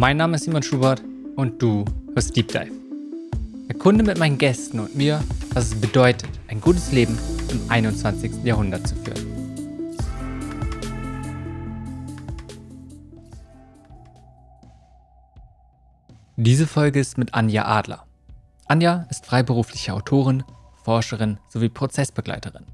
[0.00, 1.02] Mein Name ist Simon Schubert
[1.34, 2.70] und du hörst Deep Dive.
[3.66, 5.24] Erkunde mit meinen Gästen und mir,
[5.54, 7.18] was es bedeutet, ein gutes Leben
[7.50, 8.44] im 21.
[8.44, 9.26] Jahrhundert zu führen.
[16.36, 18.04] Diese Folge ist mit Anja Adler.
[18.68, 20.44] Anja ist freiberufliche Autorin,
[20.84, 22.66] Forscherin sowie Prozessbegleiterin.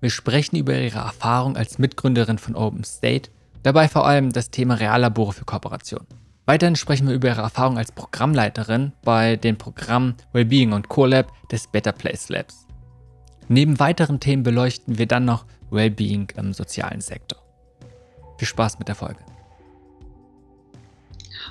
[0.00, 3.28] Wir sprechen über ihre Erfahrung als Mitgründerin von Open State
[3.66, 6.06] Dabei vor allem das Thema Reallabore für Kooperation.
[6.44, 11.66] Weiterhin sprechen wir über ihre Erfahrung als Programmleiterin bei den Programmen Wellbeing und CoLab des
[11.66, 12.68] Better Place Labs.
[13.48, 17.42] Neben weiteren Themen beleuchten wir dann noch Wellbeing im sozialen Sektor.
[18.38, 19.18] Viel Spaß mit der Folge.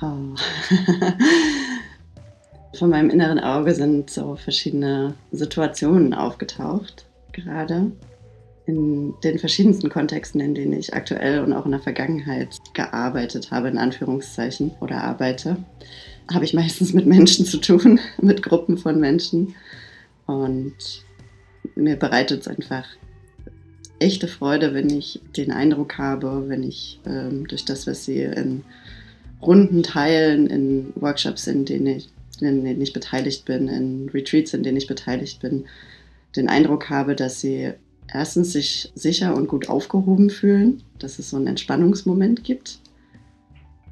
[2.78, 7.92] Von meinem inneren Auge sind so verschiedene Situationen aufgetaucht gerade
[8.66, 13.68] in den verschiedensten Kontexten, in denen ich aktuell und auch in der Vergangenheit gearbeitet habe,
[13.68, 15.56] in Anführungszeichen, oder arbeite,
[16.32, 19.54] habe ich meistens mit Menschen zu tun, mit Gruppen von Menschen.
[20.26, 20.74] Und
[21.76, 22.84] mir bereitet es einfach
[24.00, 28.64] echte Freude, wenn ich den Eindruck habe, wenn ich ähm, durch das, was sie in
[29.40, 32.08] Runden teilen, in Workshops, in denen ich,
[32.40, 35.66] in denen ich beteiligt bin, in Retreats, in denen ich beteiligt bin,
[36.34, 37.72] den Eindruck habe, dass sie
[38.12, 42.78] erstens sich sicher und gut aufgehoben fühlen, dass es so einen Entspannungsmoment gibt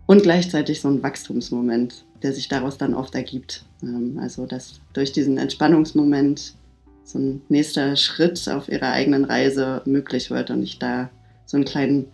[0.06, 3.64] und gleichzeitig so einen Wachstumsmoment, der sich daraus dann oft ergibt.
[3.82, 6.54] Ähm, also dass durch diesen Entspannungsmoment
[7.04, 11.10] so ein nächster Schritt auf ihrer eigenen Reise möglich wird und ich da
[11.44, 12.06] so einen kleinen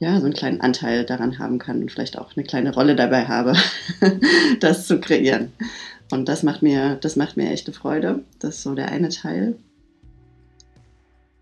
[0.00, 3.26] ja, so einen kleinen Anteil daran haben kann und vielleicht auch eine kleine Rolle dabei
[3.26, 3.54] habe,
[4.60, 5.52] das zu kreieren.
[6.10, 8.24] Und das macht mir, das macht mir echte Freude.
[8.38, 9.56] Das ist so der eine Teil.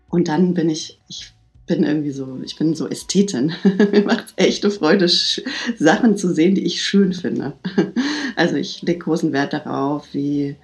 [0.09, 1.31] Und dann bin ich, ich
[1.67, 3.53] bin irgendwie so, ich bin so Ästhetin.
[3.91, 5.07] Mir macht es echte Freude,
[5.77, 7.53] Sachen zu sehen, die ich schön finde.
[8.35, 10.55] Also ich lege großen Wert darauf, wie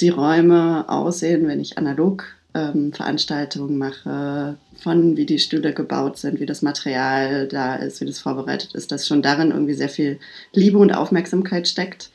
[0.00, 6.40] die Räume aussehen, wenn ich analog ähm, Veranstaltungen mache, von wie die Stühle gebaut sind,
[6.40, 10.18] wie das Material da ist, wie das vorbereitet ist, dass schon darin irgendwie sehr viel
[10.52, 12.10] Liebe und Aufmerksamkeit steckt.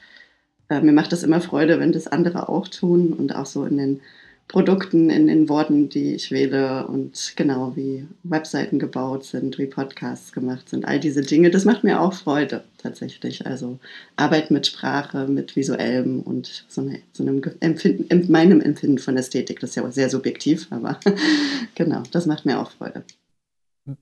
[0.67, 3.77] Äh, mir macht das immer Freude, wenn das andere auch tun und auch so in
[3.77, 4.01] den
[4.47, 10.31] Produkten, in den Worten, die ich wähle und genau wie Webseiten gebaut sind, wie Podcasts
[10.31, 13.45] gemacht sind, all diese Dinge, das macht mir auch Freude tatsächlich.
[13.47, 13.79] Also
[14.15, 19.59] Arbeit mit Sprache, mit visuellem und so, eine, so einem Empfinden, meinem Empfinden von Ästhetik,
[19.59, 20.99] das ist ja auch sehr subjektiv, aber
[21.75, 23.03] genau, das macht mir auch Freude.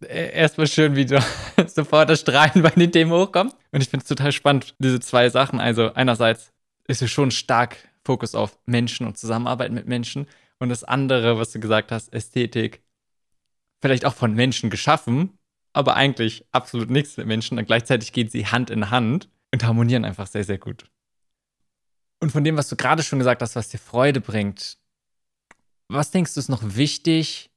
[0.07, 1.19] Erstmal schön, wie du
[1.67, 3.53] sofort das Strahlen bei den Themen hochkommt.
[3.71, 5.59] Und ich finde es total spannend, diese zwei Sachen.
[5.59, 6.51] Also einerseits
[6.87, 10.27] ist es schon stark Fokus auf Menschen und Zusammenarbeit mit Menschen.
[10.59, 12.83] Und das andere, was du gesagt hast, Ästhetik,
[13.81, 15.37] vielleicht auch von Menschen geschaffen,
[15.73, 17.57] aber eigentlich absolut nichts mit Menschen.
[17.57, 20.85] Und gleichzeitig gehen sie Hand in Hand und harmonieren einfach sehr, sehr gut.
[22.19, 24.77] Und von dem, was du gerade schon gesagt hast, was dir Freude bringt,
[25.89, 27.51] was denkst du ist noch wichtig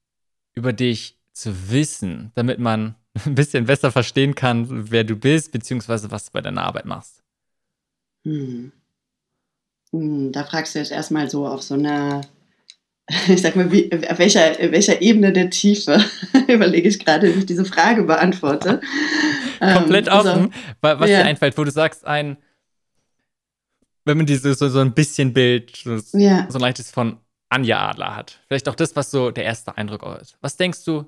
[0.55, 6.11] über dich zu wissen, damit man ein bisschen besser verstehen kann, wer du bist, beziehungsweise
[6.11, 7.23] was du bei deiner Arbeit machst?
[8.25, 8.73] Hm.
[10.01, 12.23] Hm, da fragst du jetzt erstmal so auf so einer,
[13.29, 16.05] ich sag mal, wie, auf welcher, welcher Ebene der Tiefe
[16.49, 18.81] überlege ich gerade, wie ich diese Frage beantworte.
[19.59, 20.53] Komplett ähm, offen,
[20.83, 21.21] also, was ja.
[21.21, 22.37] dir einfällt, wo du sagst, ein,
[24.05, 26.47] wenn man diese, so, so ein bisschen Bild, so, ja.
[26.49, 27.19] so ein leichtes von
[27.49, 28.41] Anja Adler hat.
[28.49, 30.37] Vielleicht auch das, was so der erste Eindruck ist.
[30.41, 31.07] Was denkst du,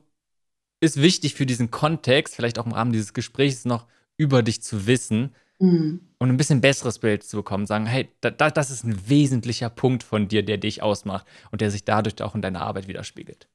[0.81, 4.87] ist wichtig für diesen Kontext, vielleicht auch im Rahmen dieses Gesprächs noch über dich zu
[4.87, 6.01] wissen, Mhm.
[6.19, 9.71] Und ein bisschen besseres Bild zu bekommen, sagen, hey, da, da, das ist ein wesentlicher
[9.71, 13.49] Punkt von dir, der dich ausmacht und der sich dadurch auch in deiner Arbeit widerspiegelt.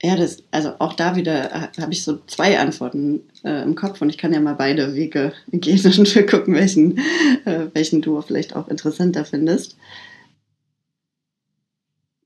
[0.00, 4.00] Ja, das, also auch da wieder äh, habe ich so zwei Antworten äh, im Kopf
[4.00, 6.98] und ich kann ja mal beide Wege gehen und wir gucken, welchen,
[7.44, 9.76] äh, welchen du vielleicht auch interessanter findest.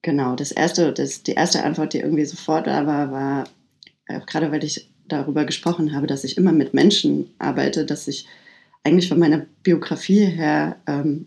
[0.03, 3.45] Genau, das erste, das, die erste Antwort, die irgendwie sofort da war, war,
[4.07, 8.27] äh, gerade weil ich darüber gesprochen habe, dass ich immer mit Menschen arbeite, dass ich
[8.85, 11.27] eigentlich von meiner Biografie her ähm,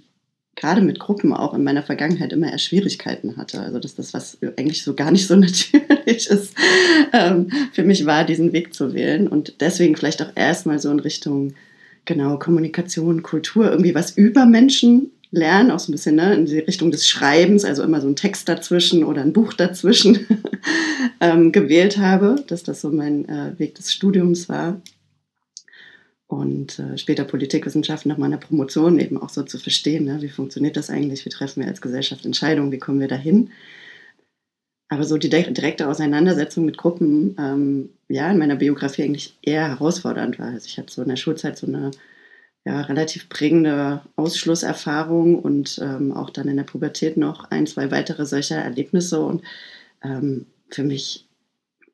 [0.56, 3.60] gerade mit Gruppen auch in meiner Vergangenheit immer eher Schwierigkeiten hatte.
[3.60, 6.56] Also dass das, was eigentlich so gar nicht so natürlich ist,
[7.13, 9.27] ähm, für mich war, diesen Weg zu wählen.
[9.27, 11.54] Und deswegen vielleicht auch erstmal so in Richtung,
[12.06, 16.60] genau, Kommunikation, Kultur, irgendwie was über Menschen lernen, auch so ein bisschen ne, in die
[16.60, 20.25] Richtung des Schreibens, also immer so ein Text dazwischen oder ein Buch dazwischen
[21.19, 24.81] ähm, gewählt habe, dass das so mein äh, Weg des Studiums war.
[26.27, 30.75] Und äh, später Politikwissenschaften nach meiner Promotion eben auch so zu verstehen, ne, wie funktioniert
[30.75, 33.51] das eigentlich, wie treffen wir als Gesellschaft Entscheidungen, wie kommen wir dahin.
[34.89, 40.39] aber so die direkte Auseinandersetzung mit Gruppen, ähm, ja, in meiner Biografie eigentlich eher herausfordernd
[40.39, 40.48] war.
[40.48, 41.92] Also ich hatte so in der Schulzeit so eine
[42.65, 48.25] ja, relativ prägende Ausschlusserfahrung und ähm, auch dann in der Pubertät noch ein, zwei weitere
[48.25, 49.21] solcher Erlebnisse.
[49.21, 49.44] Und
[50.03, 51.27] ähm, für mich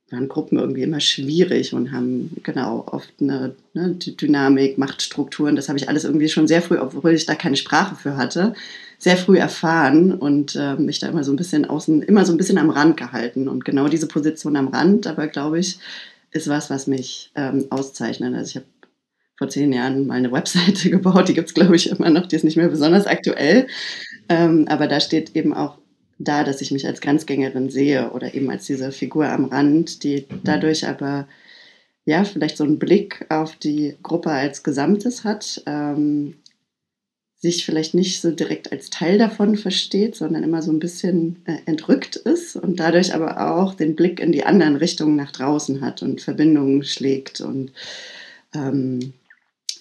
[0.09, 5.57] waren Gruppen irgendwie immer schwierig und haben genau oft eine, eine Dynamik, Machtstrukturen.
[5.57, 8.53] Das habe ich alles irgendwie schon sehr früh, obwohl ich da keine Sprache für hatte,
[8.97, 12.37] sehr früh erfahren und äh, mich da immer so ein bisschen außen, immer so ein
[12.37, 13.49] bisschen am Rand gehalten.
[13.49, 15.79] Und genau diese Position am Rand, aber glaube ich,
[16.31, 18.33] ist was, was mich ähm, auszeichnet.
[18.35, 18.65] Also ich habe
[19.41, 22.35] vor zehn Jahren mal eine Webseite gebaut, die gibt es, glaube ich, immer noch, die
[22.35, 23.65] ist nicht mehr besonders aktuell.
[24.29, 25.79] Ähm, aber da steht eben auch
[26.19, 30.27] da, dass ich mich als Grenzgängerin sehe oder eben als diese Figur am Rand, die
[30.43, 31.27] dadurch aber
[32.05, 36.35] ja vielleicht so einen Blick auf die Gruppe als Gesamtes hat, ähm,
[37.37, 41.57] sich vielleicht nicht so direkt als Teil davon versteht, sondern immer so ein bisschen äh,
[41.65, 46.03] entrückt ist und dadurch aber auch den Blick in die anderen Richtungen nach draußen hat
[46.03, 47.71] und Verbindungen schlägt und
[48.53, 49.13] ähm,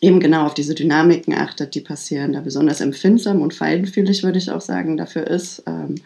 [0.00, 4.50] eben genau auf diese Dynamiken achtet, die passieren, da besonders empfindsam und feinfühlig, würde ich
[4.50, 5.62] auch sagen, dafür ist.
[5.67, 5.97] Ähm,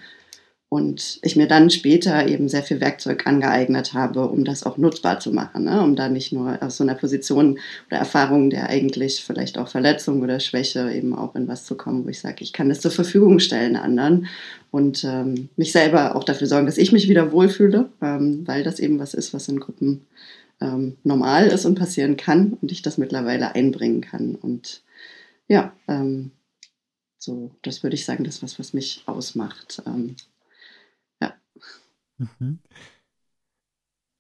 [0.75, 5.20] und ich mir dann später eben sehr viel Werkzeug angeeignet habe, um das auch nutzbar
[5.20, 5.81] zu machen, ne?
[5.81, 10.20] um da nicht nur aus so einer Position oder Erfahrung der eigentlich vielleicht auch Verletzung
[10.20, 12.91] oder Schwäche eben auch in was zu kommen, wo ich sage, ich kann das zur
[12.91, 14.26] Verfügung stellen anderen
[14.73, 18.81] und ähm, mich selber auch dafür sorgen, dass ich mich wieder wohlfühle, ähm, weil das
[18.81, 20.00] eben was ist, was in Gruppen
[20.60, 24.34] ähm, normal ist und passieren kann und ich das mittlerweile einbringen kann.
[24.34, 24.82] Und
[25.48, 26.30] ja, ähm,
[27.18, 29.82] so, das würde ich sagen, das ist was, was mich ausmacht.
[29.86, 30.16] Ähm,
[32.18, 32.60] Mhm.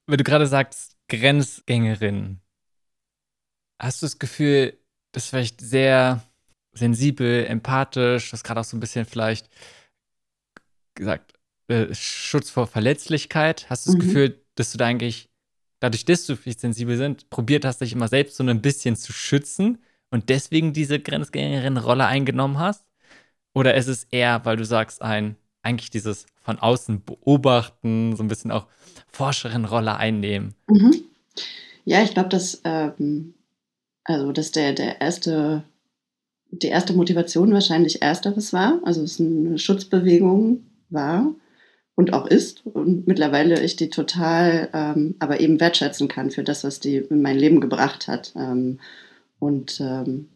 [0.06, 2.40] Wenn du gerade sagst, Grenzgängerin,
[3.80, 4.78] hast du das Gefühl,
[5.12, 6.22] das ist vielleicht sehr
[6.72, 9.48] sensibel, empathisch, das gerade auch so ein bisschen vielleicht
[10.94, 11.34] gesagt,
[11.68, 13.70] äh, Schutz vor Verletzlichkeit.
[13.70, 14.06] Hast du das mhm.
[14.06, 15.30] Gefühl, dass du da eigentlich,
[15.84, 19.12] dadurch, dass du vielleicht sensibel sind, probiert hast, dich immer selbst so ein bisschen zu
[19.12, 19.78] schützen
[20.10, 22.86] und deswegen diese Grenzgängerin-Rolle eingenommen hast?
[23.52, 28.28] Oder ist es eher, weil du sagst, ein, eigentlich dieses von außen beobachten, so ein
[28.28, 28.66] bisschen auch
[29.08, 30.54] Forscherin-Rolle einnehmen.
[30.68, 31.04] Mhm.
[31.84, 33.34] Ja, ich glaube, dass, ähm,
[34.04, 35.64] also, dass der, der erste,
[36.50, 41.34] die erste Motivation wahrscheinlich ersteres war, also es eine Schutzbewegung war
[41.94, 46.64] und auch ist und mittlerweile ich die total, ähm, aber eben wertschätzen kann für das,
[46.64, 48.32] was die in mein Leben gebracht hat.
[48.36, 48.80] Ähm,
[49.38, 50.28] und ähm,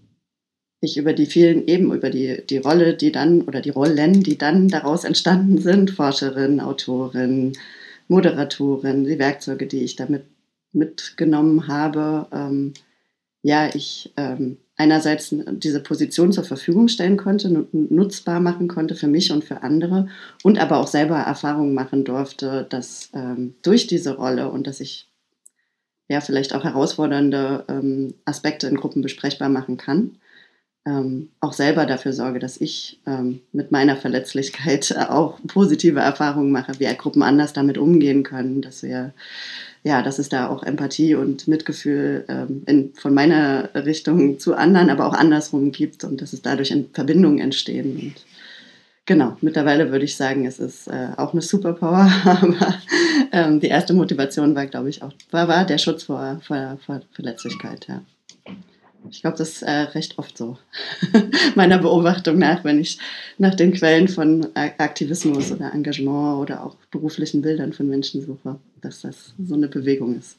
[0.80, 4.38] ich über die vielen, eben über die, die Rolle, die dann, oder die Rollen, die
[4.38, 7.54] dann daraus entstanden sind, Forscherin, Autorin,
[8.06, 10.24] Moderatorin, die Werkzeuge, die ich damit
[10.72, 12.74] mitgenommen habe, ähm,
[13.42, 19.30] ja, ich ähm, einerseits diese Position zur Verfügung stellen konnte, nutzbar machen konnte für mich
[19.32, 20.08] und für andere
[20.42, 25.08] und aber auch selber Erfahrungen machen durfte, dass ähm, durch diese Rolle und dass ich
[26.08, 30.12] ja vielleicht auch herausfordernde ähm, Aspekte in Gruppen besprechbar machen kann
[30.88, 36.72] ähm, auch selber dafür sorge, dass ich ähm, mit meiner Verletzlichkeit auch positive Erfahrungen mache,
[36.78, 39.12] wie Gruppen anders damit umgehen können, dass wir
[39.84, 44.90] ja, dass es da auch Empathie und Mitgefühl ähm, in, von meiner Richtung zu anderen,
[44.90, 47.96] aber auch andersrum gibt und dass es dadurch in Verbindungen entstehen.
[47.96, 48.14] Und
[49.06, 52.74] genau, mittlerweile würde ich sagen, es ist äh, auch eine Superpower, aber
[53.32, 57.00] ähm, die erste Motivation war, glaube ich, auch war, war der Schutz vor, vor, vor
[57.12, 58.02] Verletzlichkeit, ja.
[59.10, 60.58] Ich glaube, das ist äh, recht oft so.
[61.54, 62.98] Meiner Beobachtung nach, wenn ich
[63.38, 69.02] nach den Quellen von Aktivismus oder Engagement oder auch beruflichen Bildern von Menschen suche, dass
[69.02, 70.38] das so eine Bewegung ist.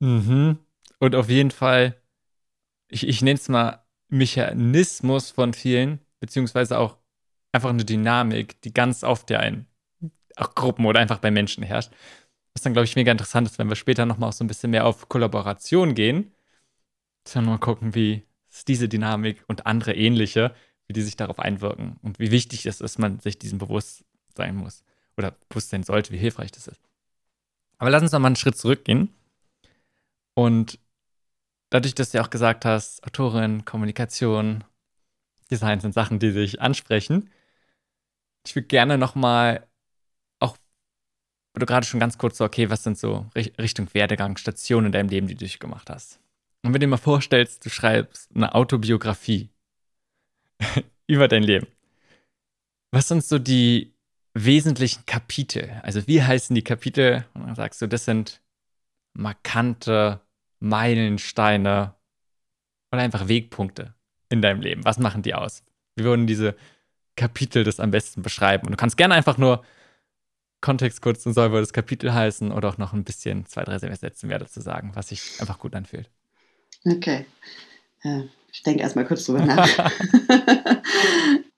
[0.00, 0.58] Mhm.
[0.98, 1.96] Und auf jeden Fall,
[2.88, 6.98] ich, ich nenne es mal Mechanismus von vielen, beziehungsweise auch
[7.52, 9.66] einfach eine Dynamik, die ganz oft ja in
[10.36, 11.92] auch Gruppen oder einfach bei Menschen herrscht.
[12.54, 14.86] Was dann, glaube ich, mega interessant ist, wenn wir später nochmal so ein bisschen mehr
[14.86, 16.32] auf Kollaboration gehen
[17.34, 18.22] wir mal gucken, wie
[18.68, 20.54] diese Dynamik und andere ähnliche,
[20.86, 24.04] wie die sich darauf einwirken und wie wichtig es ist, man sich diesem bewusst
[24.36, 24.84] sein muss
[25.16, 26.80] oder bewusst sein sollte, wie hilfreich das ist.
[27.82, 29.12] Aber lass uns noch mal einen Schritt zurückgehen.
[30.34, 30.78] Und
[31.68, 34.62] dadurch, dass du auch gesagt hast, Autorin, Kommunikation,
[35.50, 37.28] Design sind Sachen, die sich ansprechen.
[38.46, 39.66] Ich würde gerne noch mal
[40.38, 40.56] auch,
[41.54, 45.08] du gerade schon ganz kurz so, okay, was sind so Richtung Werdegang, Stationen in deinem
[45.08, 46.20] Leben, die du durchgemacht hast?
[46.62, 49.50] Und wenn du dir mal vorstellst, du schreibst eine Autobiografie
[51.08, 51.66] über dein Leben,
[52.92, 53.91] was sind so die
[54.34, 55.80] wesentlichen Kapitel?
[55.82, 57.26] Also wie heißen die Kapitel?
[57.34, 58.40] Und dann sagst du, das sind
[59.14, 60.20] markante
[60.60, 61.94] Meilensteine
[62.90, 63.94] oder einfach Wegpunkte
[64.28, 64.84] in deinem Leben.
[64.84, 65.62] Was machen die aus?
[65.96, 66.56] Wie würden diese
[67.16, 68.66] Kapitel das am besten beschreiben?
[68.66, 69.64] Und du kannst gerne einfach nur
[70.60, 73.78] Kontext kurz und soll wohl das Kapitel heißen oder auch noch ein bisschen zwei, drei
[73.78, 76.08] Sätze mehr dazu sagen, was sich einfach gut anfühlt.
[76.84, 77.26] Okay.
[78.02, 78.22] Äh,
[78.52, 79.68] ich denke erstmal kurz drüber nach.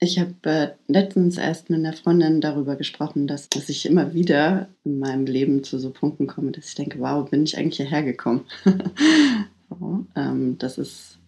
[0.00, 4.68] Ich habe äh, letztens erst mit einer Freundin darüber gesprochen, dass, dass ich immer wieder
[4.84, 8.04] in meinem Leben zu so Punkten komme, dass ich denke, wow, bin ich eigentlich hierher
[8.04, 8.44] gekommen?
[9.68, 11.18] so, ähm, das ist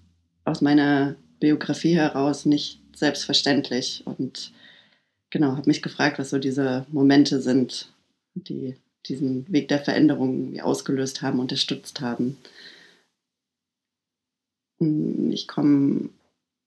[0.45, 4.05] aus meiner Biografie heraus nicht selbstverständlich.
[4.05, 4.53] Und
[5.31, 7.93] genau, habe mich gefragt, was so diese Momente sind,
[8.35, 12.37] die diesen Weg der Veränderung ausgelöst haben, unterstützt haben.
[14.79, 16.11] Hm, ich komme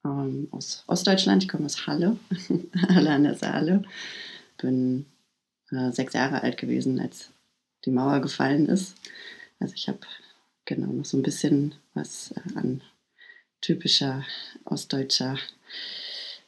[0.05, 1.43] ähm, aus Ostdeutschland.
[1.43, 2.17] Ich komme aus Halle,
[2.89, 3.83] Halle an der Saale.
[4.61, 5.05] Bin
[5.71, 7.29] äh, sechs Jahre alt gewesen, als
[7.85, 8.95] die Mauer gefallen ist.
[9.59, 9.99] Also ich habe
[10.65, 12.81] genau noch so ein bisschen was äh, an
[13.61, 14.25] typischer
[14.65, 15.37] ostdeutscher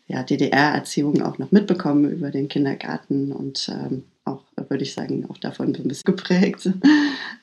[0.08, 5.38] ja, DDR-Erziehung auch noch mitbekommen über den Kindergarten und ähm, auch, würde ich sagen, auch
[5.38, 6.70] davon ein bisschen geprägt,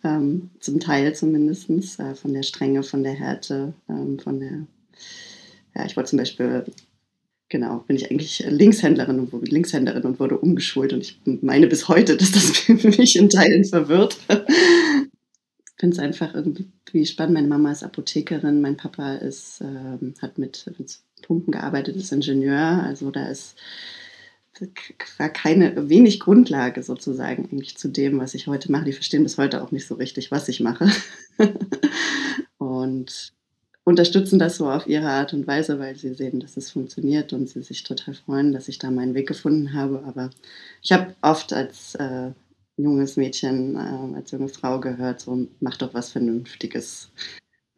[0.04, 4.66] ähm, zum Teil zumindest, äh, von der Strenge, von der Härte, ähm, von der
[5.74, 6.64] ja, ich war zum Beispiel,
[7.48, 12.16] genau, bin ich eigentlich Linkshändlerin und Linkshänderin und wurde umgeschult und ich meine bis heute,
[12.16, 14.16] dass das mich in Teilen verwirrt.
[14.28, 17.34] Ich finde es einfach irgendwie spannend.
[17.34, 22.84] Meine Mama ist Apothekerin, mein Papa ist, ähm, hat mit, mit Pumpen gearbeitet, ist Ingenieur.
[22.84, 23.56] Also da ist
[25.18, 28.84] war keine wenig Grundlage sozusagen eigentlich zu dem, was ich heute mache.
[28.84, 30.90] Die verstehen bis heute auch nicht so richtig, was ich mache.
[32.58, 33.32] und
[33.84, 37.48] unterstützen das so auf ihre Art und Weise, weil sie sehen, dass es funktioniert und
[37.48, 40.02] sie sich total freuen, dass ich da meinen Weg gefunden habe.
[40.06, 40.30] Aber
[40.82, 42.30] ich habe oft als äh,
[42.76, 47.10] junges Mädchen, äh, als junge Frau gehört, so mach doch was Vernünftiges.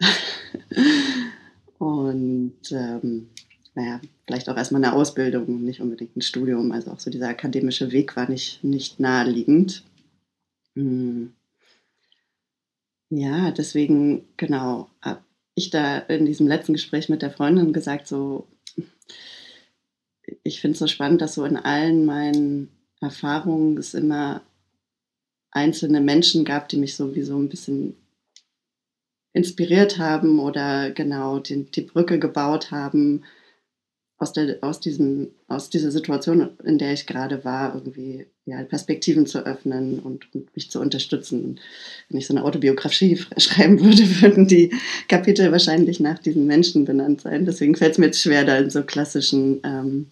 [1.79, 3.29] und ähm,
[3.75, 6.71] naja, vielleicht auch erstmal eine Ausbildung, nicht unbedingt ein Studium.
[6.73, 9.85] Also auch so dieser akademische Weg war nicht, nicht naheliegend.
[10.77, 11.33] Hm.
[13.11, 15.23] Ja, deswegen, genau, ab
[15.55, 18.47] ich da in diesem letzten Gespräch mit der Freundin gesagt, so,
[20.43, 22.71] ich finde es so spannend, dass so in allen meinen
[23.01, 24.43] Erfahrungen es immer
[25.51, 27.97] einzelne Menschen gab, die mich sowieso ein bisschen
[29.33, 33.25] inspiriert haben oder genau die, die Brücke gebaut haben,
[34.19, 39.27] aus, der, aus, diesem, aus dieser Situation, in der ich gerade war, irgendwie ja, Perspektiven
[39.27, 41.59] zu öffnen und, und, mich zu unterstützen.
[42.09, 44.73] Wenn ich so eine Autobiografie schreiben würde, würden die
[45.09, 47.45] Kapitel wahrscheinlich nach diesen Menschen benannt sein.
[47.45, 50.07] Deswegen fällt es mir jetzt schwer, da in so klassischen ähm,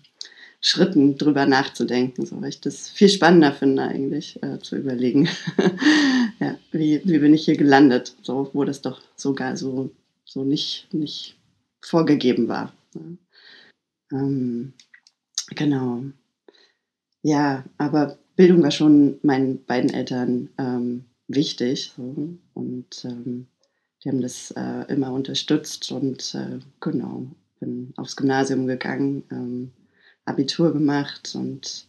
[0.60, 5.28] Schritten drüber nachzudenken, so, weil ich das viel spannender finde eigentlich äh, zu überlegen,
[6.40, 9.90] ja, wie, wie bin ich hier gelandet, so, wo das doch sogar so,
[10.24, 11.36] so nicht, nicht
[11.80, 12.72] vorgegeben war.
[12.94, 13.00] Ja.
[14.12, 14.74] Ähm,
[15.54, 16.04] genau.
[17.22, 21.92] Ja, aber Bildung war schon meinen beiden Eltern ähm, wichtig.
[21.96, 22.36] So.
[22.54, 23.46] Und ähm,
[24.02, 27.26] die haben das äh, immer unterstützt und äh, genau,
[27.60, 29.72] bin aufs Gymnasium gegangen, ähm,
[30.24, 31.86] Abitur gemacht und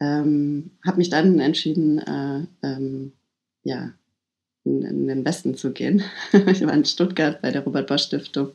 [0.00, 3.12] ähm, habe mich dann entschieden, äh, ähm,
[3.64, 3.92] ja,
[4.64, 6.02] in den Westen zu gehen.
[6.32, 8.52] ich war in Stuttgart bei der Robert Bosch Stiftung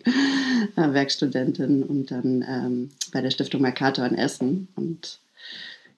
[0.76, 4.68] Werkstudentin und dann ähm, bei der Stiftung Mercator in Essen.
[4.76, 5.20] Und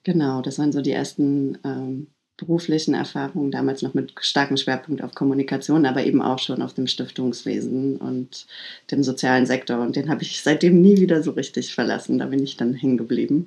[0.02, 5.14] genau, das waren so die ersten ähm, beruflichen Erfahrungen, damals noch mit starkem Schwerpunkt auf
[5.14, 8.46] Kommunikation, aber eben auch schon auf dem Stiftungswesen und
[8.90, 9.80] dem sozialen Sektor.
[9.80, 12.18] Und den habe ich seitdem nie wieder so richtig verlassen.
[12.18, 13.46] Da bin ich dann hängen geblieben.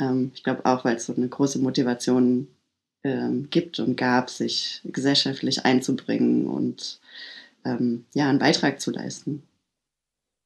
[0.00, 2.48] Ähm, ich glaube auch, weil es so eine große Motivation
[3.04, 7.00] ähm, gibt und gab, sich gesellschaftlich einzubringen und
[7.64, 9.42] ähm, ja, einen Beitrag zu leisten.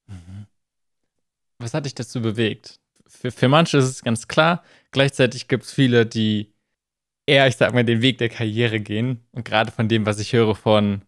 [0.08, 0.46] Mhm.
[1.58, 2.80] Was hat dich dazu bewegt?
[3.06, 6.52] Für, für manche ist es ganz klar, gleichzeitig gibt es viele, die
[7.26, 9.26] eher, ich sag mal, den Weg der Karriere gehen.
[9.32, 11.02] Und gerade von dem, was ich höre von,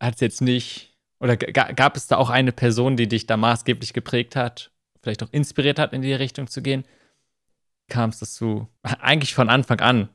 [0.00, 3.92] hat es jetzt nicht, oder gab es da auch eine Person, die dich da maßgeblich
[3.92, 4.72] geprägt hat,
[5.02, 6.84] vielleicht auch inspiriert hat, in die Richtung zu gehen?
[7.88, 10.08] Kam es dazu, eigentlich von Anfang an,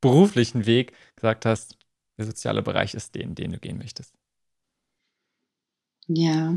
[0.00, 1.78] beruflichen Weg gesagt hast,
[2.18, 4.14] der soziale Bereich ist den, den du gehen möchtest?
[6.08, 6.54] Ja.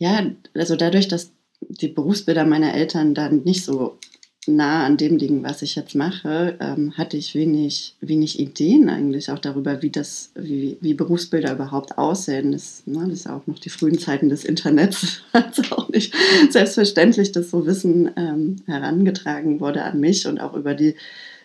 [0.00, 1.30] Ja, also dadurch, dass
[1.60, 3.98] die Berufsbilder meiner Eltern dann nicht so
[4.46, 9.30] nah an dem liegen, was ich jetzt mache, ähm, hatte ich wenig, wenig Ideen eigentlich
[9.30, 12.52] auch darüber, wie das, wie, wie Berufsbilder überhaupt aussehen.
[12.52, 15.22] Das, ne, das ist auch noch die frühen Zeiten des Internets.
[15.32, 16.14] Also auch nicht
[16.48, 20.96] selbstverständlich, dass so Wissen ähm, herangetragen wurde an mich und auch über die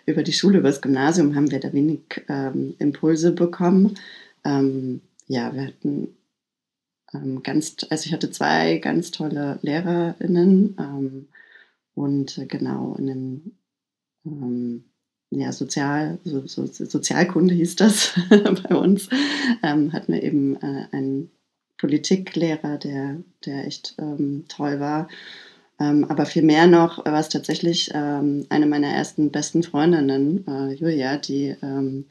[0.08, 3.96] über die Schule, über das Gymnasium haben wir da wenig ähm, Impulse bekommen.
[4.44, 6.15] Ähm, ja, wir hatten
[7.16, 11.28] ähm, ganz, also ich hatte zwei ganz tolle LehrerInnen, ähm,
[11.96, 13.58] Und äh, genau, in dem
[14.26, 14.86] ähm,
[15.32, 19.10] ja, Sozial, so, so, Sozialkunde hieß das bei uns,
[19.64, 21.32] ähm, hatten wir eben äh, einen
[21.78, 25.08] Politiklehrer, der, der echt ähm, toll war.
[25.80, 30.74] Ähm, aber viel mehr noch war es tatsächlich ähm, eine meiner ersten besten Freundinnen, äh,
[30.74, 32.06] Julia, die ähm,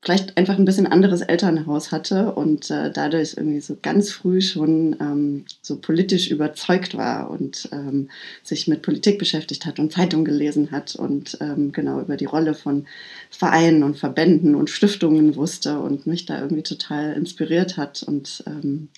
[0.00, 4.96] vielleicht einfach ein bisschen anderes Elternhaus hatte und äh, dadurch irgendwie so ganz früh schon
[5.00, 8.10] ähm, so politisch überzeugt war und ähm,
[8.42, 12.54] sich mit Politik beschäftigt hat und Zeitungen gelesen hat und ähm, genau über die Rolle
[12.54, 12.86] von
[13.30, 18.88] Vereinen und Verbänden und Stiftungen wusste und mich da irgendwie total inspiriert hat und ähm,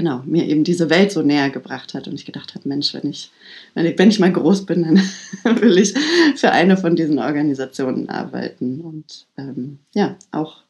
[0.00, 3.10] genau, mir eben diese Welt so näher gebracht hat und ich gedacht habe, Mensch, wenn
[3.10, 3.30] ich,
[3.74, 4.96] wenn ich, wenn ich mal groß bin, dann
[5.60, 5.92] will ich
[6.36, 10.62] für eine von diesen Organisationen arbeiten und ähm, ja, auch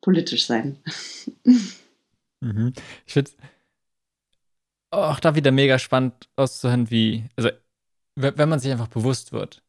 [0.00, 0.78] politisch sein.
[2.42, 2.72] Mhm.
[3.04, 3.32] Ich finde
[4.90, 7.50] auch da wieder mega spannend auszuhören, wie, also
[8.16, 9.62] wenn man sich einfach bewusst wird,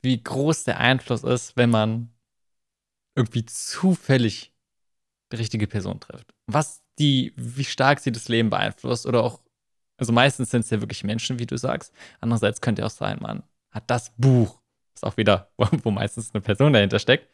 [0.00, 2.08] wie groß der Einfluss ist, wenn man
[3.14, 4.54] irgendwie zufällig
[5.32, 6.34] die richtige Person trifft.
[6.46, 9.40] Was die, wie stark sie das Leben beeinflusst oder auch,
[9.96, 11.92] also meistens sind es ja wirklich Menschen, wie du sagst.
[12.20, 14.60] Andererseits könnte ja auch sein, man hat das Buch,
[14.94, 17.28] ist auch wieder, wo, meistens eine Person dahinter steckt.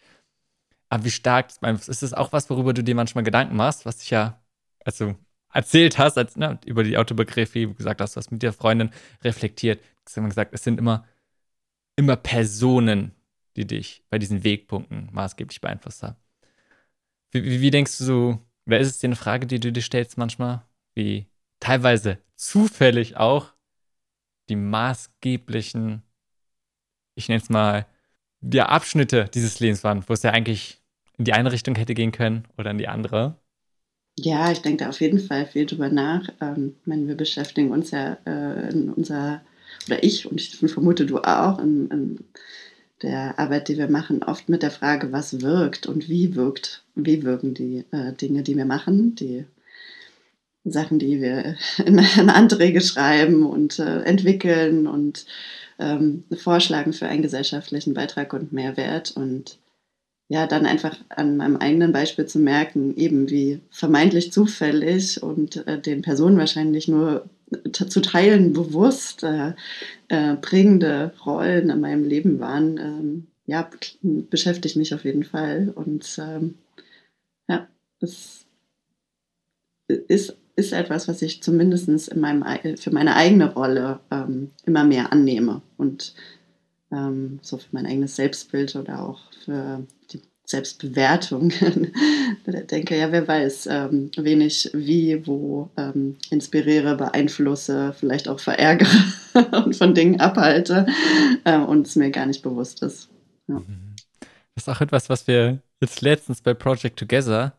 [0.89, 3.85] Aber wie stark das beeinflusst, ist das auch was, worüber du dir manchmal Gedanken machst,
[3.85, 4.41] was dich ja,
[4.85, 5.17] also
[5.53, 8.91] erzählt hast, als, ne, über die Autobiografie, gesagt hast, du hast mit der Freundin
[9.25, 11.05] reflektiert, du hast immer gesagt, es sind immer,
[11.97, 13.13] immer Personen,
[13.57, 16.17] die dich bei diesen Wegpunkten maßgeblich beeinflusst haben.
[17.33, 19.81] Wie, wie, wie denkst du so, Wer ist es dir eine Frage, die du dir
[19.83, 20.63] stellst manchmal?
[20.95, 21.27] Wie
[21.61, 23.53] teilweise zufällig auch
[24.49, 26.03] die maßgeblichen,
[27.15, 27.87] ich nenne es mal,
[28.41, 30.83] die Abschnitte dieses Lebens waren, wo es ja eigentlich
[31.19, 33.39] in die eine Richtung hätte gehen können oder in die andere?
[34.19, 36.29] Ja, ich denke da auf jeden Fall viel drüber nach.
[36.41, 39.43] Ähm, ich meine, wir beschäftigen uns ja äh, in unserer,
[39.87, 42.25] oder ich und ich vermute du auch, in, in
[43.03, 47.23] der Arbeit, die wir machen, oft mit der Frage, was wirkt und wie wirkt, wie
[47.23, 49.45] wirken die äh, Dinge, die wir machen, die
[50.65, 55.27] Sachen, die wir in, in Anträge schreiben und äh, entwickeln und
[55.79, 59.59] ähm, vorschlagen für einen gesellschaftlichen Beitrag und Mehrwert und
[60.29, 65.81] ja, dann einfach an meinem eigenen Beispiel zu merken, eben wie vermeintlich zufällig und äh,
[65.81, 67.29] den Personen wahrscheinlich nur
[67.73, 69.55] zu teilen bewusst äh,
[70.09, 73.71] äh, prägende Rollen in meinem Leben waren, ähm, ja,
[74.03, 75.73] beschäftigt mich auf jeden Fall.
[75.75, 76.57] Und ähm,
[77.49, 77.69] ja,
[78.01, 78.47] es
[79.87, 82.45] ist, ist etwas, was ich zumindest in meinem,
[82.77, 86.15] für meine eigene Rolle ähm, immer mehr annehme und
[86.91, 91.51] ähm, so für mein eigenes Selbstbild oder auch für die Selbstbewertung.
[92.47, 98.41] ich denke, ja, wer weiß, ähm, wen ich wie, wo ähm, inspiriere, beeinflusse, vielleicht auch
[98.41, 98.89] verärgere
[99.65, 100.87] und von Dingen abhalte
[101.45, 103.09] äh, und es mir gar nicht bewusst ist.
[103.49, 103.57] Ja.
[103.57, 103.97] Mhm.
[104.55, 107.53] Das ist auch etwas, was wir jetzt letztens bei Project Together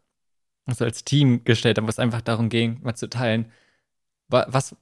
[0.67, 3.51] also als Team gestellt haben, wo es einfach darum ging, mal zu teilen,
[4.27, 4.75] was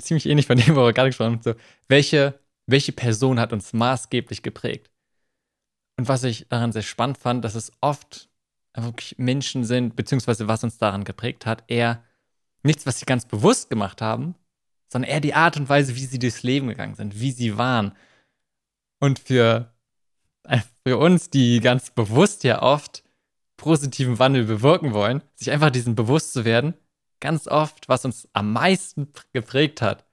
[0.00, 1.54] ziemlich ähnlich von dem, wo wir gerade gesprochen haben, so,
[1.88, 4.90] welche, welche Person hat uns maßgeblich geprägt?
[5.98, 8.28] Und was ich daran sehr spannend fand, dass es oft
[8.74, 12.04] wirklich Menschen sind, beziehungsweise was uns daran geprägt hat, eher
[12.62, 14.36] nichts, was sie ganz bewusst gemacht haben,
[14.88, 17.96] sondern eher die Art und Weise, wie sie durchs Leben gegangen sind, wie sie waren.
[19.00, 19.74] Und für,
[20.86, 23.02] für uns, die ganz bewusst ja oft
[23.56, 26.74] positiven Wandel bewirken wollen, sich einfach diesen bewusst zu werden,
[27.18, 30.06] ganz oft, was uns am meisten geprägt hat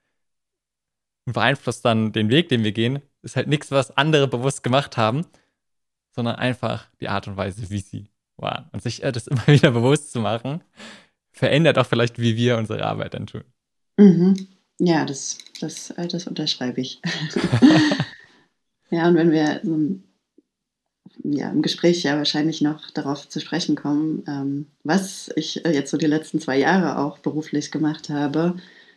[1.28, 4.98] und beeinflusst dann den Weg, den wir gehen, ist halt nichts, was andere bewusst gemacht
[4.98, 5.28] haben,
[6.16, 8.70] sondern einfach die Art und Weise, wie sie waren.
[8.72, 10.64] Und sich äh, das immer wieder bewusst zu machen,
[11.32, 13.44] verändert auch vielleicht, wie wir unsere Arbeit dann tun.
[13.98, 14.48] Mhm.
[14.80, 17.02] Ja, das, das, äh, das unterschreibe ich.
[18.90, 20.00] ja, und wenn wir so
[21.24, 25.92] ja, im Gespräch ja wahrscheinlich noch darauf zu sprechen kommen, ähm, was ich äh, jetzt
[25.92, 28.56] so die letzten zwei Jahre auch beruflich gemacht habe,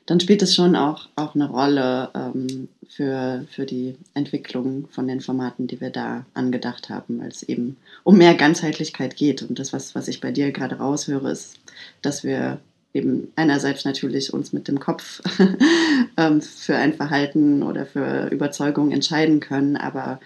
[0.09, 5.21] dann spielt es schon auch, auch eine Rolle ähm, für, für die Entwicklung von den
[5.21, 9.43] Formaten, die wir da angedacht haben, weil es eben um mehr Ganzheitlichkeit geht.
[9.43, 11.59] Und das, was, was ich bei dir gerade raushöre, ist,
[12.01, 12.59] dass wir
[12.95, 15.21] eben einerseits natürlich uns mit dem Kopf
[16.17, 20.21] ähm, für ein Verhalten oder für Überzeugung entscheiden können, aber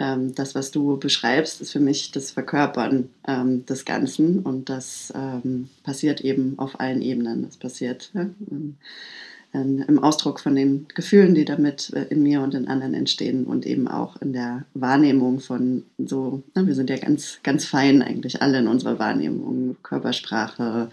[0.00, 5.12] ähm, das, was du beschreibst, ist für mich das Verkörpern ähm, des Ganzen und das
[5.14, 7.44] ähm, passiert eben auf allen Ebenen.
[7.44, 8.76] Das passiert ja, im,
[9.52, 13.66] im, Ausdruck von den Gefühlen, die damit äh, in mir und in anderen entstehen und
[13.66, 18.40] eben auch in der Wahrnehmung von so, na, wir sind ja ganz, ganz fein eigentlich
[18.40, 20.90] alle in unserer Wahrnehmung, Körpersprache,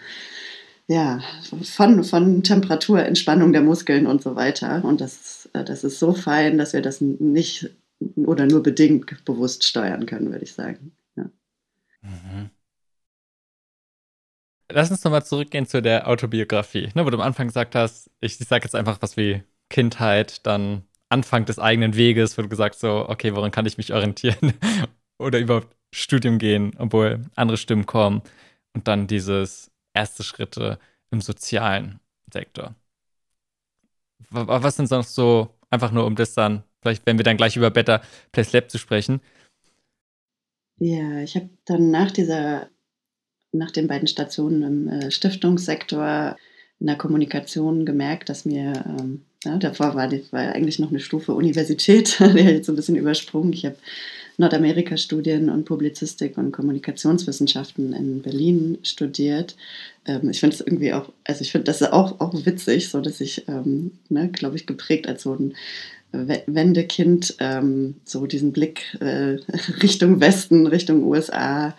[0.90, 1.22] ja,
[1.64, 4.84] von, von Temperatur, Entspannung der Muskeln und so weiter.
[4.84, 7.70] Und das, äh, das ist so fein, dass wir das nicht
[8.16, 10.96] oder nur bedingt bewusst steuern können, würde ich sagen.
[11.16, 11.26] Ja.
[12.02, 12.50] Mhm.
[14.70, 18.40] Lass uns nochmal zurückgehen zu der Autobiografie, ne, wo du am Anfang gesagt hast, ich,
[18.40, 22.76] ich sage jetzt einfach was wie Kindheit, dann Anfang des eigenen Weges, wo du gesagt
[22.76, 24.54] so, okay, woran kann ich mich orientieren
[25.18, 28.22] oder überhaupt Studium gehen, obwohl andere Stimmen kommen
[28.74, 30.80] und dann dieses erste Schritte
[31.12, 32.00] im sozialen
[32.32, 32.76] Sektor.
[34.30, 37.70] Was sind sonst so, einfach nur um das dann, vielleicht wenn wir dann gleich über
[37.70, 39.22] Better Place Lab zu sprechen.
[40.80, 42.70] Ja, ich habe dann nach dieser,
[43.52, 46.38] nach den beiden Stationen im äh, Stiftungssektor
[46.80, 51.34] in der Kommunikation gemerkt, dass mir, ähm, ja, davor war, war eigentlich noch eine Stufe
[51.34, 53.54] Universität, die habe ich jetzt so ein bisschen übersprungen.
[53.54, 53.78] Ich habe
[54.38, 59.56] Nordamerika-Studien und Publizistik und Kommunikationswissenschaften in Berlin studiert.
[60.06, 63.20] Ähm, ich finde es irgendwie auch, also ich finde das auch, auch witzig, so dass
[63.20, 65.56] ich, ähm, ne, glaube ich, geprägt als so ein
[66.12, 69.38] Wendekind ähm, so diesen Blick äh,
[69.82, 71.76] Richtung Westen, Richtung USA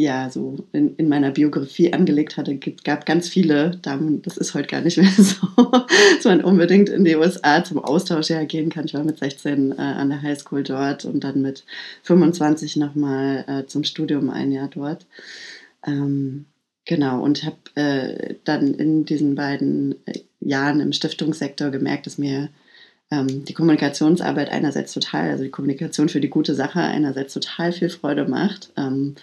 [0.00, 4.68] ja, so in, in meiner Biografie angelegt hatte, gab ganz viele Damen, das ist heute
[4.68, 8.84] gar nicht mehr so, dass man unbedingt in die USA zum Austausch ja gehen kann.
[8.84, 11.64] Ich war mit 16 äh, an der Highschool dort und dann mit
[12.04, 15.04] 25 nochmal äh, zum Studium ein Jahr dort.
[15.84, 16.44] Ähm,
[16.84, 22.50] genau, und habe äh, dann in diesen beiden äh, Jahren im Stiftungssektor gemerkt, dass mir
[23.10, 27.90] ähm, die Kommunikationsarbeit einerseits total, also die Kommunikation für die gute Sache einerseits total viel
[27.90, 28.70] Freude macht.
[28.76, 29.14] Ähm,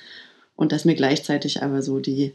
[0.55, 2.33] und dass mir gleichzeitig aber so die,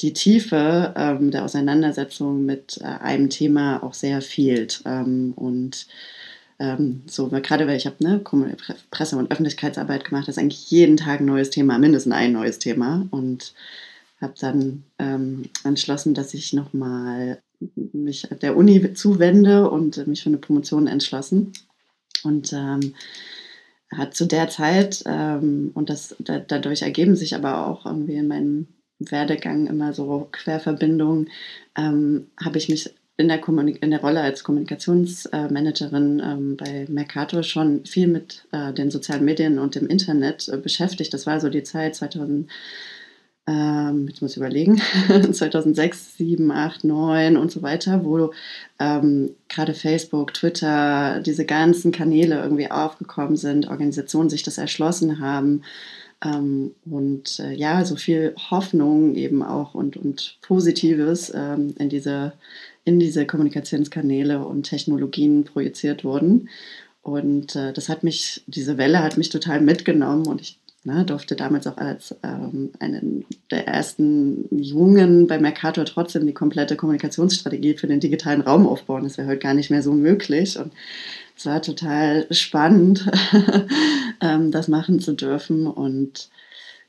[0.00, 4.82] die Tiefe ähm, der Auseinandersetzung mit äh, einem Thema auch sehr fehlt.
[4.84, 5.86] Ähm, und
[6.58, 8.20] ähm, so, gerade weil ich habe ne,
[8.90, 12.58] Presse- und Öffentlichkeitsarbeit gemacht, das ist eigentlich jeden Tag ein neues Thema, mindestens ein neues
[12.58, 13.06] Thema.
[13.10, 13.54] Und
[14.20, 17.42] habe dann ähm, entschlossen, dass ich nochmal
[17.74, 21.52] mich der Uni zuwende und mich für eine Promotion entschlossen.
[22.24, 22.94] Und ähm,
[23.90, 28.28] hat zu der Zeit, ähm, und das, da, dadurch ergeben sich aber auch irgendwie in
[28.28, 31.30] meinem Werdegang immer so Querverbindungen,
[31.76, 37.84] ähm, habe ich mich in der, in der Rolle als Kommunikationsmanagerin ähm, bei Mercator schon
[37.84, 41.12] viel mit äh, den sozialen Medien und dem Internet äh, beschäftigt.
[41.12, 42.50] Das war so die Zeit 2000
[43.46, 48.32] ähm, jetzt muss ich überlegen, 2006, 7, 8, 9 und so weiter, wo
[48.78, 55.62] ähm, gerade Facebook, Twitter, diese ganzen Kanäle irgendwie aufgekommen sind, Organisationen sich das erschlossen haben
[56.24, 62.34] ähm, und äh, ja, so viel Hoffnung eben auch und, und Positives ähm, in, diese,
[62.84, 66.48] in diese Kommunikationskanäle und Technologien projiziert wurden.
[67.02, 71.36] Und äh, das hat mich, diese Welle hat mich total mitgenommen und ich Ne, durfte
[71.36, 77.86] damals auch als ähm, einen der ersten Jungen bei Mercator trotzdem die komplette Kommunikationsstrategie für
[77.86, 79.04] den digitalen Raum aufbauen.
[79.04, 80.58] Das wäre heute gar nicht mehr so möglich.
[80.58, 80.72] Und
[81.36, 83.08] es war total spannend,
[84.20, 85.68] ähm, das machen zu dürfen.
[85.68, 86.30] Und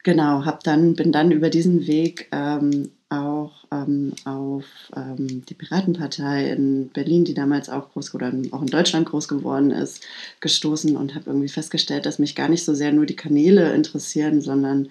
[0.03, 6.49] genau, hab dann, bin dann über diesen Weg ähm, auch ähm, auf ähm, die Piratenpartei
[6.51, 10.03] in Berlin, die damals auch groß oder auch in Deutschland groß geworden ist,
[10.39, 14.41] gestoßen und habe irgendwie festgestellt, dass mich gar nicht so sehr nur die Kanäle interessieren,
[14.41, 14.89] sondern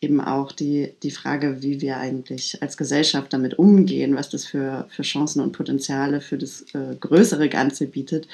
[0.00, 4.86] eben auch die, die Frage, wie wir eigentlich als Gesellschaft damit umgehen, was das für,
[4.90, 8.28] für Chancen und Potenziale für das äh, größere Ganze bietet.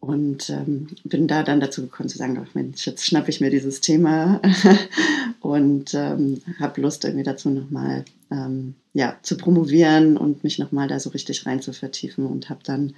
[0.00, 3.50] Und ähm, bin da dann dazu gekommen zu sagen, ach Mensch, jetzt schnappe ich mir
[3.50, 4.40] dieses Thema.
[5.40, 11.00] Und ähm, habe Lust irgendwie dazu nochmal ähm, ja, zu promovieren und mich nochmal da
[11.00, 12.26] so richtig rein zu vertiefen.
[12.26, 12.94] Und habe dann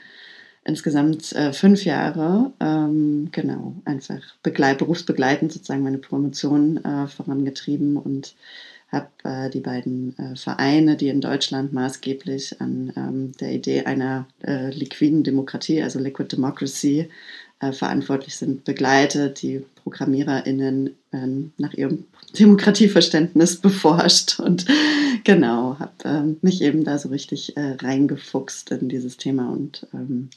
[0.64, 8.34] insgesamt äh, fünf Jahre ähm, genau einfach begleit, berufsbegleitend sozusagen meine Promotion äh, vorangetrieben und
[8.90, 14.26] habe äh, die beiden äh, Vereine, die in Deutschland maßgeblich an ähm, der Idee einer
[14.42, 17.09] äh, liquiden Demokratie, also Liquid Democracy,
[17.61, 22.05] äh, verantwortlich sind, begleitet, die ProgrammiererInnen ähm, nach ihrem
[22.38, 24.66] Demokratieverständnis beforscht und
[25.24, 30.31] genau, habe ähm, mich eben da so richtig äh, reingefuchst in dieses Thema und ähm,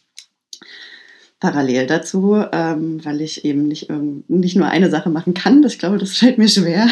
[1.43, 3.91] parallel dazu, ähm, weil ich eben nicht,
[4.29, 6.87] nicht nur eine Sache machen kann, das, glaube, das fällt mir schwer,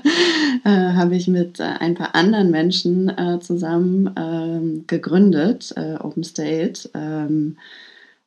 [0.64, 6.24] äh, habe ich mit äh, ein paar anderen Menschen äh, zusammen ähm, gegründet, äh, Open
[6.24, 6.90] State.
[6.94, 7.58] Ähm,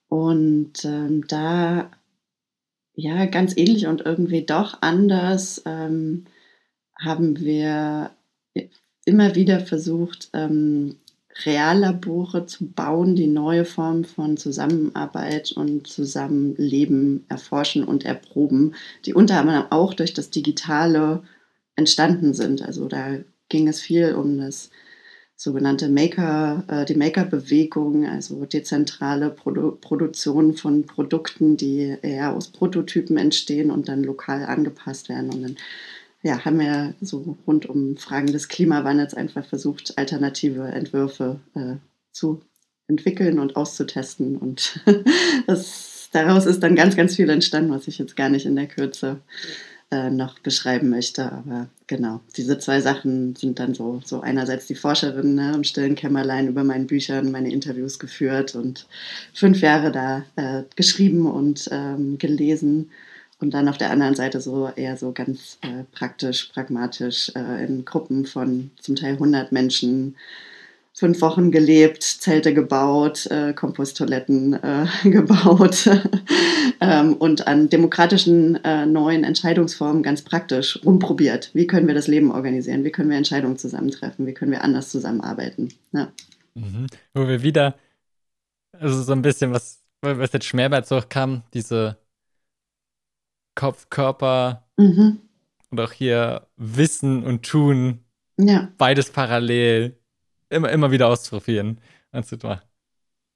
[0.08, 1.92] und ähm, da,
[2.96, 6.24] ja, ganz ähnlich und irgendwie doch anders ähm,
[6.98, 8.12] haben wir
[9.04, 10.96] immer wieder versucht, ähm,
[11.46, 18.76] Reallabore zu bauen, die neue Formen von Zusammenarbeit und Zusammenleben erforschen und erproben,
[19.06, 21.24] die unter anderem auch durch das Digitale
[21.76, 22.62] entstanden sind.
[22.62, 24.70] Also da ging es viel um das
[25.36, 33.18] sogenannte Maker, äh, die Maker-Bewegung, also dezentrale Produ Produktion von Produkten, die eher aus Prototypen
[33.18, 35.32] entstehen und dann lokal angepasst werden.
[35.32, 35.56] Und dann
[36.22, 41.76] ja, haben wir so rund um Fragen des Klimawandels einfach versucht, alternative Entwürfe äh,
[42.12, 42.42] zu
[42.88, 44.36] entwickeln und auszutesten.
[44.36, 44.84] Und
[45.48, 48.68] das, daraus ist dann ganz, ganz viel entstanden, was ich jetzt gar nicht in der
[48.68, 49.22] Kürze
[49.92, 51.32] äh, noch beschreiben möchte.
[51.32, 55.96] Aber genau, diese zwei Sachen sind dann so, so einerseits die Forscherin ne, im stillen
[55.96, 58.88] Kämmerlein über meinen Büchern, meine Interviews geführt und
[59.34, 62.92] fünf Jahre da äh, geschrieben und ähm, gelesen.
[63.40, 67.86] Und dann auf der anderen Seite so eher so ganz äh, praktisch, pragmatisch äh, in
[67.86, 70.16] Gruppen von zum Teil 100 Menschen
[70.94, 75.90] fünf Wochen gelebt, Zelte gebaut, äh, Komposttoiletten äh, gebaut
[76.82, 81.52] ähm, und an demokratischen äh, neuen Entscheidungsformen ganz praktisch rumprobiert.
[81.54, 82.84] Wie können wir das Leben organisieren?
[82.84, 84.28] Wie können wir Entscheidungen zusammentreffen?
[84.28, 85.70] Wie können wir anders zusammenarbeiten?
[85.94, 86.12] Ja.
[86.56, 86.88] Mhm.
[87.14, 87.76] Wo wir wieder,
[88.78, 91.96] also so ein bisschen, was, was jetzt Schmerz auch kam, diese
[93.60, 95.20] Kopf, Körper mhm.
[95.70, 98.00] und auch hier Wissen und Tun.
[98.38, 98.70] Ja.
[98.78, 99.98] Beides parallel
[100.50, 101.82] immer, immer wieder auszuprobieren.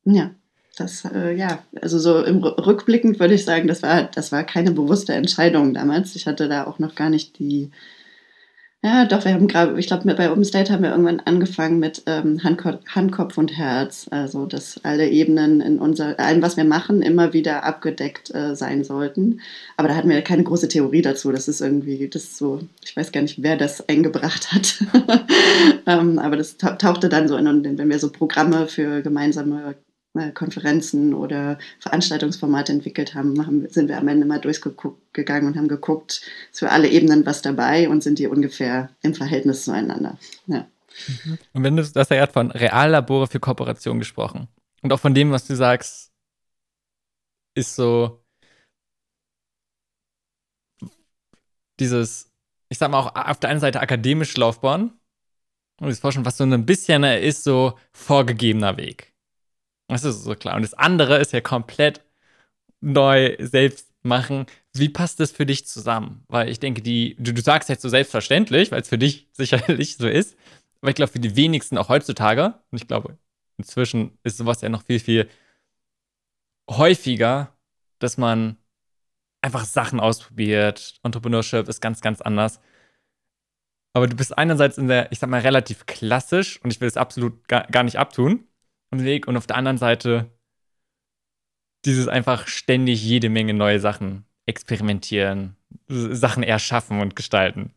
[0.05, 0.31] Ja,
[0.77, 4.71] das, äh, ja, also so im Rückblickend würde ich sagen, das war, das war keine
[4.71, 6.15] bewusste Entscheidung damals.
[6.15, 7.71] Ich hatte da auch noch gar nicht die,
[8.85, 12.03] ja, doch, wir haben gerade, ich glaube, bei Open State haben wir irgendwann angefangen mit
[12.05, 14.07] ähm, Handkopf, Handkopf und Herz.
[14.11, 18.83] Also, dass alle Ebenen in unser, allem, was wir machen, immer wieder abgedeckt äh, sein
[18.83, 19.39] sollten.
[19.77, 21.31] Aber da hatten wir keine große Theorie dazu.
[21.31, 24.83] Das ist irgendwie, das ist so, ich weiß gar nicht, wer das eingebracht hat.
[25.85, 29.75] ähm, aber das tauchte dann so in, wenn wir so Programme für gemeinsame
[30.33, 36.21] Konferenzen oder Veranstaltungsformate entwickelt haben, haben, sind wir am Ende mal durchgegangen und haben geguckt,
[36.51, 40.17] ist für alle Ebenen was dabei und sind die ungefähr im Verhältnis zueinander.
[40.45, 40.67] Ja.
[41.07, 41.39] Mhm.
[41.53, 44.47] Und wenn du, du hast ja gerade von Reallabore für Kooperation gesprochen.
[44.83, 46.11] Und auch von dem, was du sagst,
[47.55, 48.23] ist so
[51.79, 52.31] dieses,
[52.69, 54.93] ich sag mal auch auf der einen Seite akademisch Laufbahn
[55.79, 59.12] und das Forschen, was so ein bisschen ist, so vorgegebener Weg.
[59.93, 60.55] Das ist so klar.
[60.55, 62.01] Und das andere ist ja komplett
[62.81, 64.45] neu selbst machen.
[64.73, 66.23] Wie passt das für dich zusammen?
[66.27, 69.97] Weil ich denke, die, du, du sagst jetzt so selbstverständlich, weil es für dich sicherlich
[69.97, 70.37] so ist.
[70.81, 73.17] Aber ich glaube, für die wenigsten auch heutzutage, und ich glaube,
[73.57, 75.29] inzwischen ist sowas ja noch viel, viel
[76.69, 77.55] häufiger,
[77.99, 78.57] dass man
[79.41, 80.95] einfach Sachen ausprobiert.
[81.03, 82.59] Entrepreneurship ist ganz, ganz anders.
[83.93, 86.97] Aber du bist einerseits in der, ich sag mal, relativ klassisch, und ich will es
[86.97, 88.47] absolut gar, gar nicht abtun,
[89.01, 90.29] Weg und auf der anderen Seite
[91.85, 95.55] dieses einfach ständig jede Menge neue Sachen experimentieren,
[95.87, 97.73] Sachen erschaffen und gestalten.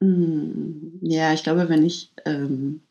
[0.00, 2.82] Hm, ja, ich glaube, wenn ich ähm,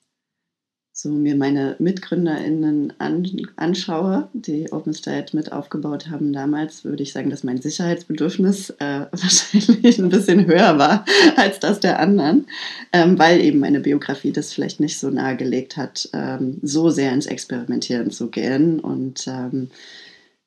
[1.01, 7.29] so mir meine MitgründerInnen an, anschaue, die OpenState mit aufgebaut haben damals, würde ich sagen,
[7.29, 11.05] dass mein Sicherheitsbedürfnis äh, wahrscheinlich ein bisschen höher war
[11.38, 12.47] als das der anderen,
[12.91, 17.27] ähm, weil eben meine Biografie das vielleicht nicht so nahegelegt hat, ähm, so sehr ins
[17.27, 18.81] Experimentieren zu gehen.
[18.81, 19.69] Und ähm,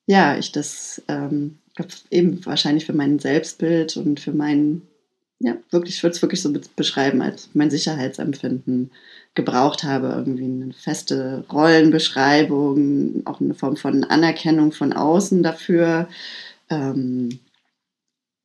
[0.04, 1.58] ja, ich das ähm,
[2.10, 4.82] eben wahrscheinlich für mein Selbstbild und für mein,
[5.38, 8.90] ja, wirklich, ich würde es wirklich so beschreiben als mein Sicherheitsempfinden
[9.34, 10.08] gebraucht habe.
[10.08, 16.08] Irgendwie eine feste Rollenbeschreibung, auch eine Form von Anerkennung von außen dafür,
[16.70, 17.40] ähm,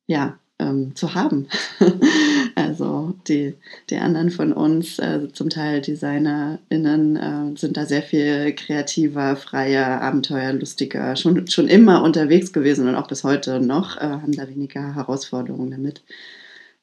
[0.06, 1.48] ja, ähm, zu haben.
[2.54, 3.54] also die,
[3.90, 10.00] die anderen von uns, äh, zum Teil DesignerInnen, äh, sind da sehr viel kreativer, freier,
[10.00, 14.94] abenteuerlustiger, schon, schon immer unterwegs gewesen und auch bis heute noch, äh, haben da weniger
[14.94, 16.02] Herausforderungen damit.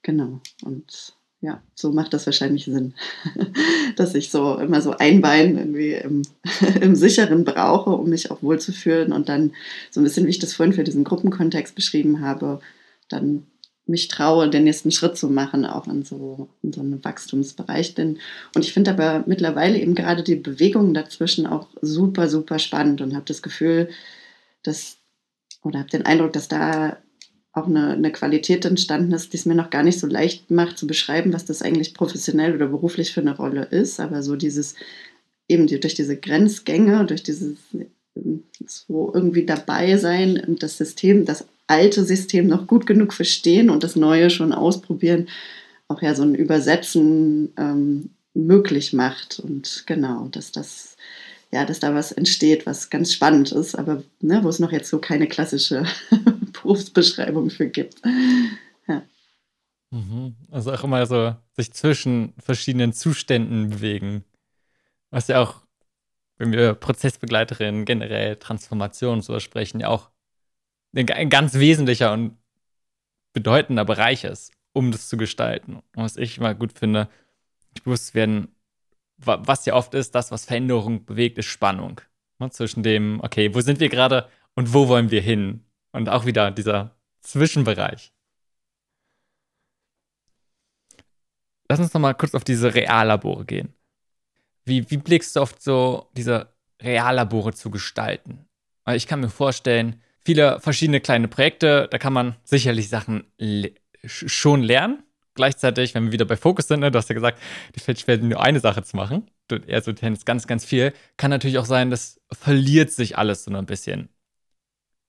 [0.03, 0.39] Genau.
[0.63, 1.15] Und
[1.45, 2.95] ja, so macht das wahrscheinlich Sinn,
[3.95, 6.23] dass ich so immer so ein Bein irgendwie im,
[6.81, 9.53] im Sicheren brauche, um mich auch wohlzufühlen und dann
[9.91, 12.61] so ein bisschen, wie ich das vorhin für diesen Gruppenkontext beschrieben habe,
[13.09, 13.45] dann
[13.85, 17.93] mich traue, den nächsten Schritt zu machen, auch in so, in so einem Wachstumsbereich.
[17.93, 18.17] Denn,
[18.55, 23.13] und ich finde aber mittlerweile eben gerade die Bewegungen dazwischen auch super, super spannend und
[23.13, 23.89] habe das Gefühl,
[24.63, 24.97] dass,
[25.61, 26.97] oder habe den Eindruck, dass da
[27.55, 30.77] auch eine, eine Qualität entstanden ist, die es mir noch gar nicht so leicht macht
[30.77, 33.99] zu beschreiben, was das eigentlich professionell oder beruflich für eine Rolle ist.
[34.01, 34.75] Aber so dieses,
[35.47, 37.57] eben durch diese Grenzgänge, durch dieses
[38.67, 43.83] so irgendwie dabei sein und das System, das alte System noch gut genug verstehen und
[43.83, 45.27] das Neue schon ausprobieren,
[45.87, 49.39] auch ja so ein Übersetzen ähm, möglich macht.
[49.39, 50.97] Und genau, dass das
[51.51, 54.89] ja, dass da was entsteht, was ganz spannend ist, aber ne, wo es noch jetzt
[54.89, 55.85] so keine klassische
[56.65, 58.01] Berufsbeschreibung für gibt.
[58.87, 59.03] Ja.
[59.91, 60.35] Mhm.
[60.51, 64.23] Also auch immer so sich zwischen verschiedenen Zuständen bewegen.
[65.11, 65.61] Was ja auch,
[66.37, 70.09] wenn wir Prozessbegleiterinnen generell Transformation so sprechen, ja auch
[70.95, 72.37] ein ganz wesentlicher und
[73.33, 75.75] bedeutender Bereich ist, um das zu gestalten.
[75.75, 77.09] Und was ich immer gut finde,
[77.83, 78.49] bewusst werden,
[79.17, 82.01] was ja oft ist, das, was Veränderung bewegt, ist Spannung.
[82.39, 85.64] Ne, zwischen dem, okay, wo sind wir gerade und wo wollen wir hin?
[85.95, 88.11] Und auch wieder dieser Zwischenbereich.
[91.69, 93.73] Lass uns nochmal kurz auf diese Reallabore gehen.
[94.65, 98.45] Wie, wie blickst du auf so diese Reallabore zu gestalten?
[98.83, 103.73] Weil ich kann mir vorstellen, viele verschiedene kleine Projekte, da kann man sicherlich Sachen le
[104.03, 105.01] schon lernen.
[105.33, 107.41] Gleichzeitig, wenn wir wieder bei Fokus sind, ne, du hast ja gesagt,
[107.73, 109.31] die fällt schwer, nur eine Sache zu machen.
[109.47, 110.93] Du, eher so tennis ganz, ganz viel.
[111.15, 114.09] Kann natürlich auch sein, das verliert sich alles so ein bisschen.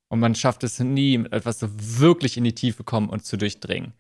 [0.08, 3.36] Und man schafft es nie, mit etwas so wirklich in die Tiefe kommen und zu
[3.36, 3.92] durchdringen.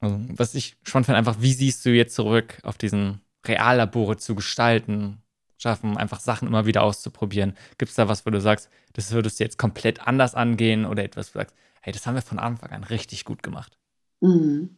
[0.00, 4.34] Also, was ich spannend finde, einfach, wie siehst du jetzt zurück auf diesen Reallabore zu
[4.34, 5.22] gestalten,
[5.56, 7.54] schaffen, einfach Sachen immer wieder auszuprobieren?
[7.78, 11.04] Gibt es da was, wo du sagst, das würdest du jetzt komplett anders angehen oder
[11.04, 13.78] etwas, wo du sagst, hey, das haben wir von Anfang an richtig gut gemacht?
[14.20, 14.76] Mhm.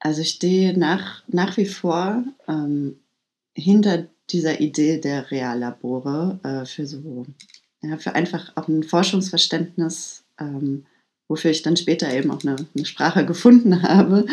[0.00, 3.00] Also ich stehe nach, nach wie vor ähm,
[3.54, 7.26] hinter dieser Idee der Reallabore äh, für so,
[7.82, 10.84] ja, für einfach auch ein Forschungsverständnis ähm,
[11.30, 14.26] wofür ich dann später eben auch eine, eine Sprache gefunden habe,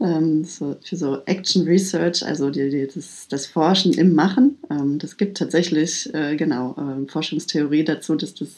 [0.00, 4.58] ähm, so, für so Action Research, also die, die, das, das, Forschen im Machen.
[4.70, 8.50] Ähm, das gibt tatsächlich, äh, genau, äh, Forschungstheorie dazu, dass das,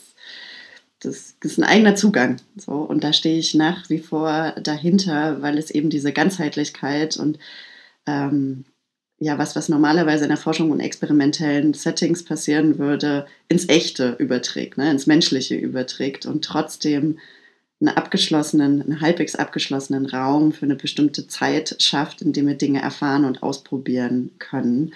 [0.98, 2.38] das, das ist ein eigener Zugang.
[2.56, 7.38] So, und da stehe ich nach wie vor dahinter, weil es eben diese Ganzheitlichkeit und
[8.06, 8.64] ähm,
[9.24, 14.76] ja, was, was normalerweise in der Forschung und experimentellen Settings passieren würde, ins Echte überträgt,
[14.76, 17.18] ne, ins Menschliche überträgt und trotzdem
[17.80, 22.82] einen abgeschlossenen, einen halbwegs abgeschlossenen Raum für eine bestimmte Zeit schafft, in dem wir Dinge
[22.82, 24.92] erfahren und ausprobieren können.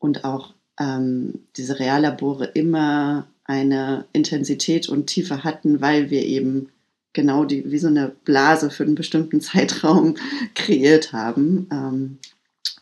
[0.00, 6.70] Und auch ähm, diese Reallabore immer eine Intensität und Tiefe hatten, weil wir eben
[7.12, 10.16] genau die, wie so eine Blase für einen bestimmten Zeitraum
[10.56, 12.18] kreiert haben, ähm,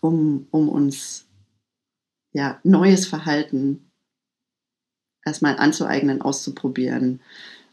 [0.01, 1.27] um, um uns
[2.33, 3.91] ja, neues Verhalten
[5.25, 7.21] erstmal anzueignen, auszuprobieren,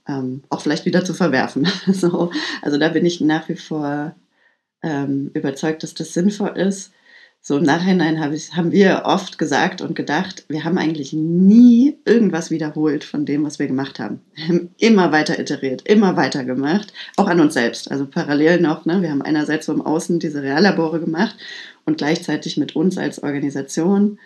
[0.07, 1.67] ähm, auch vielleicht wieder zu verwerfen.
[1.87, 4.15] so, also da bin ich nach wie vor
[4.83, 6.91] ähm, überzeugt, dass das sinnvoll ist.
[7.39, 11.97] So im Nachhinein hab ich, haben wir oft gesagt und gedacht, wir haben eigentlich nie
[12.03, 14.21] irgendwas wiederholt von dem, was wir gemacht haben.
[14.33, 17.89] Wir haben immer weiter iteriert, immer weiter gemacht, auch an uns selbst.
[17.89, 21.37] Also parallel noch, ne, wir haben einerseits so im Außen diese Reallabore gemacht
[21.87, 24.19] und gleichzeitig mit uns als Organisation,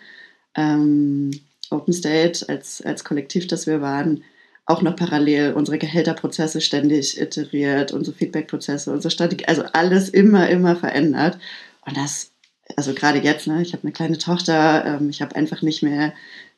[0.56, 1.30] ähm,
[1.70, 4.24] Open State, als, als Kollektiv, das wir waren,
[4.66, 10.76] auch noch parallel unsere Gehälterprozesse ständig iteriert, unsere Feedbackprozesse, unsere Strategie, also alles immer, immer
[10.76, 11.38] verändert.
[11.86, 12.32] Und das,
[12.76, 16.12] also gerade jetzt, ne, ich habe eine kleine Tochter, ähm, ich habe einfach nicht mehr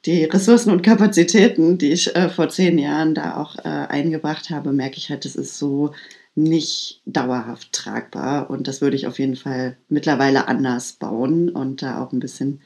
[0.06, 4.72] die Ressourcen und Kapazitäten, die ich äh, vor zehn Jahren da auch äh, eingebracht habe,
[4.72, 5.92] merke ich halt, das ist so
[6.34, 8.50] nicht dauerhaft tragbar.
[8.50, 12.60] Und das würde ich auf jeden Fall mittlerweile anders bauen und da auch ein bisschen,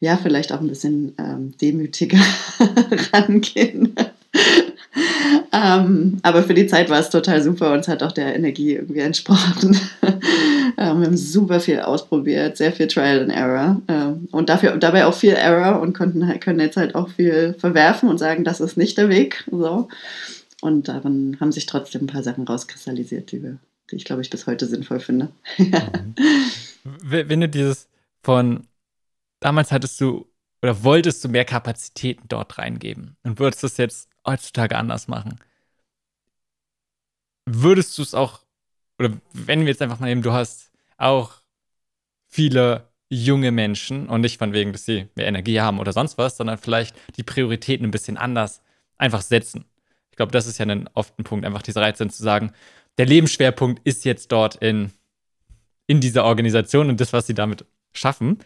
[0.00, 2.20] ja, vielleicht auch ein bisschen ähm, demütiger
[3.12, 3.94] rangehen.
[5.52, 8.74] ähm, aber für die Zeit war es total super und es hat auch der Energie
[8.74, 9.76] irgendwie entsprochen.
[10.02, 15.06] ähm, wir haben super viel ausprobiert, sehr viel Trial and Error ähm, und dafür, dabei
[15.06, 18.76] auch viel Error und konnten, können jetzt halt auch viel verwerfen und sagen, das ist
[18.76, 19.44] nicht der Weg.
[19.50, 19.88] So.
[20.64, 23.58] Und darin haben sich trotzdem ein paar Sachen rauskristallisiert, die, wir,
[23.90, 25.30] die ich, glaube ich, bis heute sinnvoll finde.
[25.58, 26.14] Mhm.
[27.02, 27.90] Wenn du dieses
[28.22, 28.66] von
[29.40, 30.26] damals hattest du
[30.62, 35.38] oder wolltest du mehr Kapazitäten dort reingeben und würdest das jetzt heutzutage anders machen?
[37.44, 38.40] Würdest du es auch,
[38.98, 41.42] oder wenn wir jetzt einfach mal nehmen, du hast auch
[42.26, 46.38] viele junge Menschen und nicht von wegen, dass sie mehr Energie haben oder sonst was,
[46.38, 48.62] sondern vielleicht die Prioritäten ein bisschen anders
[48.96, 49.66] einfach setzen.
[50.14, 52.52] Ich glaube, das ist ja ein, oft ein Punkt, einfach diese Reiz zu sagen,
[52.98, 54.92] der Lebensschwerpunkt ist jetzt dort in,
[55.88, 58.38] in dieser Organisation und das, was sie damit schaffen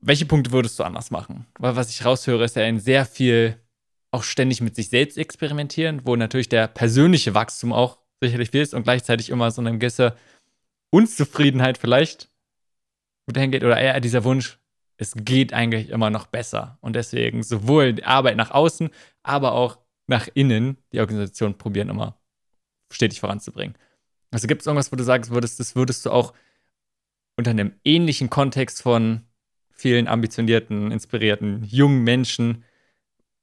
[0.00, 1.46] welche Punkte würdest du anders machen?
[1.58, 3.56] Weil was ich raushöre, ist ja ein sehr viel
[4.10, 8.74] auch ständig mit sich selbst experimentieren, wo natürlich der persönliche Wachstum auch sicherlich viel ist
[8.74, 10.16] und gleichzeitig immer so eine gewisse
[10.90, 12.30] Unzufriedenheit vielleicht
[13.30, 14.58] geht oder eher dieser Wunsch,
[14.98, 16.76] es geht eigentlich immer noch besser.
[16.80, 18.90] Und deswegen sowohl die Arbeit nach außen,
[19.22, 22.18] aber auch nach innen die Organisation probieren immer
[22.90, 23.76] stetig voranzubringen.
[24.30, 26.34] Also gibt es irgendwas, wo du sagst würdest, das würdest du auch
[27.36, 29.22] unter einem ähnlichen Kontext von
[29.70, 32.64] vielen ambitionierten, inspirierten, jungen Menschen.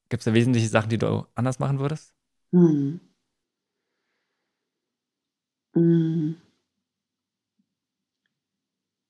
[0.09, 2.13] Gibt es da wesentliche Sachen, die du anders machen würdest?
[2.51, 2.99] Hm.
[5.73, 6.35] Hm.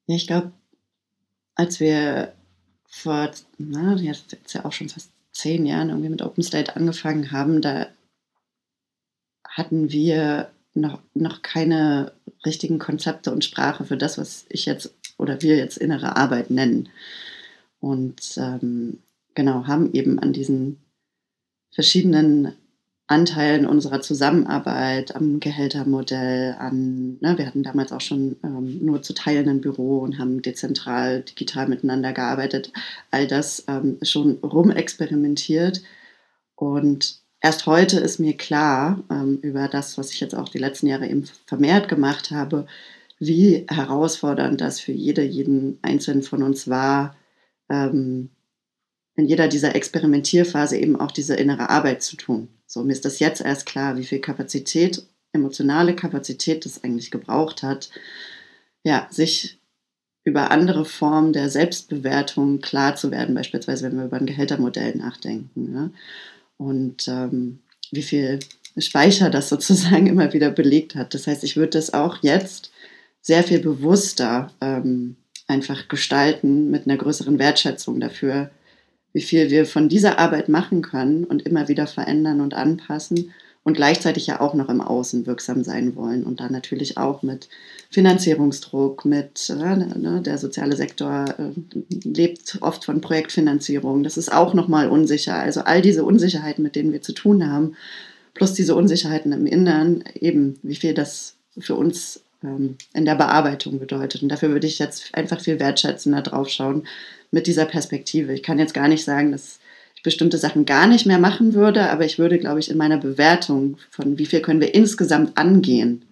[0.08, 0.54] Ja, ich glaube,
[1.56, 2.34] als wir
[2.88, 7.88] vor, na, jetzt, ja auch schon fast zehn Jahren irgendwie mit OpenState angefangen haben, da
[9.48, 12.14] hatten wir noch, noch keine
[12.46, 16.90] richtigen Konzepte und Sprache für das, was ich jetzt oder wir jetzt innere Arbeit nennen.
[17.80, 19.00] Und ähm,
[19.34, 20.82] genau, haben eben an diesen
[21.72, 22.54] verschiedenen
[23.08, 29.14] Anteilen unserer Zusammenarbeit am Gehältermodell, an, ne, wir hatten damals auch schon ähm, nur zu
[29.14, 32.74] Teilen ein Büro und haben dezentral, digital miteinander gearbeitet,
[33.12, 35.84] all das ähm, schon rumexperimentiert.
[36.56, 40.88] Und erst heute ist mir klar, ähm, über das, was ich jetzt auch die letzten
[40.88, 42.66] Jahre eben vermehrt gemacht habe,
[43.20, 47.16] wie herausfordernd das für jede, jeden Einzelnen von uns war,
[47.70, 48.32] ähm,
[49.16, 52.50] in jeder dieser Experimentierphase eben auch diese innere Arbeit zu tun.
[52.68, 57.64] So, mir ist das jetzt erst klar, wie viel Kapazität, emotionale Kapazität das eigentlich gebraucht
[57.64, 57.90] hat,
[58.84, 59.60] ja, sich
[60.24, 65.74] über andere Formen der Selbstbewertung klar zu werden, beispielsweise wenn wir über ein Gehältermodell nachdenken.
[65.74, 65.90] Ja?
[66.58, 67.60] Und ähm,
[67.92, 68.40] wie viel
[68.78, 71.14] Speicher das sozusagen immer wieder belegt hat.
[71.14, 72.72] Das heißt, ich würde das auch jetzt
[73.22, 75.16] sehr viel bewusster ähm,
[75.48, 78.50] einfach gestalten mit einer größeren Wertschätzung dafür,
[79.16, 83.32] wie viel wir von dieser Arbeit machen können und immer wieder verändern und anpassen
[83.64, 87.48] und gleichzeitig ja auch noch im Außen wirksam sein wollen und dann natürlich auch mit
[87.90, 91.52] Finanzierungsdruck, mit äh, ne, der soziale Sektor äh,
[92.04, 94.04] lebt oft von Projektfinanzierung.
[94.04, 95.36] Das ist auch nochmal unsicher.
[95.36, 97.78] Also all diese Unsicherheiten, mit denen wir zu tun haben,
[98.34, 103.80] plus diese Unsicherheiten im Inneren, eben wie viel das für uns ähm, in der Bearbeitung
[103.80, 104.22] bedeutet.
[104.22, 106.88] Und dafür würde ich jetzt einfach viel wertschätzender drauf schauen,
[107.32, 108.34] mit dieser Perspektive.
[108.34, 109.60] Ich kann jetzt gar nicht sagen, dass
[109.96, 112.98] ich bestimmte Sachen gar nicht mehr machen würde, aber ich würde, glaube ich, in meiner
[112.98, 116.06] Bewertung von wie viel können wir insgesamt angehen,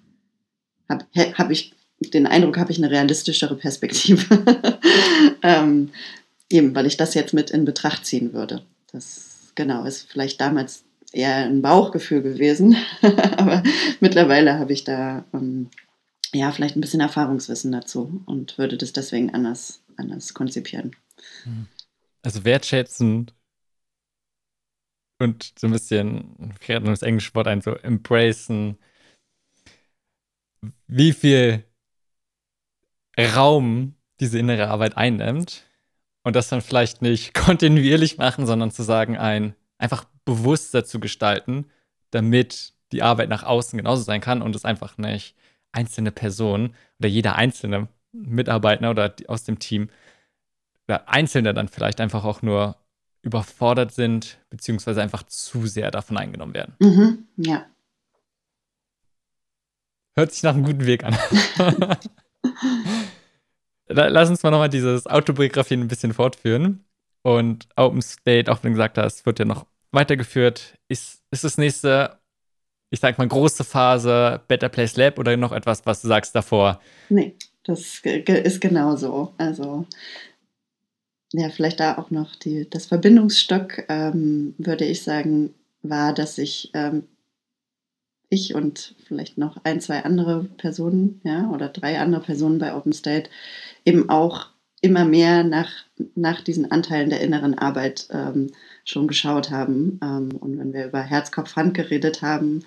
[0.90, 4.44] habe hab ich den Eindruck, habe ich eine realistischere Perspektive.
[5.44, 5.92] ähm,
[6.50, 8.64] eben, weil ich das jetzt mit in Betracht ziehen würde.
[8.92, 12.76] Das genau ist vielleicht damals eher ein Bauchgefühl gewesen,
[13.38, 13.64] aber
[14.00, 15.70] mittlerweile habe ich da ähm,
[16.36, 20.96] ja vielleicht ein bisschen Erfahrungswissen dazu und würde das deswegen anders, anders konzipieren.
[22.22, 23.34] Also wertschätzend
[25.20, 28.78] und so ein bisschen, ich gerade das englische Wort ein, so embracen,
[30.88, 31.64] wie viel
[33.18, 35.64] Raum diese innere Arbeit einnimmt
[36.24, 41.66] und das dann vielleicht nicht kontinuierlich machen, sondern zu sagen, ein einfach bewusster zu gestalten,
[42.12, 45.36] damit die Arbeit nach außen genauso sein kann und es einfach nicht
[45.74, 49.90] einzelne Personen oder jeder einzelne Mitarbeiter oder aus dem Team
[50.88, 52.78] oder Einzelne dann vielleicht einfach auch nur
[53.22, 56.76] überfordert sind, beziehungsweise einfach zu sehr davon eingenommen werden.
[56.80, 57.66] Mhm, ja.
[60.16, 61.18] Hört sich nach einem guten Weg an.
[63.88, 66.86] Lass uns mal nochmal dieses Autobiografie ein bisschen fortführen.
[67.24, 70.78] Und Open State, auch wenn du gesagt hast, wird ja noch weitergeführt.
[70.88, 72.20] Ist, ist das nächste,
[72.94, 76.80] ich sag mal, große Phase Better Place Lab oder noch etwas, was du sagst davor?
[77.10, 77.34] Nee,
[77.64, 79.34] das ist genauso.
[79.40, 79.88] Also
[81.32, 86.70] ja, vielleicht da auch noch die, das Verbindungsstock, ähm, würde ich sagen, war, dass ich,
[86.76, 87.08] ähm,
[88.30, 93.28] ich und vielleicht noch ein, zwei andere Personen, ja, oder drei andere Personen bei OpenState
[93.86, 94.50] eben auch
[94.82, 95.72] immer mehr nach,
[96.14, 98.52] nach diesen Anteilen der inneren Arbeit ähm,
[98.86, 100.00] schon geschaut haben.
[100.04, 102.64] Ähm, und wenn wir über Herz, Kopf, Hand geredet haben,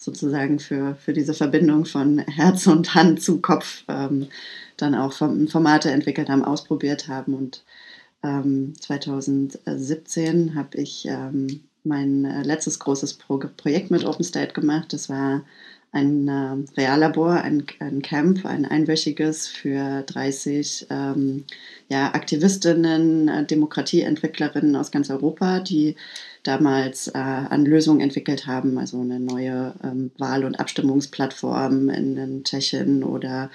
[0.00, 4.28] sozusagen für, für diese Verbindung von Herz und Hand zu Kopf, ähm,
[4.76, 7.62] dann auch Formate entwickelt haben, ausprobiert haben und
[8.22, 9.54] 2017
[10.24, 14.92] ähm, habe ich ähm, mein äh, letztes großes Pro Projekt mit OpenState gemacht.
[14.92, 15.42] Das war
[15.92, 21.44] ein äh, Reallabor, ein, ein, Camp, ein einwöchiges für 30 ähm,
[21.88, 25.96] ja, Aktivistinnen, äh, Demokratieentwicklerinnen aus ganz Europa, die
[26.44, 32.44] damals äh, an Lösungen entwickelt haben, also eine neue ähm, Wahl- und Abstimmungsplattform in, in
[32.44, 33.50] Tschechien oder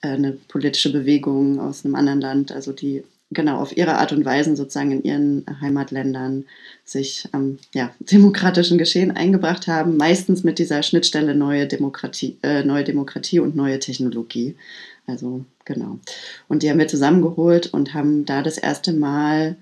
[0.00, 4.24] äh, eine politische Bewegung aus einem anderen Land, also die genau auf ihre Art und
[4.24, 6.44] Weise sozusagen in ihren Heimatländern
[6.84, 12.84] sich am ja, demokratischen Geschehen eingebracht haben, meistens mit dieser Schnittstelle neue Demokratie, äh, neue
[12.84, 14.56] Demokratie und neue Technologie.
[15.06, 15.98] Also genau.
[16.48, 19.56] Und die haben wir zusammengeholt und haben da das erste Mal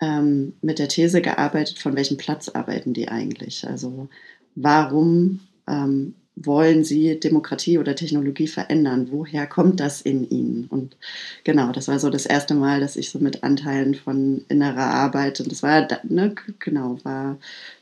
[0.00, 3.66] ähm, mit der These gearbeitet, von welchem Platz arbeiten die eigentlich?
[3.66, 4.08] Also
[4.54, 9.08] warum ähm, wollen sie Demokratie oder Technologie verändern?
[9.10, 10.66] Woher kommt das in ihnen?
[10.68, 10.96] Und
[11.44, 15.40] genau, das war so das erste Mal, dass ich so mit Anteilen von innerer Arbeit,
[15.40, 17.38] und das war, ne, genau, war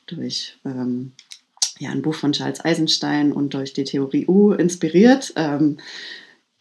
[0.07, 1.13] durch ähm,
[1.79, 5.33] ja, ein Buch von Charles Eisenstein und durch die Theorie U inspiriert.
[5.37, 5.79] Ähm,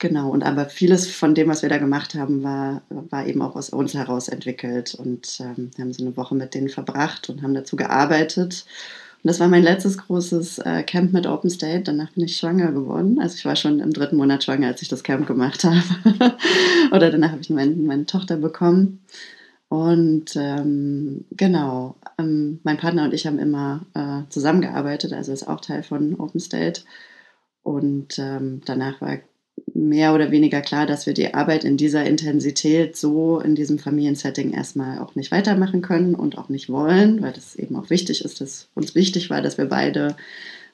[0.02, 3.56] Genau, und aber vieles von dem, was wir da gemacht haben, war, war eben auch
[3.56, 4.96] aus uns heraus entwickelt.
[4.96, 8.66] Und ähm, wir haben so eine Woche mit denen verbracht und haben dazu gearbeitet.
[9.24, 11.84] Und das war mein letztes großes äh, Camp mit Open State.
[11.84, 13.20] Danach bin ich schwanger geworden.
[13.20, 16.34] Also ich war schon im dritten Monat schwanger, als ich das Camp gemacht habe.
[16.92, 19.02] Oder danach habe ich mein, meine Tochter bekommen.
[19.70, 25.62] Und ähm, genau, ähm, mein Partner und ich haben immer äh, zusammengearbeitet, also ist auch
[25.62, 26.82] Teil von Open State.
[27.64, 29.18] Und ähm, danach war
[29.74, 34.52] mehr oder weniger klar, dass wir die Arbeit in dieser Intensität so in diesem Familiensetting
[34.52, 38.42] erstmal auch nicht weitermachen können und auch nicht wollen, weil das eben auch wichtig ist,
[38.42, 40.16] dass uns wichtig war, dass wir beide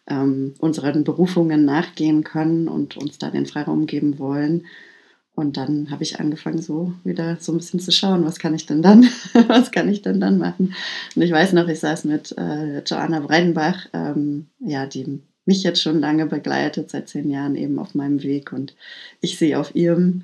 [0.08, 4.66] ähm, unseren Berufungen nachgehen können und uns da den Freiraum geben wollen.
[5.36, 8.66] Und dann habe ich angefangen, so wieder so ein bisschen zu schauen, was kann ich
[8.66, 9.04] denn dann,
[9.48, 10.74] was kann ich denn dann machen?
[11.16, 15.82] Und ich weiß noch, ich saß mit äh, Joanna Breidenbach, ähm, ja, die mich jetzt
[15.82, 18.76] schon lange begleitet, seit zehn Jahren eben auf meinem Weg und
[19.22, 20.24] ich sehe auf ihrem.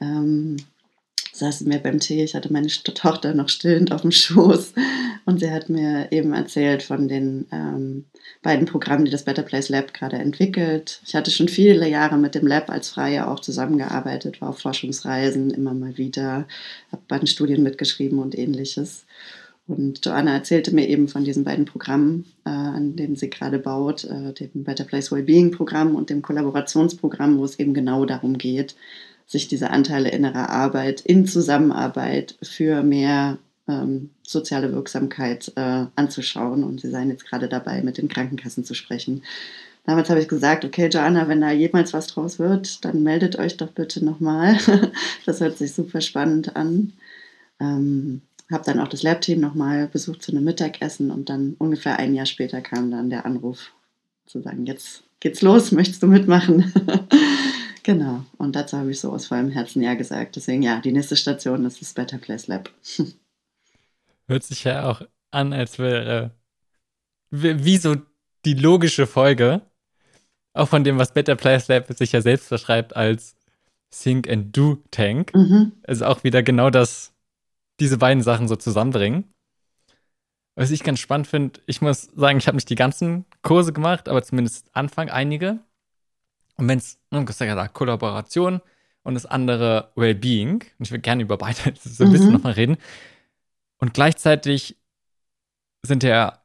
[0.00, 0.56] Ähm,
[1.34, 4.72] saßen wir beim Tee, ich hatte meine Tochter noch stillend auf dem Schoß
[5.24, 8.04] und sie hat mir eben erzählt von den ähm,
[8.42, 11.00] beiden Programmen, die das Better Place Lab gerade entwickelt.
[11.04, 15.50] Ich hatte schon viele Jahre mit dem Lab als Freie auch zusammengearbeitet, war auf Forschungsreisen
[15.50, 16.46] immer mal wieder,
[16.92, 19.04] habe bei den Studien mitgeschrieben und ähnliches.
[19.66, 24.04] Und Joanna erzählte mir eben von diesen beiden Programmen, äh, an denen sie gerade baut,
[24.04, 28.76] äh, dem Better Place Wellbeing Programm und dem Kollaborationsprogramm, wo es eben genau darum geht,
[29.26, 36.62] sich diese Anteile innerer Arbeit in Zusammenarbeit für mehr ähm, soziale Wirksamkeit äh, anzuschauen.
[36.62, 39.22] Und sie seien jetzt gerade dabei, mit den Krankenkassen zu sprechen.
[39.86, 43.56] Damals habe ich gesagt, okay, Joanna, wenn da jemals was draus wird, dann meldet euch
[43.56, 44.58] doch bitte nochmal.
[45.26, 46.92] das hört sich super spannend an.
[47.60, 48.22] Ähm,
[48.54, 52.26] habe dann auch das Lab-Team nochmal besucht zu einem Mittagessen und dann ungefähr ein Jahr
[52.26, 53.72] später kam dann der Anruf
[54.26, 56.72] zu sagen, jetzt geht's los, möchtest du mitmachen?
[57.82, 60.36] genau, und dazu habe ich so aus vollem Herzen Ja gesagt.
[60.36, 62.70] Deswegen ja, die nächste Station ist das Better Place Lab.
[64.26, 66.30] Hört sich ja auch an, als wäre
[67.30, 67.96] wie so
[68.44, 69.62] die logische Folge,
[70.52, 73.34] auch von dem, was Better Place Lab sich ja selbst verschreibt als
[73.90, 75.34] Think and Do Tank.
[75.34, 75.72] Mhm.
[75.86, 77.13] Also auch wieder genau das,
[77.80, 79.32] diese beiden Sachen so zusammenbringen.
[80.56, 84.08] Was ich ganz spannend finde, ich muss sagen, ich habe nicht die ganzen Kurse gemacht,
[84.08, 85.58] aber zumindest Anfang einige.
[86.56, 88.60] Und wenn es, du hast ja gesagt, Kollaboration
[89.02, 92.34] und das andere Wellbeing, und ich will gerne über beide so ein bisschen mhm.
[92.34, 92.76] nochmal reden.
[93.78, 94.78] Und gleichzeitig
[95.82, 96.40] sind ja,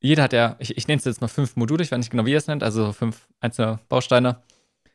[0.00, 2.26] jeder hat ja, ich, ich nenne es jetzt mal fünf Module, ich weiß nicht genau,
[2.26, 4.40] wie ihr es nennt, also fünf einzelne Bausteine.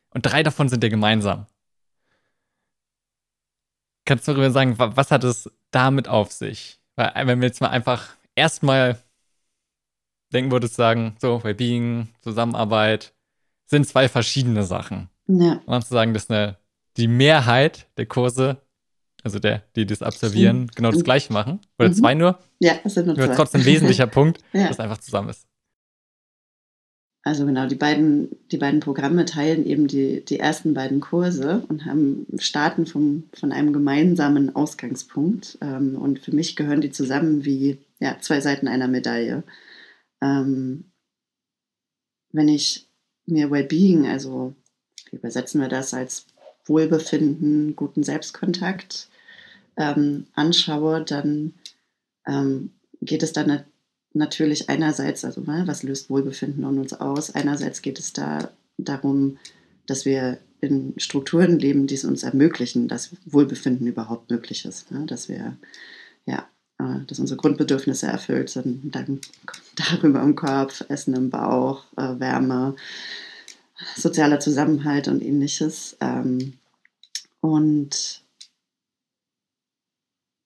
[0.08, 1.46] Und drei davon sind ja gemeinsam.
[4.04, 6.78] Kannst du darüber sagen, was hat es damit auf sich?
[6.96, 8.98] Weil, äh, wenn wir jetzt mal einfach erstmal
[10.32, 13.14] denken würdest, sagen, so, Wellbeing, Zusammenarbeit,
[13.66, 15.08] sind zwei verschiedene Sachen.
[15.26, 15.60] Ja.
[15.64, 16.58] Und zu sagen, dass eine,
[16.96, 18.58] die Mehrheit der Kurse,
[19.22, 21.60] also der, die das absolvieren, genau das gleiche machen.
[21.78, 21.94] Oder mhm.
[21.94, 22.38] zwei nur.
[22.58, 23.34] Ja, es sind nur zwei.
[23.34, 24.68] trotzdem ein wesentlicher Punkt, ja.
[24.68, 25.46] dass einfach zusammen ist.
[27.26, 31.86] Also genau, die beiden, die beiden Programme teilen eben die, die ersten beiden Kurse und
[31.86, 35.56] haben starten vom, von einem gemeinsamen Ausgangspunkt.
[35.62, 39.42] Ähm, und für mich gehören die zusammen wie ja, zwei Seiten einer Medaille.
[40.20, 40.84] Ähm,
[42.30, 42.88] wenn ich
[43.24, 44.54] mir Wellbeing, also
[45.10, 46.26] wie übersetzen wir das als
[46.66, 49.08] Wohlbefinden, guten Selbstkontakt
[49.76, 51.54] ähm, anschaue, dann
[53.02, 53.64] geht es dann
[54.14, 57.34] natürlich einerseits, also ne, was löst Wohlbefinden in uns aus?
[57.34, 59.38] Einerseits geht es da darum,
[59.86, 64.90] dass wir in Strukturen leben, die es uns ermöglichen, dass Wohlbefinden überhaupt möglich ist.
[64.90, 65.04] Ne?
[65.06, 65.56] Dass wir,
[66.24, 66.48] ja,
[66.78, 68.94] äh, dass unsere Grundbedürfnisse erfüllt sind.
[68.94, 69.20] Dann
[69.76, 72.76] darüber im Kopf, Essen im Bauch, äh, Wärme,
[73.96, 75.96] sozialer Zusammenhalt und ähnliches.
[76.00, 76.54] Ähm,
[77.40, 78.22] und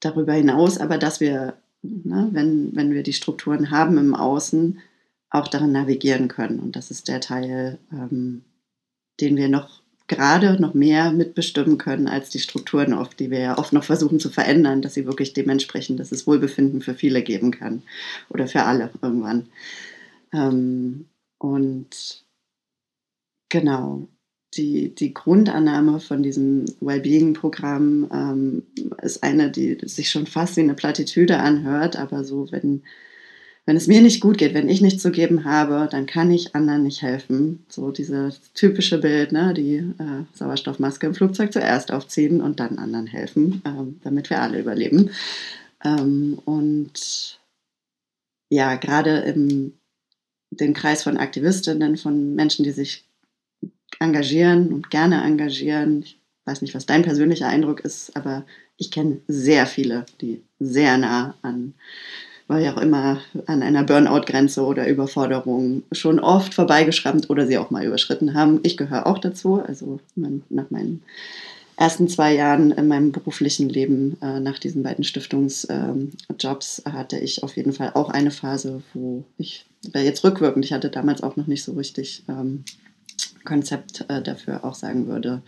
[0.00, 4.80] darüber hinaus aber, dass wir ne, wenn, wenn wir die Strukturen haben im Außen,
[5.30, 6.58] auch darin navigieren können.
[6.58, 8.44] Und das ist der Teil, ähm,
[9.20, 13.58] den wir noch gerade noch mehr mitbestimmen können als die Strukturen oft, die wir ja
[13.58, 17.50] oft noch versuchen zu verändern, dass sie wirklich dementsprechend, dass es Wohlbefinden für viele geben
[17.50, 17.82] kann
[18.30, 19.48] oder für alle irgendwann.
[20.32, 22.24] Ähm, und
[23.50, 24.08] genau,
[24.54, 28.62] die, die Grundannahme von diesem Wellbeing-Programm ähm,
[29.02, 32.82] ist eine, die sich schon fast wie eine Plattitüde anhört, aber so, wenn,
[33.66, 36.54] wenn es mir nicht gut geht, wenn ich nichts zu geben habe, dann kann ich
[36.54, 37.66] anderen nicht helfen.
[37.68, 43.06] So dieses typische Bild, ne, die äh, Sauerstoffmaske im Flugzeug zuerst aufziehen und dann anderen
[43.06, 45.10] helfen, ähm, damit wir alle überleben.
[45.84, 47.38] Ähm, und
[48.50, 49.74] ja, gerade im
[50.50, 53.07] den Kreis von Aktivistinnen, von Menschen, die sich
[54.00, 56.02] engagieren und gerne engagieren.
[56.02, 58.44] Ich weiß nicht, was dein persönlicher Eindruck ist, aber
[58.76, 61.74] ich kenne sehr viele, die sehr nah an,
[62.48, 67.84] ja auch immer an einer Burnout-Grenze oder Überforderung schon oft vorbeigeschrammt oder sie auch mal
[67.84, 68.60] überschritten haben.
[68.62, 69.62] Ich gehöre auch dazu.
[69.62, 71.02] Also nach meinen
[71.76, 77.42] ersten zwei Jahren in meinem beruflichen Leben, äh, nach diesen beiden Stiftungsjobs, ähm, hatte ich
[77.42, 81.46] auf jeden Fall auch eine Phase, wo ich, jetzt rückwirkend, ich hatte damals auch noch
[81.46, 82.64] nicht so richtig ähm,
[83.48, 85.42] Konzept äh, dafür auch sagen würde,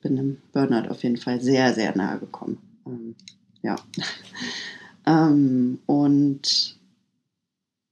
[0.00, 2.58] bin einem Burnout auf jeden Fall sehr, sehr nahe gekommen.
[2.86, 3.16] Ähm,
[3.62, 3.76] ja.
[5.06, 6.78] ähm, und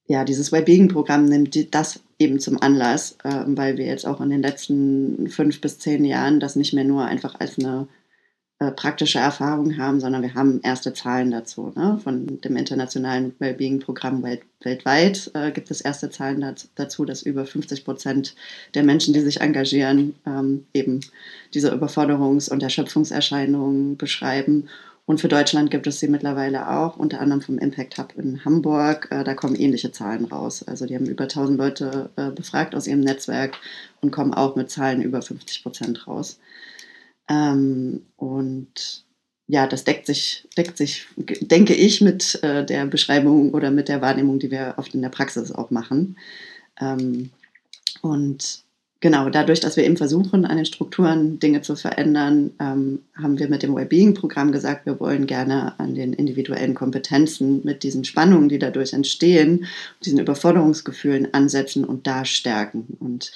[0.07, 4.43] ja, dieses Wellbeing-Programm nimmt das eben zum Anlass, äh, weil wir jetzt auch in den
[4.43, 7.89] letzten fünf bis zehn Jahren das nicht mehr nur einfach als eine
[8.65, 11.73] äh, praktische Erfahrung haben, sondern wir haben erste Zahlen dazu.
[11.75, 12.01] Ne?
[12.03, 17.85] Von dem internationalen Wellbeing-Programm welt weltweit äh, gibt es erste Zahlen dazu, dass über 50
[17.85, 18.35] Prozent
[18.73, 21.01] der Menschen, die sich engagieren, ähm, eben
[21.53, 24.69] diese Überforderungs- und Erschöpfungserscheinungen beschreiben.
[25.07, 29.09] Und für Deutschland gibt es sie mittlerweile auch, unter anderem vom Impact Hub in Hamburg.
[29.11, 30.63] Äh, da kommen ähnliche Zahlen raus.
[30.67, 33.59] Also die haben über 1000 Leute äh, befragt aus ihrem Netzwerk
[34.01, 36.39] und kommen auch mit Zahlen über 50 Prozent raus.
[37.29, 39.05] Ähm, und
[39.47, 44.01] ja, das deckt sich, deckt sich, denke ich, mit äh, der Beschreibung oder mit der
[44.01, 46.17] Wahrnehmung, die wir oft in der Praxis auch machen.
[46.81, 47.31] Ähm,
[48.01, 48.63] und
[49.01, 53.49] genau, dadurch, dass wir eben versuchen, an den Strukturen Dinge zu verändern, ähm, haben wir
[53.49, 58.59] mit dem Wellbeing-Programm gesagt, wir wollen gerne an den individuellen Kompetenzen mit diesen Spannungen, die
[58.59, 59.67] dadurch entstehen,
[60.05, 62.97] diesen Überforderungsgefühlen ansetzen und da stärken.
[62.99, 63.31] Und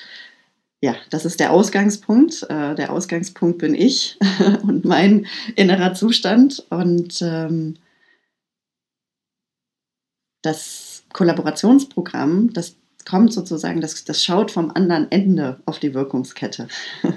[0.80, 2.44] ja, das ist der Ausgangspunkt.
[2.48, 4.18] Äh, der Ausgangspunkt bin ich
[4.62, 5.26] und mein
[5.56, 6.64] innerer Zustand.
[6.70, 7.74] Und ähm,
[10.42, 12.76] das Kollaborationsprogramm, das
[13.08, 16.68] kommt sozusagen, das, das schaut vom anderen Ende auf die Wirkungskette.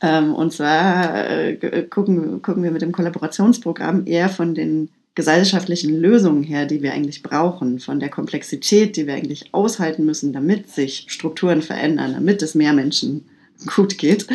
[0.00, 6.42] ähm, und zwar äh, gucken, gucken wir mit dem Kollaborationsprogramm eher von den gesellschaftlichen Lösungen
[6.42, 11.06] her, die wir eigentlich brauchen, von der Komplexität, die wir eigentlich aushalten müssen, damit sich
[11.08, 13.26] Strukturen verändern, damit es mehr Menschen
[13.76, 14.26] gut geht.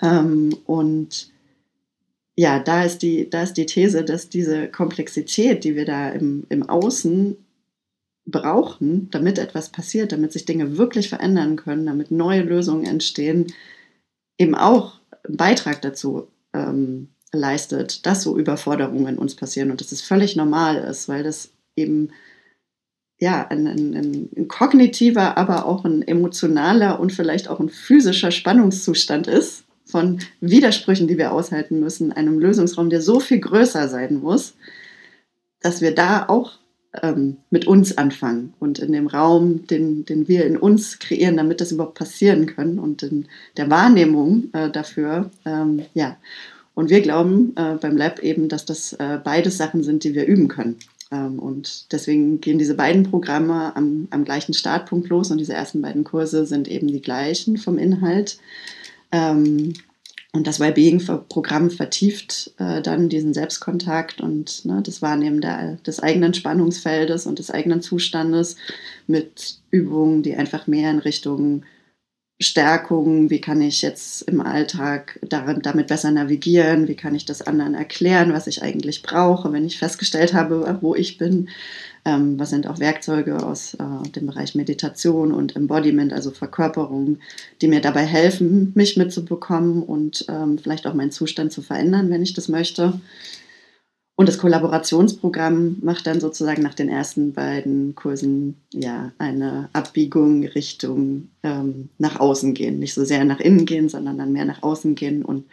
[0.00, 1.30] Ähm, und
[2.34, 6.44] ja, da ist, die, da ist die These, dass diese Komplexität, die wir da im,
[6.48, 7.36] im Außen
[8.26, 13.46] brauchen, damit etwas passiert, damit sich Dinge wirklich verändern können, damit neue Lösungen entstehen,
[14.38, 20.02] eben auch einen Beitrag dazu ähm, leistet, dass so Überforderungen uns passieren und dass es
[20.02, 22.10] völlig normal ist, weil das eben
[23.18, 29.26] ja ein, ein, ein, kognitiver, aber auch ein emotionaler und vielleicht auch ein physischer Spannungszustand
[29.26, 34.54] ist von Widersprüchen, die wir aushalten müssen, einem Lösungsraum, der so viel größer sein muss,
[35.60, 36.58] dass wir da auch
[37.02, 41.60] ähm, mit uns anfangen und in dem Raum, den, den wir in uns kreieren, damit
[41.60, 46.16] das überhaupt passieren können und in der Wahrnehmung äh, dafür, ähm, ja.
[46.76, 50.26] Und wir glauben äh, beim Lab eben, dass das äh, beides Sachen sind, die wir
[50.26, 50.76] üben können.
[51.10, 55.80] Ähm, und deswegen gehen diese beiden Programme am, am, gleichen Startpunkt los und diese ersten
[55.80, 58.36] beiden Kurse sind eben die gleichen vom Inhalt.
[59.10, 59.72] Ähm,
[60.34, 66.34] und das Wellbeing-Programm vertieft äh, dann diesen Selbstkontakt und ne, das Wahrnehmen der, des eigenen
[66.34, 68.56] Spannungsfeldes und des eigenen Zustandes
[69.06, 71.62] mit Übungen, die einfach mehr in Richtung
[72.38, 77.40] Stärkung, wie kann ich jetzt im Alltag darin, damit besser navigieren, wie kann ich das
[77.40, 81.48] anderen erklären, was ich eigentlich brauche, wenn ich festgestellt habe, wo ich bin.
[82.04, 87.18] Ähm, was sind auch Werkzeuge aus äh, dem Bereich Meditation und Embodiment, also Verkörperung,
[87.62, 92.22] die mir dabei helfen, mich mitzubekommen und ähm, vielleicht auch meinen Zustand zu verändern, wenn
[92.22, 93.00] ich das möchte.
[94.18, 101.28] Und das Kollaborationsprogramm macht dann sozusagen nach den ersten beiden Kursen ja eine Abbiegung Richtung
[101.42, 102.78] ähm, nach außen gehen.
[102.78, 105.44] Nicht so sehr nach innen gehen, sondern dann mehr nach außen gehen und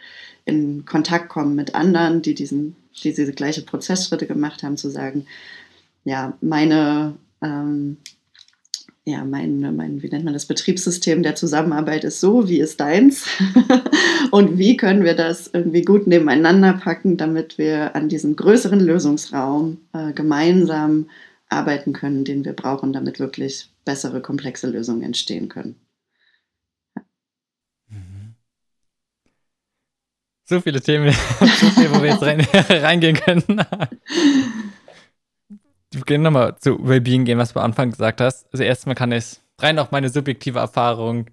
[0.46, 5.26] in Kontakt kommen mit anderen, die diesen, die diese gleiche Prozessschritte gemacht haben, zu sagen,
[6.04, 7.98] ja, meine ähm,
[9.06, 13.26] ja, mein, mein, wie nennt man das, Betriebssystem der Zusammenarbeit ist so, wie ist deins?
[14.30, 19.78] und wie können wir das irgendwie gut nebeneinander packen, damit wir an diesem größeren Lösungsraum
[19.92, 21.10] äh, gemeinsam
[21.50, 25.76] arbeiten können, den wir brauchen, damit wirklich bessere, komplexe Lösungen entstehen können.
[27.88, 28.34] Mhm.
[30.46, 32.40] So viele Themen, so viel, wo wir jetzt rein,
[32.70, 33.44] reingehen können.
[35.94, 38.46] Wir können nochmal zu Wellbeing gehen, was du am Anfang gesagt hast.
[38.52, 41.30] Also erstmal kann ich rein auf meine subjektive Erfahrung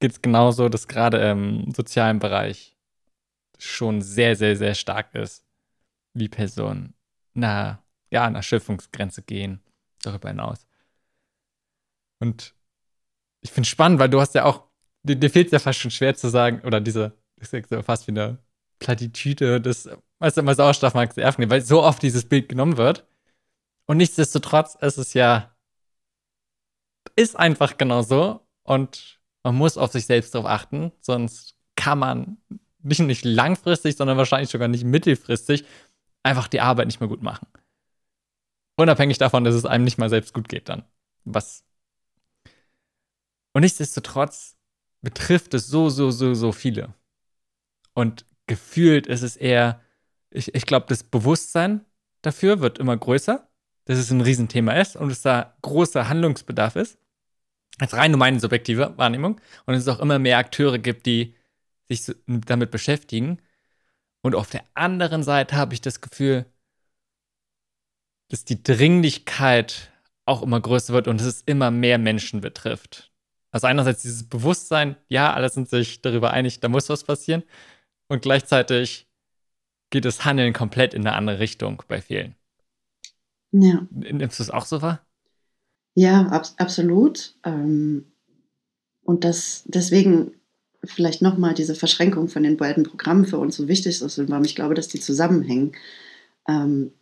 [0.00, 2.76] geht es genauso, dass gerade im sozialen Bereich
[3.58, 5.44] schon sehr, sehr, sehr stark ist,
[6.14, 6.94] wie Personen
[7.34, 9.60] na, ja, an Erschöpfungsgrenze gehen,
[10.02, 10.66] darüber hinaus.
[12.18, 12.54] Und
[13.40, 14.64] ich finde es spannend, weil du hast ja auch
[15.02, 17.82] dir, dir fehlt es ja fast schon schwer zu sagen, oder diese, das ist ja
[17.82, 18.38] fast wie eine
[18.78, 23.06] Plattitüde, das, weißt du, immer Sauerstoffmangel erfnehmen, weil so oft dieses Bild genommen wird.
[23.90, 25.52] Und nichtsdestotrotz ist es ja,
[27.16, 28.46] ist einfach genau so.
[28.62, 32.36] Und man muss auf sich selbst darauf achten, sonst kann man
[32.84, 35.64] nicht, nicht langfristig, sondern wahrscheinlich sogar nicht mittelfristig
[36.22, 37.48] einfach die Arbeit nicht mehr gut machen.
[38.76, 40.84] Unabhängig davon, dass es einem nicht mal selbst gut geht dann.
[41.24, 41.64] Was.
[43.54, 44.56] Und nichtsdestotrotz
[45.02, 46.94] betrifft es so, so, so, so viele.
[47.94, 49.80] Und gefühlt ist es eher,
[50.30, 51.84] ich, ich glaube, das Bewusstsein
[52.22, 53.49] dafür wird immer größer,
[53.90, 56.96] dass es ein Riesenthema ist und es da großer Handlungsbedarf ist.
[57.80, 59.40] Als rein nur meine subjektive Wahrnehmung.
[59.66, 61.34] Und es auch immer mehr Akteure gibt, die
[61.88, 63.40] sich damit beschäftigen.
[64.22, 66.46] Und auf der anderen Seite habe ich das Gefühl,
[68.28, 69.90] dass die Dringlichkeit
[70.24, 73.10] auch immer größer wird und es immer mehr Menschen betrifft.
[73.50, 77.42] Also einerseits dieses Bewusstsein, ja, alle sind sich darüber einig, da muss was passieren.
[78.06, 79.08] Und gleichzeitig
[79.90, 82.36] geht das Handeln komplett in eine andere Richtung bei vielen.
[83.52, 83.86] Ja.
[83.90, 85.04] Nimmst du es auch so wahr?
[85.94, 87.34] Ja, ab absolut.
[87.44, 88.06] Ähm,
[89.02, 90.32] und das deswegen
[90.84, 94.54] vielleicht nochmal diese Verschränkung von den beiden Programmen für uns so wichtig ist, weil ich
[94.54, 95.72] glaube, dass die zusammenhängen.
[96.48, 96.92] Ähm,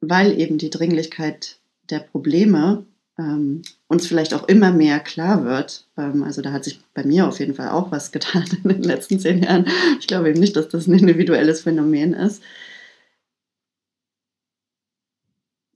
[0.00, 1.58] weil eben die Dringlichkeit
[1.90, 2.84] der Probleme
[3.18, 5.86] ähm, uns vielleicht auch immer mehr klar wird.
[5.96, 8.82] Ähm, also da hat sich bei mir auf jeden Fall auch was getan in den
[8.82, 9.66] letzten zehn Jahren.
[10.00, 12.42] Ich glaube eben nicht, dass das ein individuelles Phänomen ist.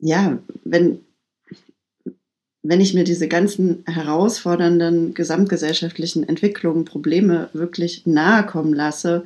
[0.01, 1.01] Ja, wenn,
[2.63, 9.25] wenn ich mir diese ganzen herausfordernden gesamtgesellschaftlichen Entwicklungen, Probleme wirklich nahe kommen lasse,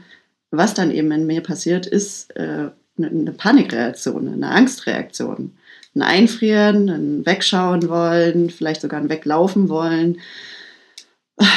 [0.51, 5.53] was dann eben in mir passiert, ist äh, eine Panikreaktion, eine Angstreaktion.
[5.95, 10.19] Ein Einfrieren, ein Wegschauen wollen, vielleicht sogar ein Weglaufen wollen.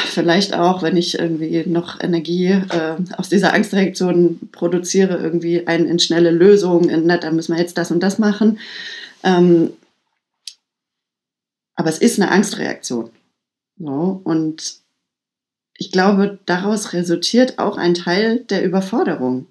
[0.06, 6.00] Vielleicht auch, wenn ich irgendwie noch Energie äh, aus dieser Angstreaktion produziere, irgendwie ein, in
[6.00, 8.58] schnelle Lösungen, in, na, da müssen wir jetzt das und das machen.
[9.28, 9.74] Ähm,
[11.76, 13.12] aber es ist eine Angstreaktion.
[13.78, 14.80] So, und
[15.78, 19.46] ich glaube, daraus resultiert auch ein Teil der Überforderung.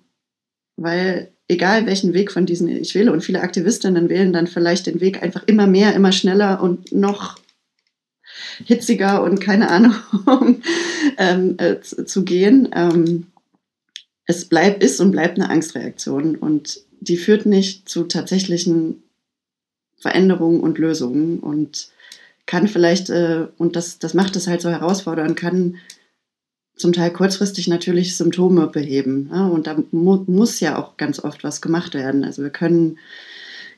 [0.77, 5.01] Weil egal welchen Weg von diesen ich wähle, und viele Aktivistinnen wählen dann vielleicht den
[5.01, 7.39] Weg einfach immer mehr, immer schneller und noch
[8.65, 9.95] hitziger und keine Ahnung
[11.19, 12.69] ähm, äh, zu, gehen.
[12.73, 13.27] Ähm,
[14.25, 19.03] es bleibt, ist und bleibt eine Angstreaktion und die führt nicht zu tatsächlichen
[19.99, 21.89] Veränderungen und Lösungen und
[22.47, 25.77] kann vielleicht, äh, und das, das macht es halt so herausfordernd, kann
[26.77, 29.31] zum Teil kurzfristig natürlich Symptome beheben.
[29.33, 29.47] Ja?
[29.47, 32.23] Und da mu muss ja auch ganz oft was gemacht werden.
[32.23, 32.99] Also wir können,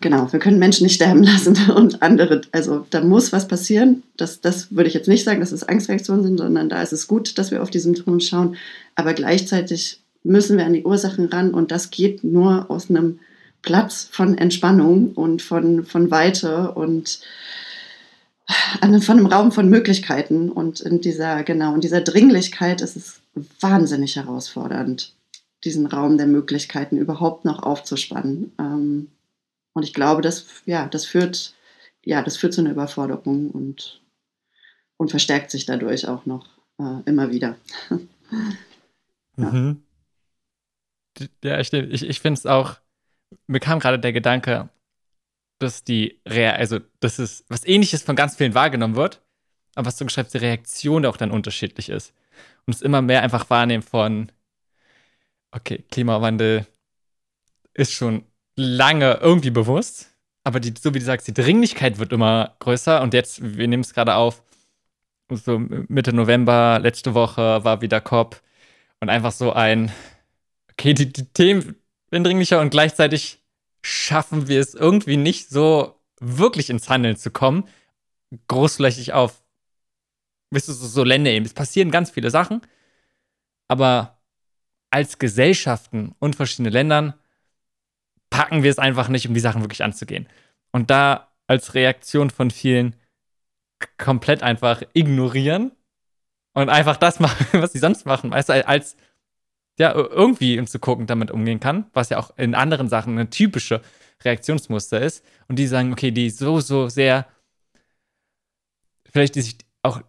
[0.01, 4.03] genau, wir können Menschen nicht sterben lassen und andere, also da muss was passieren.
[4.17, 7.07] Das, das würde ich jetzt nicht sagen, dass es Angstreaktionen sind, sondern da ist es
[7.07, 8.57] gut, dass wir auf die Symptome schauen.
[8.97, 13.21] Aber gleichzeitig müssen wir an die Ursachen ran und das geht nur aus einem
[13.69, 17.21] Platz von Entspannung und von, von Weite und
[18.81, 23.21] von einem Raum von Möglichkeiten und in dieser, genau, in dieser Dringlichkeit ist es
[23.61, 25.13] wahnsinnig herausfordernd,
[25.65, 28.53] diesen Raum der Möglichkeiten überhaupt noch aufzuspannen.
[28.59, 29.09] Ähm,
[29.75, 31.53] und ich glaube, das, ja, das führt,
[32.07, 34.01] ja, das führt zu einer Überforderung und,
[34.97, 36.49] und verstärkt sich dadurch auch noch
[36.79, 37.59] äh, immer wieder.
[39.37, 39.51] ja.
[39.51, 39.83] Mhm.
[41.45, 42.77] Ja, ich, ich, ich finde es auch,
[43.47, 44.69] mir kam gerade der Gedanke,
[45.59, 49.23] dass die Rea also dass es was ähnliches von ganz vielen wahrgenommen wird,
[49.75, 52.15] aber was du beschreibst, die Reaktion auch dann unterschiedlich ist.
[52.67, 54.31] Und es immer mehr einfach wahrnehmen von,
[55.51, 56.67] okay, Klimawandel
[57.75, 58.25] ist schon
[58.57, 60.15] lange irgendwie bewusst,
[60.45, 63.83] aber die, so wie du sagst, die Dringlichkeit wird immer größer und jetzt, wir nehmen
[63.83, 64.43] es gerade auf,
[65.31, 68.41] so Mitte November, letzte Woche war wieder COP
[69.01, 69.93] und einfach so ein,
[70.73, 71.77] okay, die, die Themen
[72.11, 73.43] dringlicher und gleichzeitig
[73.83, 77.69] schaffen wir es irgendwie nicht so wirklich ins Handeln zu kommen,
[78.49, 79.43] großflächig auf,
[80.51, 81.47] wisst du, so, Länder eben.
[81.47, 82.63] Es passieren ganz viele Sachen,
[83.69, 84.21] aber
[84.91, 87.15] als Gesellschaften und verschiedene Ländern
[88.31, 90.29] packen wir es einfach nicht, um die Sachen wirklich anzugehen.
[90.73, 92.97] Und da als Reaktion von vielen
[93.97, 95.73] komplett einfach ignorieren
[96.53, 98.97] und einfach das machen, was sie sonst machen, weißt du, als
[99.79, 103.81] ja, irgendwie zu gucken, damit umgehen kann, was ja auch in anderen Sachen eine typische
[104.23, 105.25] Reaktionsmuster ist.
[105.49, 107.27] Und die sagen, okay, die so, so sehr,
[109.11, 110.03] vielleicht die sich auch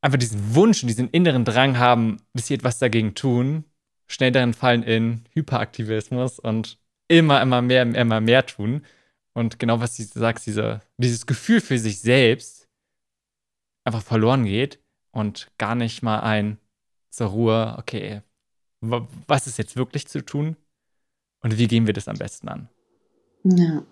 [0.00, 3.64] einfach diesen Wunsch und diesen inneren Drang haben, dass sie etwas dagegen tun,
[4.08, 8.84] schnell darin fallen in Hyperaktivismus und immer, immer mehr, immer mehr tun.
[9.34, 12.68] Und genau was du sagst, diese, dieses Gefühl für sich selbst
[13.84, 14.80] einfach verloren geht
[15.12, 16.58] und gar nicht mal ein
[17.10, 18.22] zur Ruhe, okay,
[18.82, 20.56] was ist jetzt wirklich zu tun
[21.40, 22.68] und wie gehen wir das am besten an?
[23.44, 23.82] Ja.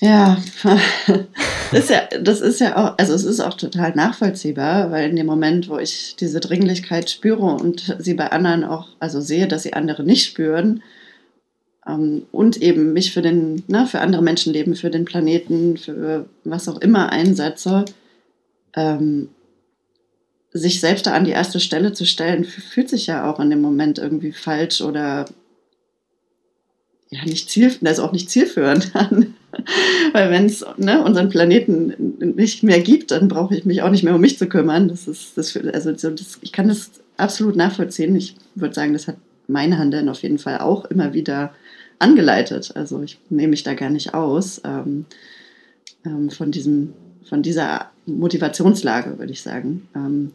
[0.00, 0.40] Ja,
[1.72, 5.26] ist ja, das ist ja auch, also es ist auch total nachvollziehbar, weil in dem
[5.26, 9.72] Moment, wo ich diese Dringlichkeit spüre und sie bei anderen auch, also sehe, dass sie
[9.72, 10.84] andere nicht spüren
[11.84, 16.68] ähm, und eben mich für den, ne, für andere Menschenleben, für den Planeten, für was
[16.68, 17.84] auch immer einsetze,
[18.76, 19.30] ähm,
[20.52, 23.60] sich selbst da an die erste Stelle zu stellen, fühlt sich ja auch in dem
[23.60, 25.26] Moment irgendwie falsch oder
[27.10, 29.34] ja nicht ziel, also auch nicht zielführend an.
[30.12, 34.04] Weil wenn es ne, unseren Planeten nicht mehr gibt, dann brauche ich mich auch nicht
[34.04, 34.88] mehr um mich zu kümmern.
[34.88, 38.14] Das ist das, also das, ich kann das absolut nachvollziehen.
[38.16, 41.54] Ich würde sagen, das hat meine Handeln auf jeden Fall auch immer wieder
[41.98, 42.72] angeleitet.
[42.74, 45.06] Also ich nehme mich da gar nicht aus ähm,
[46.04, 46.92] ähm, von diesem,
[47.28, 49.88] von dieser Motivationslage, würde ich sagen.
[49.94, 50.32] Ähm,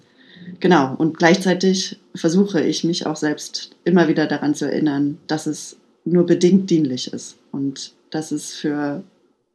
[0.60, 0.96] genau.
[0.96, 6.26] Und gleichzeitig versuche ich mich auch selbst immer wieder daran zu erinnern, dass es nur
[6.26, 9.04] bedingt dienlich ist und dass es für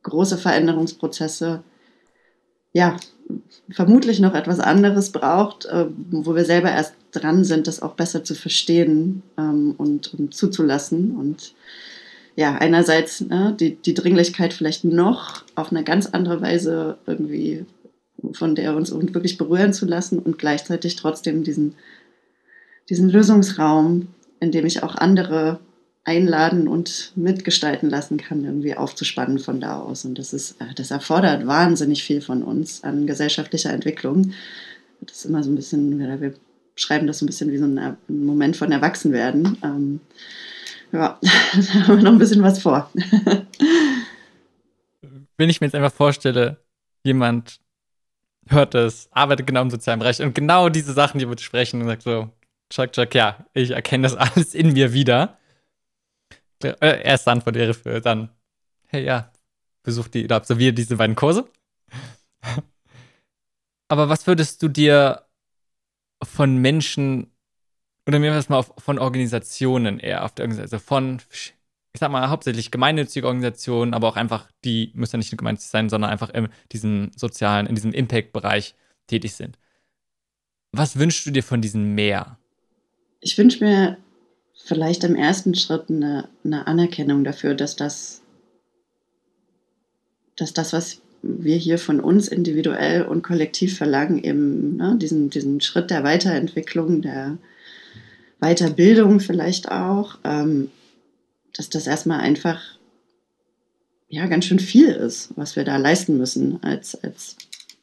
[0.03, 1.63] große Veränderungsprozesse
[2.73, 2.97] ja
[3.71, 8.25] vermutlich noch etwas anderes braucht, äh, wo wir selber erst dran sind, das auch besser
[8.25, 11.55] zu verstehen ähm, und, und, zuzulassen und
[12.39, 17.67] ja, einerseits ne, die, die Dringlichkeit vielleicht noch auf eine ganz andere Weise irgendwie
[18.31, 21.75] von der uns wirklich berühren zu lassen und gleichzeitig trotzdem diesen,
[22.89, 24.07] diesen Lösungsraum,
[24.39, 25.59] in dem ich auch andere
[26.05, 30.05] einladen und mitgestalten lassen kann, irgendwie aufzuspannen von da aus.
[30.05, 34.33] Und das ist, äh, das erfordert wahnsinnig viel von uns an gesellschaftlicher Entwicklung.
[35.01, 36.35] Das ist immer so ein bisschen, wir
[36.77, 39.59] schreiben das so ein bisschen wie so ein Moment von Erwachsenwerden.
[40.93, 42.91] Ja, da haben wir noch ein bisschen was vor.
[45.37, 46.65] Wenn ich mir jetzt einfach vorstelle,
[47.05, 47.61] jemand
[48.49, 51.89] hört das, arbeitet genau im sozialen Bereich und genau diese Sachen, die wir sprechen, und
[51.89, 52.31] sagt so,
[52.71, 55.39] Chuck, Chuck, ja, ich erkenne das alles in mir wieder
[56.63, 58.31] äh, erste Antwort wäre für dann,
[58.87, 59.33] hey ja,
[59.83, 61.49] besuch die oder absolviere diese beiden Kurse.
[63.89, 65.27] Aber was würdest du dir
[66.23, 67.33] von Menschen
[68.09, 73.27] oder mir mal von Organisationen eher auf der also von, ich sag mal, hauptsächlich gemeinnützige
[73.27, 77.11] Organisationen, aber auch einfach, die müssen ja nicht nur gemeinnützig sein, sondern einfach in diesem
[77.15, 78.75] sozialen, in diesem Impact-Bereich
[79.09, 79.59] tätig sind.
[80.73, 82.39] Was wünschst du dir von diesen mehr?
[83.21, 83.99] Ich wünsche mir
[84.55, 88.23] vielleicht im ersten Schritt eine, eine Anerkennung dafür, dass das,
[90.35, 95.61] dass das, was wir hier von uns individuell und kollektiv verlangen, eben ne, diesen, diesen
[95.61, 97.37] Schritt der Weiterentwicklung, der
[98.41, 100.71] Weiterbildung vielleicht auch, ähm,
[101.57, 102.61] dass das erstmal einfach
[104.09, 107.37] ja ganz schön viel ist, was wir da leisten müssen als, als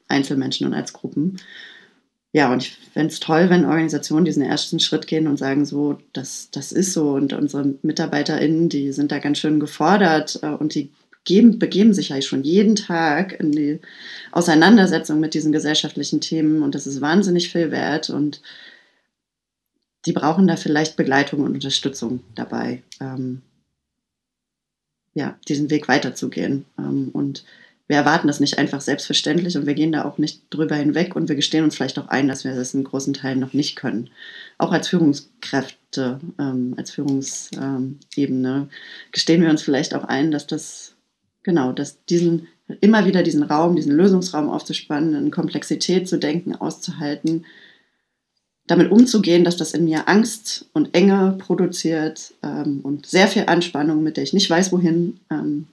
[0.08, 1.38] Einzelmenschen und als Gruppen.
[2.32, 6.00] Ja, und ich fände es toll, wenn Organisationen diesen ersten Schritt gehen und sagen, so,
[6.12, 7.12] das, das ist so.
[7.12, 10.92] Und unsere MitarbeiterInnen, die sind da ganz schön gefordert äh, und die
[11.24, 13.80] geben, begeben sich ja schon jeden Tag in die
[14.34, 16.62] Auseinandersetzung mit diesen gesellschaftlichen Themen.
[16.62, 18.10] Und das ist wahnsinnig viel wert.
[18.10, 18.42] Und
[20.06, 23.42] die brauchen da vielleicht Begleitung und Unterstützung dabei, ähm,
[25.14, 26.66] ja, diesen Weg weiterzugehen.
[26.78, 27.46] Ähm, und
[27.88, 31.30] wir erwarten das nicht einfach selbstverständlich und wir gehen da auch nicht drüber hinweg und
[31.30, 34.10] wir gestehen uns vielleicht auch ein, dass wir das in großen Teilen noch nicht können.
[34.58, 38.70] Auch als Führungskräfte, ähm, als Führungsebene
[39.12, 40.96] gestehen wir uns vielleicht auch ein, dass das,
[41.44, 42.48] genau, dass diesen,
[42.82, 47.46] immer wieder diesen Raum, diesen Lösungsraum aufzuspannen, in Komplexität zu denken, auszuhalten,
[48.68, 54.02] damit umzugehen, dass das in mir Angst und Enge produziert ähm, und sehr viel Anspannung,
[54.02, 55.20] mit der ich nicht weiß, wohin.
[55.30, 55.68] Ähm,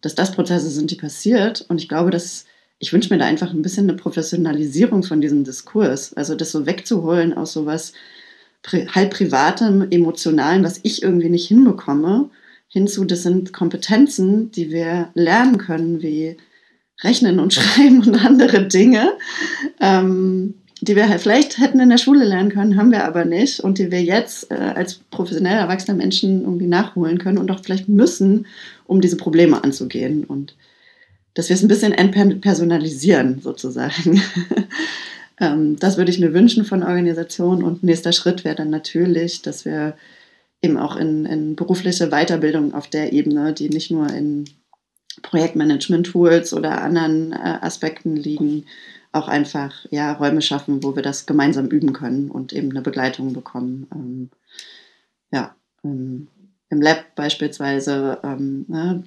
[0.00, 1.64] dass das Prozesse sind, die passiert.
[1.68, 2.44] Und ich glaube, dass
[2.78, 6.14] ich wünsche mir da einfach ein bisschen eine Professionalisierung von diesem Diskurs.
[6.14, 7.92] Also das so wegzuholen aus sowas
[8.72, 12.30] halb privatem, emotionalen, was ich irgendwie nicht hinbekomme,
[12.68, 16.36] hinzu, das sind Kompetenzen, die wir lernen können, wie
[17.02, 19.14] Rechnen und Schreiben und andere Dinge.
[19.80, 23.60] Ähm, die wir halt vielleicht hätten in der Schule lernen können, haben wir aber nicht
[23.60, 27.88] und die wir jetzt äh, als professionell erwachsene Menschen irgendwie nachholen können und auch vielleicht
[27.88, 28.46] müssen,
[28.86, 30.54] um diese Probleme anzugehen und
[31.34, 34.20] dass wir es ein bisschen entpersonalisieren sozusagen.
[35.40, 39.64] ähm, das würde ich mir wünschen von Organisationen und nächster Schritt wäre dann natürlich, dass
[39.64, 39.94] wir
[40.62, 44.44] eben auch in, in berufliche Weiterbildung auf der Ebene, die nicht nur in
[45.22, 48.64] Projektmanagement-Tools oder anderen äh, Aspekten liegen,
[49.12, 53.32] auch einfach ja, Räume schaffen, wo wir das gemeinsam üben können und eben eine Begleitung
[53.32, 53.86] bekommen.
[53.94, 54.30] Ähm,
[55.30, 55.54] ja,
[55.84, 56.28] ähm,
[56.70, 59.02] im Lab beispielsweise ähm, ne,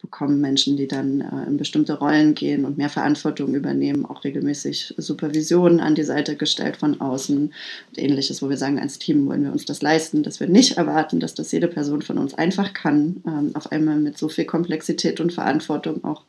[0.00, 4.94] bekommen Menschen, die dann äh, in bestimmte Rollen gehen und mehr Verantwortung übernehmen, auch regelmäßig
[4.96, 9.44] Supervisionen an die Seite gestellt von außen und ähnliches, wo wir sagen, als Team wollen
[9.44, 12.72] wir uns das leisten, dass wir nicht erwarten, dass das jede Person von uns einfach
[12.72, 16.24] kann, ähm, auf einmal mit so viel Komplexität und Verantwortung auch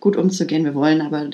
[0.00, 0.64] gut umzugehen.
[0.64, 1.30] Wir wollen aber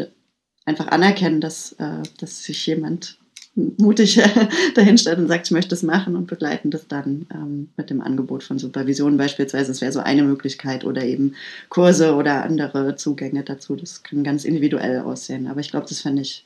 [0.66, 3.18] einfach anerkennen, dass, äh, dass sich jemand
[3.56, 4.20] mutig
[4.74, 8.42] dahinstellt und sagt, ich möchte es machen und begleiten das dann ähm, mit dem Angebot
[8.42, 9.68] von Supervision beispielsweise.
[9.68, 11.34] Das wäre so eine Möglichkeit oder eben
[11.70, 13.74] Kurse oder andere Zugänge dazu.
[13.76, 15.46] Das kann ganz individuell aussehen.
[15.46, 16.44] Aber ich glaube, das fände ich,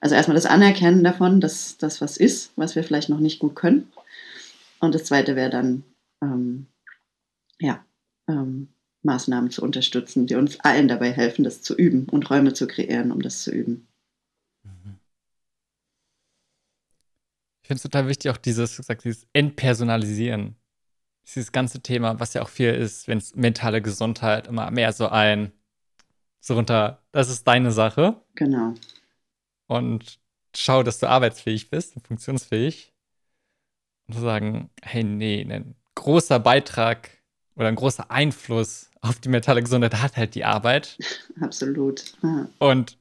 [0.00, 3.54] also erstmal das Anerkennen davon, dass das was ist, was wir vielleicht noch nicht gut
[3.54, 3.92] können.
[4.80, 5.84] Und das zweite wäre dann,
[6.22, 6.66] ähm,
[7.60, 7.84] ja,
[8.28, 8.68] ähm,
[9.02, 13.12] Maßnahmen zu unterstützen, die uns allen dabei helfen, das zu üben und Räume zu kreieren,
[13.12, 13.88] um das zu üben.
[17.62, 20.56] Ich finde es total wichtig, auch dieses, gesagt, dieses Entpersonalisieren.
[21.26, 25.08] Dieses ganze Thema, was ja auch viel ist, wenn es mentale Gesundheit immer mehr so
[25.08, 25.52] ein,
[26.40, 28.22] so runter, das ist deine Sache.
[28.36, 28.72] Genau.
[29.66, 30.18] Und
[30.56, 32.94] schau, dass du arbeitsfähig bist und funktionsfähig.
[34.06, 37.10] Und zu sagen, hey, nee, ein großer Beitrag
[37.54, 40.98] oder ein großer Einfluss auf die mentale Gesundheit hat halt die Arbeit.
[41.40, 42.04] Absolut.
[42.22, 42.48] Ja.
[42.58, 42.98] Und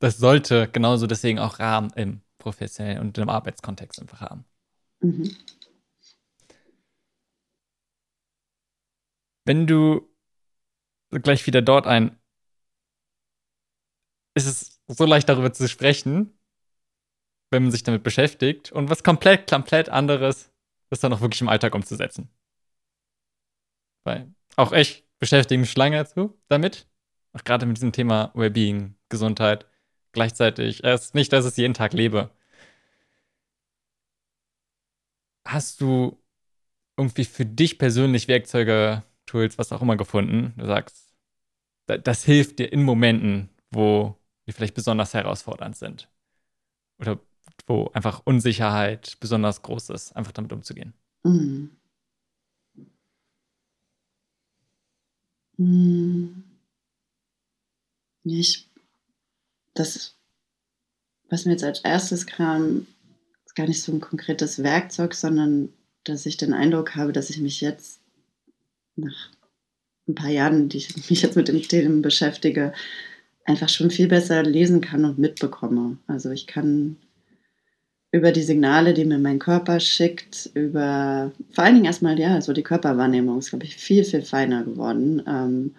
[0.00, 4.44] das sollte genauso deswegen auch Rahmen im professionellen und im Arbeitskontext einfach haben.
[5.00, 5.34] Mhm.
[9.46, 10.08] Wenn du
[11.10, 12.18] gleich wieder dort ein,
[14.34, 16.38] ist es so leicht darüber zu sprechen,
[17.50, 20.52] wenn man sich damit beschäftigt und was komplett, komplett anderes,
[20.90, 22.28] das dann auch wirklich im Alltag umzusetzen.
[24.04, 26.86] Weil auch ich beschäftige mich lange dazu, damit,
[27.32, 29.66] auch gerade mit diesem Thema Wellbeing, Gesundheit,
[30.12, 30.84] gleichzeitig.
[30.84, 32.30] Es nicht, dass ich es jeden Tag lebe.
[35.46, 36.18] Hast du
[36.96, 40.54] irgendwie für dich persönlich Werkzeuge, Tools, was auch immer gefunden?
[40.56, 41.14] Du sagst,
[41.86, 46.08] das hilft dir in Momenten, wo die vielleicht besonders herausfordernd sind.
[46.98, 47.18] Oder
[47.66, 50.94] wo einfach Unsicherheit besonders groß ist, einfach damit umzugehen.
[51.24, 51.76] Mhm.
[58.24, 58.68] Ich
[59.74, 60.14] das,
[61.28, 62.86] was mir jetzt als erstes kam,
[63.44, 65.68] ist gar nicht so ein konkretes Werkzeug, sondern
[66.04, 68.00] dass ich den Eindruck habe, dass ich mich jetzt
[68.96, 69.30] nach
[70.06, 72.72] ein paar Jahren, die ich mich jetzt mit dem Thema beschäftige,
[73.44, 75.98] einfach schon viel besser lesen kann und mitbekomme.
[76.06, 76.96] Also ich kann
[78.14, 82.52] über die Signale, die mir mein Körper schickt, über vor allen Dingen erstmal, ja, so
[82.52, 85.20] die Körperwahrnehmung ist, glaube ich, viel, viel feiner geworden.
[85.26, 85.74] Ähm,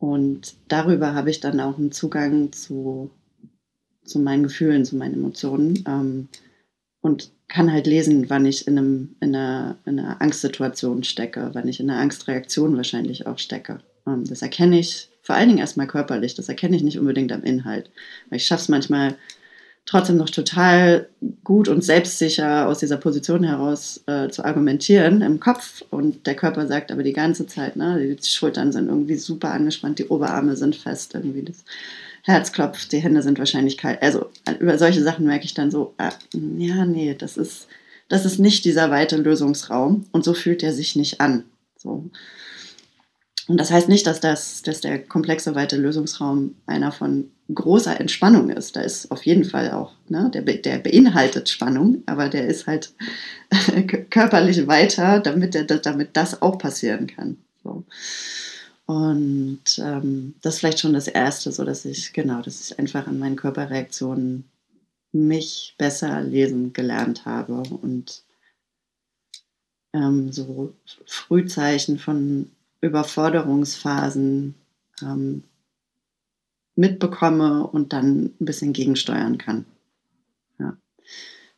[0.00, 3.12] und darüber habe ich dann auch einen Zugang zu,
[4.04, 6.28] zu meinen Gefühlen, zu meinen Emotionen ähm,
[7.02, 11.68] und kann halt lesen, wann ich in, einem, in, einer, in einer Angstsituation stecke, wann
[11.68, 13.78] ich in einer Angstreaktion wahrscheinlich auch stecke.
[14.08, 17.44] Ähm, das erkenne ich vor allen Dingen erstmal körperlich, das erkenne ich nicht unbedingt am
[17.44, 17.92] Inhalt.
[18.28, 19.14] Weil ich schaffe es manchmal
[19.88, 21.08] trotzdem noch total
[21.44, 25.82] gut und selbstsicher aus dieser Position heraus äh, zu argumentieren im Kopf.
[25.88, 29.98] Und der Körper sagt aber die ganze Zeit, ne, die Schultern sind irgendwie super angespannt,
[29.98, 31.64] die Oberarme sind fest, irgendwie das
[32.22, 34.02] Herz klopft, die Hände sind wahrscheinlich kalt.
[34.02, 34.26] Also
[34.60, 36.10] über solche Sachen merke ich dann so, äh,
[36.58, 37.66] ja, nee, das ist,
[38.10, 41.44] das ist nicht dieser weite Lösungsraum und so fühlt er sich nicht an.
[41.78, 42.04] So.
[43.48, 48.50] Und das heißt nicht, dass, das, dass der komplexe weite Lösungsraum einer von großer Entspannung
[48.50, 48.76] ist.
[48.76, 52.92] Da ist auf jeden Fall auch, ne, der, der beinhaltet Spannung, aber der ist halt
[54.10, 57.38] körperlich weiter, damit, der, damit das auch passieren kann.
[57.64, 57.84] So.
[58.84, 63.06] Und ähm, das ist vielleicht schon das Erste, so dass ich, genau, dass ich einfach
[63.06, 64.44] an meinen Körperreaktionen
[65.12, 68.24] mich besser lesen gelernt habe und
[69.94, 70.74] ähm, so
[71.06, 74.54] Frühzeichen von Überforderungsphasen
[75.02, 75.44] ähm,
[76.76, 79.64] mitbekomme und dann ein bisschen gegensteuern kann.
[80.58, 80.76] Ja.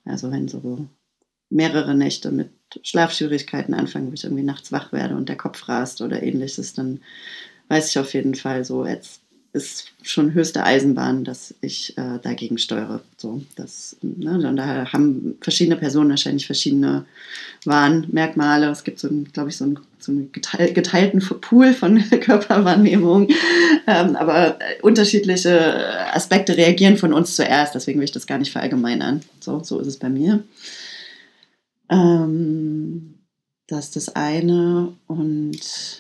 [0.04, 0.88] Also wenn so
[1.50, 2.50] mehrere Nächte mit
[2.82, 7.00] Schlafschwierigkeiten anfangen, wo ich irgendwie nachts wach werde und der Kopf rast oder ähnliches, dann
[7.68, 9.22] weiß ich auf jeden Fall so, jetzt
[9.52, 13.00] ist schon höchste Eisenbahn, dass ich äh, dagegen steuere.
[13.16, 17.04] So, das, ne, und da haben verschiedene Personen wahrscheinlich verschiedene
[17.64, 18.70] Warnmerkmale.
[18.70, 23.28] Es gibt so, glaube ich, so einen, so einen geteilten Pool von Körperwahrnehmung.
[23.86, 27.74] Ähm, aber unterschiedliche Aspekte reagieren von uns zuerst.
[27.74, 29.22] Deswegen will ich das gar nicht verallgemeinern.
[29.40, 30.44] So, so ist es bei mir.
[31.90, 33.14] Ähm,
[33.66, 34.92] das ist das eine.
[35.08, 35.99] Und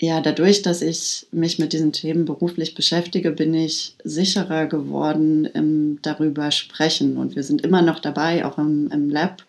[0.00, 5.98] ja, dadurch, dass ich mich mit diesen Themen beruflich beschäftige, bin ich sicherer geworden im
[6.02, 7.18] darüber sprechen.
[7.18, 9.44] Und wir sind immer noch dabei, auch im, im Lab,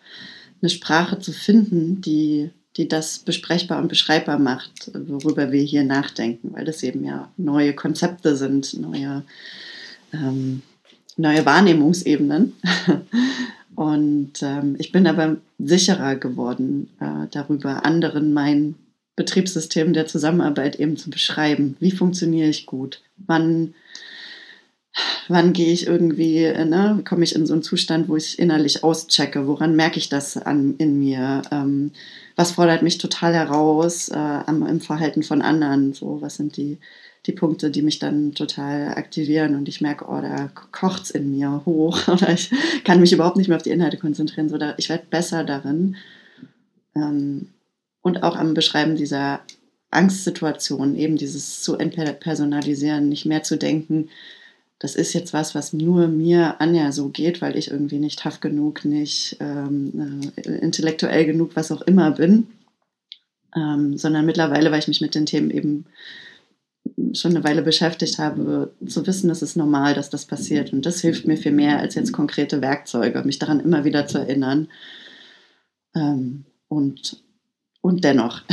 [0.60, 6.52] eine Sprache zu finden, die die das besprechbar und beschreibbar macht, worüber wir hier nachdenken,
[6.52, 9.24] weil das eben ja neue Konzepte sind, neue,
[10.12, 10.62] ähm,
[11.16, 12.54] neue Wahrnehmungsebenen.
[13.74, 18.74] Und ähm, ich bin aber sicherer geworden, äh, darüber anderen mein
[19.22, 21.76] Betriebssystem der Zusammenarbeit eben zu beschreiben.
[21.78, 23.02] Wie funktioniere ich gut?
[23.16, 23.74] Wann,
[25.28, 29.46] wann gehe ich irgendwie, ne, komme ich in so einen Zustand, wo ich innerlich auschecke?
[29.46, 31.42] Woran merke ich das an, in mir?
[31.52, 31.92] Ähm,
[32.34, 35.92] was fordert mich total heraus äh, am, im Verhalten von anderen?
[35.92, 36.78] So, was sind die,
[37.26, 41.30] die Punkte, die mich dann total aktivieren und ich merke, oh, da kocht es in
[41.30, 42.50] mir hoch oder ich
[42.82, 44.48] kann mich überhaupt nicht mehr auf die Inhalte konzentrieren.
[44.48, 45.94] So, da, ich werde besser darin.
[46.96, 47.48] Ähm,
[48.02, 49.40] und auch am Beschreiben dieser
[49.90, 54.08] Angstsituation, eben dieses zu entpersonalisieren, nicht mehr zu denken,
[54.78, 58.40] das ist jetzt was, was nur mir, Anja, so geht, weil ich irgendwie nicht tough
[58.40, 62.48] genug, nicht ähm, äh, intellektuell genug, was auch immer bin,
[63.54, 65.84] ähm, sondern mittlerweile, weil ich mich mit den Themen eben
[67.14, 70.72] schon eine Weile beschäftigt habe, zu wissen, es ist normal, dass das passiert.
[70.72, 74.18] Und das hilft mir viel mehr als jetzt konkrete Werkzeuge, mich daran immer wieder zu
[74.18, 74.66] erinnern.
[75.94, 77.22] Ähm, und,
[77.82, 78.40] und dennoch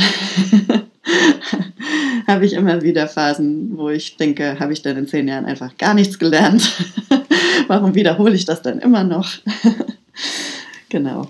[2.26, 5.76] habe ich immer wieder Phasen, wo ich denke, habe ich denn in zehn Jahren einfach
[5.78, 6.70] gar nichts gelernt?
[7.68, 9.30] Warum wiederhole ich das dann immer noch?
[10.88, 11.28] genau.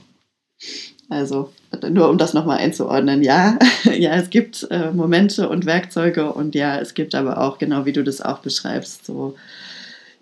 [1.09, 1.53] Also
[1.89, 6.79] nur um das nochmal einzuordnen, ja, ja, es gibt äh, Momente und Werkzeuge und ja,
[6.79, 9.35] es gibt aber auch, genau wie du das auch beschreibst, so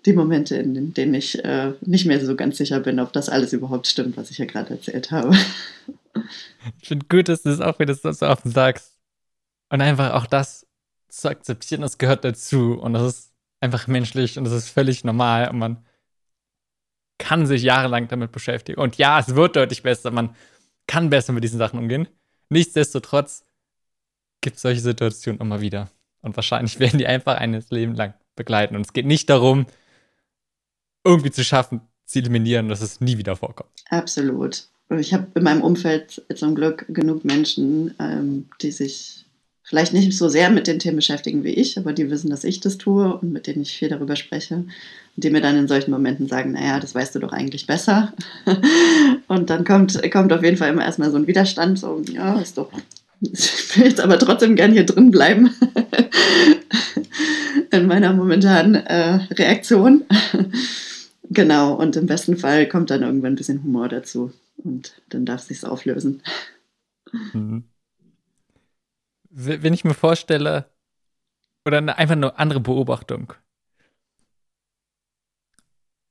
[0.09, 3.53] die Momente, in denen ich äh, nicht mehr so ganz sicher bin, ob das alles
[3.53, 5.35] überhaupt stimmt, was ich hier gerade erzählt habe.
[6.81, 8.97] Ich finde gut, dass du es auch wieder so offen sagst.
[9.69, 10.65] Und einfach auch das
[11.09, 12.73] zu akzeptieren, das gehört dazu.
[12.73, 15.49] Und das ist einfach menschlich und das ist völlig normal.
[15.49, 15.85] Und man
[17.19, 18.81] kann sich jahrelang damit beschäftigen.
[18.81, 20.09] Und ja, es wird deutlich besser.
[20.09, 20.35] Man
[20.87, 22.07] kann besser mit diesen Sachen umgehen.
[22.49, 23.45] Nichtsdestotrotz
[24.41, 25.91] gibt es solche Situationen immer wieder.
[26.21, 28.75] Und wahrscheinlich werden die einfach eines Leben lang begleiten.
[28.75, 29.67] Und es geht nicht darum,
[31.03, 33.69] irgendwie zu schaffen, zu eliminieren, dass es nie wieder vorkommt.
[33.89, 34.65] Absolut.
[34.97, 39.25] Ich habe in meinem Umfeld zum Glück genug Menschen, ähm, die sich
[39.69, 42.59] vielleicht nicht so sehr mit den Themen beschäftigen wie ich, aber die wissen, dass ich
[42.59, 44.67] das tue und mit denen ich viel darüber spreche und
[45.15, 48.13] die mir dann in solchen Momenten sagen, naja, das weißt du doch eigentlich besser.
[49.27, 52.57] und dann kommt, kommt auf jeden Fall immer erstmal so ein Widerstand, so, ja, ist
[52.57, 52.71] doch,
[53.21, 55.53] ich will jetzt aber trotzdem gern hier drin bleiben
[57.71, 60.03] in meiner momentanen äh, Reaktion.
[61.29, 65.41] Genau, und im besten Fall kommt dann irgendwann ein bisschen Humor dazu und dann darf
[65.41, 66.21] es sich auflösen.
[67.33, 67.63] Mhm
[69.29, 70.65] wenn ich mir vorstelle,
[71.65, 73.33] oder einfach eine andere Beobachtung.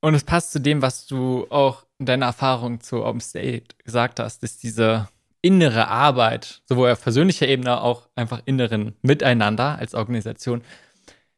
[0.00, 4.20] Und es passt zu dem, was du auch in deiner Erfahrung zu Open State gesagt
[4.20, 5.08] hast, dass diese
[5.42, 10.62] innere Arbeit, sowohl auf persönlicher Ebene, auch einfach inneren Miteinander als Organisation,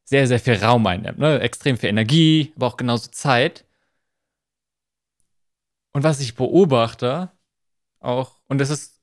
[0.05, 1.18] sehr, sehr viel Raum einnimmt.
[1.18, 1.41] Ne?
[1.41, 3.64] Extrem viel Energie, aber auch genauso Zeit.
[5.93, 7.30] Und was ich beobachte,
[8.01, 9.01] auch, und das ist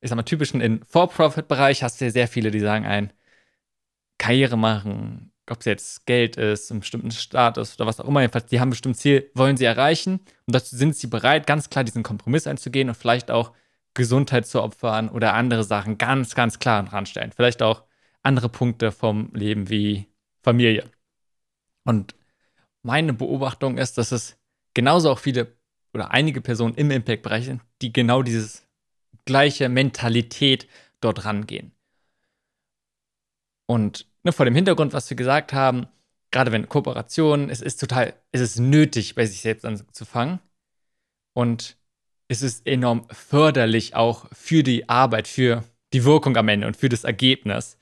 [0.00, 3.12] ich sag mal, typischen in For-Profit-Bereich hast du ja sehr viele, die sagen ein,
[4.18, 8.46] Karriere machen, ob es jetzt Geld ist, einen bestimmten Status oder was auch immer, jedenfalls,
[8.46, 11.84] die haben ein bestimmtes Ziel, wollen sie erreichen und dazu sind sie bereit, ganz klar
[11.84, 13.52] diesen Kompromiss einzugehen und vielleicht auch
[13.94, 17.32] Gesundheit zu opfern oder andere Sachen ganz, ganz klar ranstellen.
[17.32, 17.84] Vielleicht auch
[18.22, 20.06] andere Punkte vom Leben wie
[20.42, 20.84] Familie.
[21.84, 22.14] Und
[22.82, 24.36] meine Beobachtung ist, dass es
[24.74, 25.55] genauso auch viele
[25.96, 28.66] oder einige Personen im Impact-Bereich sind, die genau dieses
[29.24, 30.68] gleiche Mentalität
[31.00, 31.72] dort rangehen.
[33.66, 35.86] Und ne, vor dem Hintergrund, was wir gesagt haben,
[36.30, 40.38] gerade wenn Kooperationen, es ist total, es ist nötig, bei sich selbst anzufangen.
[41.32, 41.76] Und
[42.28, 46.88] es ist enorm förderlich auch für die Arbeit, für die Wirkung am Ende und für
[46.88, 47.78] das Ergebnis,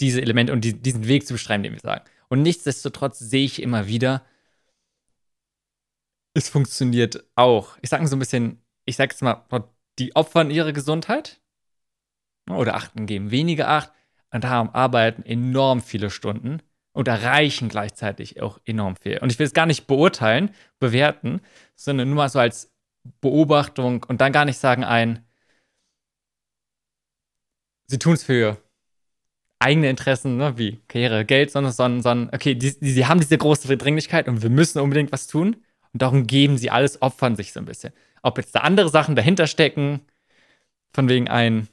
[0.00, 2.04] diese Elemente und die, diesen Weg zu beschreiben, den wir sagen.
[2.28, 4.24] Und nichtsdestotrotz sehe ich immer wieder,
[6.34, 7.78] es funktioniert auch.
[7.80, 9.44] Ich sage so ein bisschen, ich sage jetzt mal,
[9.98, 11.40] die opfern ihre Gesundheit
[12.50, 13.92] oder achten, geben weniger Acht
[14.30, 16.60] und haben, arbeiten enorm viele Stunden
[16.92, 19.18] und erreichen gleichzeitig auch enorm viel.
[19.18, 21.40] Und ich will es gar nicht beurteilen, bewerten,
[21.76, 22.72] sondern nur mal so als
[23.20, 25.24] Beobachtung und dann gar nicht sagen ein,
[27.86, 28.60] sie tun es für
[29.58, 33.38] eigene Interessen, ne, wie Karriere, Geld, sondern, sondern, sondern okay, die, die, sie haben diese
[33.38, 35.56] große Dringlichkeit und wir müssen unbedingt was tun.
[35.94, 37.94] Und darum geben sie alles, opfern sich so ein bisschen.
[38.22, 40.02] Ob jetzt da andere Sachen dahinter stecken,
[40.92, 41.68] von wegen ein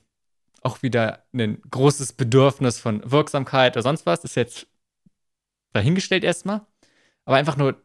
[0.62, 4.68] auch wieder ein großes Bedürfnis von Wirksamkeit oder sonst was, ist jetzt
[5.74, 6.62] dahingestellt erstmal.
[7.26, 7.82] Aber einfach nur,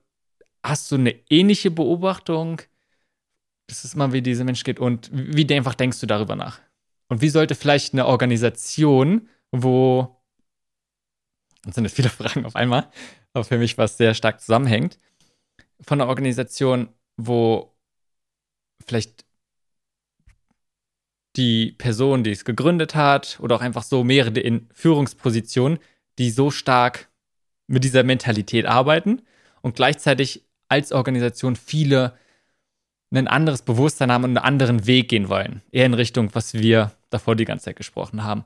[0.63, 2.61] hast du eine ähnliche Beobachtung?
[3.67, 6.61] Das ist mal, wie dieser Mensch geht und wie einfach denkst du darüber nach?
[7.09, 10.23] Und wie sollte vielleicht eine Organisation, wo,
[11.63, 12.91] das sind jetzt viele Fragen auf einmal,
[13.33, 14.99] aber für mich was sehr stark zusammenhängt,
[15.81, 17.77] von einer Organisation, wo
[18.85, 19.25] vielleicht
[21.37, 25.79] die Person, die es gegründet hat, oder auch einfach so mehrere in Führungspositionen,
[26.19, 27.09] die so stark
[27.67, 29.23] mit dieser Mentalität arbeiten
[29.61, 32.17] und gleichzeitig als Organisation viele
[33.11, 35.63] ein anderes Bewusstsein haben und einen anderen Weg gehen wollen.
[35.71, 38.45] Eher in Richtung, was wir davor die ganze Zeit gesprochen haben.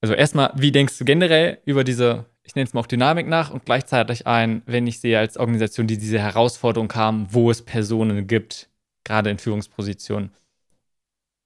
[0.00, 3.50] Also erstmal, wie denkst du generell über diese, ich nenne es mal auch Dynamik nach
[3.50, 8.26] und gleichzeitig ein, wenn ich sehe als Organisation, die diese Herausforderung haben, wo es Personen
[8.26, 8.70] gibt,
[9.04, 10.30] gerade in Führungspositionen,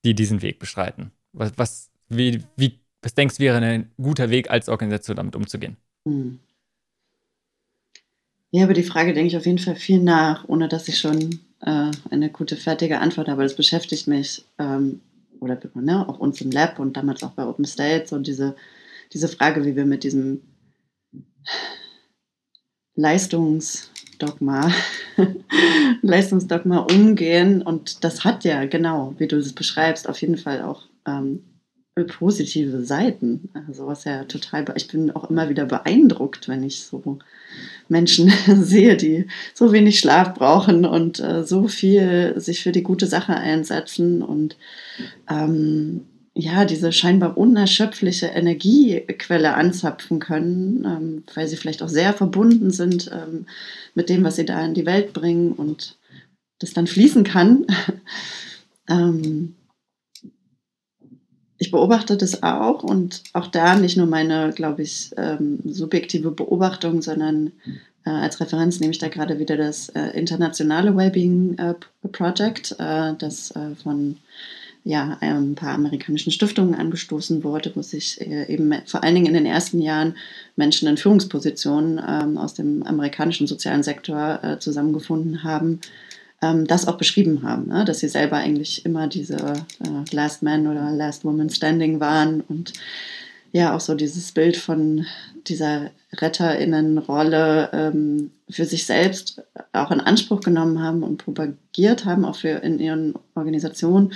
[0.05, 1.11] die diesen Weg beschreiten?
[1.33, 5.79] Was, was, wie, wie, was denkst du, wäre ein guter Weg als Organisation damit umzugehen?
[6.07, 6.39] Hm.
[8.51, 11.41] Ja, über die Frage denke ich auf jeden Fall viel nach, ohne dass ich schon
[11.61, 13.43] äh, eine gute, fertige Antwort habe.
[13.43, 15.01] Das beschäftigt mich ähm,
[15.41, 18.57] oder ne, auch uns im Lab und damals auch bei Open States und diese,
[19.13, 20.43] diese Frage, wie wir mit diesem
[22.95, 24.73] Leistungsdogma,
[26.03, 27.62] Leistungsdogma umgehen.
[27.62, 31.45] Und das hat ja genau, wie du es beschreibst, auf jeden Fall auch ähm,
[32.05, 33.49] positive Seiten.
[33.66, 37.19] Also was ja total, ich bin auch immer wieder beeindruckt, wenn ich so
[37.89, 38.32] Menschen
[38.62, 43.35] sehe, die so wenig Schlaf brauchen und äh, so viel sich für die gute Sache
[43.35, 44.57] einsetzen und
[45.28, 52.70] ähm, ja, diese scheinbar unerschöpfliche Energiequelle anzapfen können, ähm, weil sie vielleicht auch sehr verbunden
[52.70, 53.47] sind ähm,
[53.94, 55.98] mit dem, was sie da in die Welt bringen und
[56.61, 57.66] das dann fließen kann.
[58.89, 59.57] ähm,
[61.59, 67.02] ich beobachte das auch und auch da nicht nur meine, glaube ich, ähm, subjektive Beobachtung,
[67.02, 67.52] sondern
[68.07, 71.74] äh, als Referenz nehme ich da gerade wieder das äh, internationale Wellbeing äh,
[72.09, 74.16] Project, äh, das äh, von
[74.85, 79.35] ja, ein paar amerikanischen Stiftungen angestoßen wurde, wo sich äh, eben vor allen Dingen in
[79.35, 80.16] den ersten Jahren
[80.57, 85.81] Menschen in Führungspositionen ähm, aus dem amerikanischen sozialen Sektor zusammengefunden haben
[86.43, 87.85] ähm, das auch beschrieben haben, ne?
[87.85, 92.73] dass sie selber eigentlich immer diese äh, Last Man oder Last Woman Standing waren und
[93.52, 95.07] ja auch so dieses Bild von
[95.47, 99.43] dieser Retterinnenrolle ähm, für sich selbst
[99.73, 104.12] auch in Anspruch genommen haben und propagiert haben, auch für in ihren Organisationen.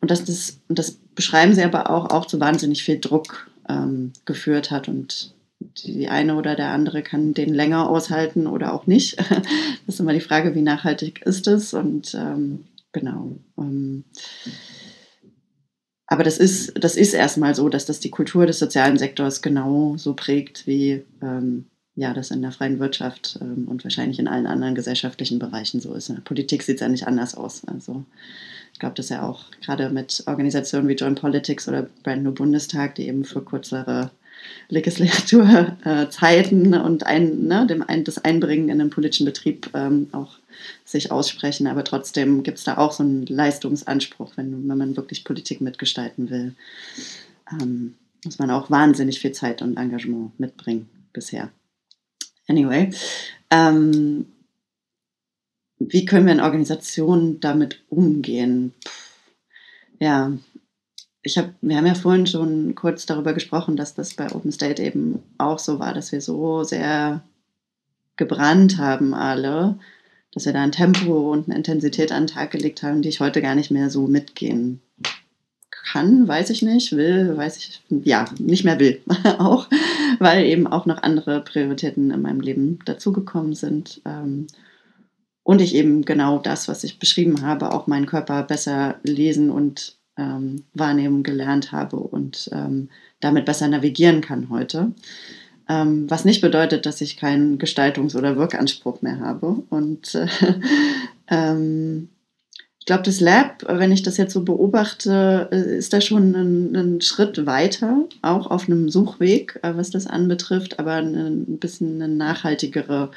[0.00, 4.12] Und dass das, und das beschreiben sie aber auch, auch zu wahnsinnig viel Druck ähm,
[4.24, 9.16] geführt hat und die eine oder der andere kann den länger aushalten oder auch nicht.
[9.86, 13.36] Das ist immer die Frage, wie nachhaltig ist es und ähm, genau.
[13.58, 14.04] Ähm,
[16.06, 19.96] aber das ist, das ist erstmal so, dass das die Kultur des sozialen Sektors genau
[19.96, 24.46] so prägt, wie ähm, ja, das in der freien Wirtschaft ähm, und wahrscheinlich in allen
[24.46, 26.08] anderen gesellschaftlichen Bereichen so ist.
[26.08, 27.62] In der Politik sieht es ja nicht anders aus.
[27.66, 28.04] Also
[28.80, 33.06] glaube, dass ja auch gerade mit Organisationen wie Joint Politics oder Brand New Bundestag, die
[33.06, 34.10] eben für kürzere
[34.68, 40.38] Legislaturzeiten und ein, ne, dem ein, das Einbringen in den politischen Betrieb ähm, auch
[40.84, 41.66] sich aussprechen.
[41.66, 46.30] Aber trotzdem gibt es da auch so einen Leistungsanspruch, wenn, wenn man wirklich Politik mitgestalten
[46.30, 46.54] will.
[47.52, 47.94] Ähm,
[48.24, 51.50] muss man auch wahnsinnig viel Zeit und Engagement mitbringen bisher.
[52.48, 52.90] Anyway,
[53.50, 54.26] ähm,
[55.80, 58.72] wie können wir in Organisationen damit umgehen?
[59.98, 60.32] Ja,
[61.22, 64.82] ich hab, wir haben ja vorhin schon kurz darüber gesprochen, dass das bei Open State
[64.82, 67.22] eben auch so war, dass wir so sehr
[68.16, 69.78] gebrannt haben alle,
[70.32, 73.20] dass wir da ein Tempo und eine Intensität an den Tag gelegt haben, die ich
[73.20, 74.80] heute gar nicht mehr so mitgehen
[75.70, 79.00] kann, weiß ich nicht, will, weiß ich, ja, nicht mehr will
[79.38, 79.66] auch,
[80.18, 84.00] weil eben auch noch andere Prioritäten in meinem Leben dazugekommen sind.
[84.04, 84.46] Ähm,
[85.50, 89.96] und ich eben genau das, was ich beschrieben habe, auch meinen Körper besser lesen und
[90.16, 94.92] ähm, wahrnehmen gelernt habe und ähm, damit besser navigieren kann heute.
[95.68, 99.64] Ähm, was nicht bedeutet, dass ich keinen Gestaltungs- oder Wirkanspruch mehr habe.
[99.70, 100.28] Und äh,
[101.26, 102.10] ähm,
[102.78, 106.76] ich glaube, das Lab, wenn ich das jetzt so beobachte, äh, ist da schon ein,
[106.76, 112.14] ein Schritt weiter, auch auf einem Suchweg, äh, was das anbetrifft, aber ein bisschen eine
[112.14, 113.10] nachhaltigere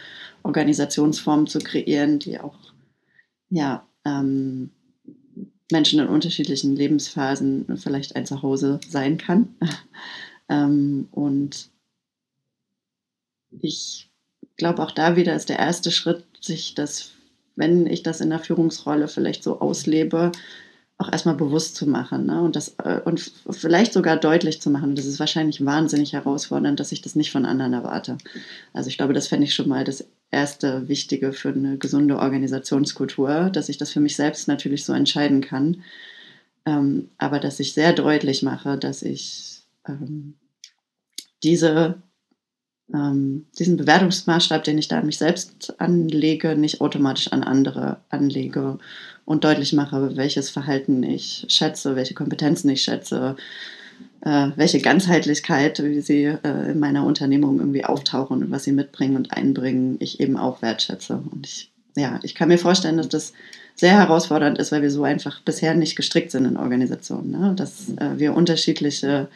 [0.44, 2.58] Organisationsform zu kreieren, die auch
[3.50, 4.72] ja, ähm,
[5.72, 9.56] Menschen in unterschiedlichen Lebensphasen vielleicht ein Zuhause sein kann.
[10.50, 11.70] ähm, und
[13.60, 14.10] ich
[14.58, 17.12] glaube, auch da wieder ist der erste Schritt, sich das,
[17.56, 20.32] wenn ich das in der Führungsrolle vielleicht so auslebe,
[21.04, 22.42] auch erstmal bewusst zu machen ne?
[22.42, 24.96] und, das, äh, und vielleicht sogar deutlich zu machen.
[24.96, 28.18] Das ist wahrscheinlich wahnsinnig herausfordernd, dass ich das nicht von anderen erwarte.
[28.74, 33.50] Also ich glaube, das fände ich schon mal das erste Wichtige für eine gesunde Organisationskultur,
[33.52, 35.84] dass ich das für mich selbst natürlich so entscheiden kann.
[36.66, 40.36] Ähm, aber dass ich sehr deutlich mache, dass ich ähm,
[41.44, 42.02] diese,
[42.94, 48.80] ähm, diesen Bewertungsmaßstab, den ich da an mich selbst anlege, nicht automatisch an andere anlege
[49.26, 53.36] und deutlich mache, welches Verhalten ich schätze, welche Kompetenzen ich schätze,
[54.22, 59.16] äh, welche Ganzheitlichkeit, wie sie äh, in meiner Unternehmung irgendwie auftauchen und was sie mitbringen
[59.16, 61.22] und einbringen, ich eben auch wertschätze.
[61.32, 63.34] Und ich, ja, ich kann mir vorstellen, dass das
[63.76, 67.54] sehr herausfordernd ist, weil wir so einfach bisher nicht gestrickt sind in Organisationen, ne?
[67.56, 69.30] dass äh, wir unterschiedliche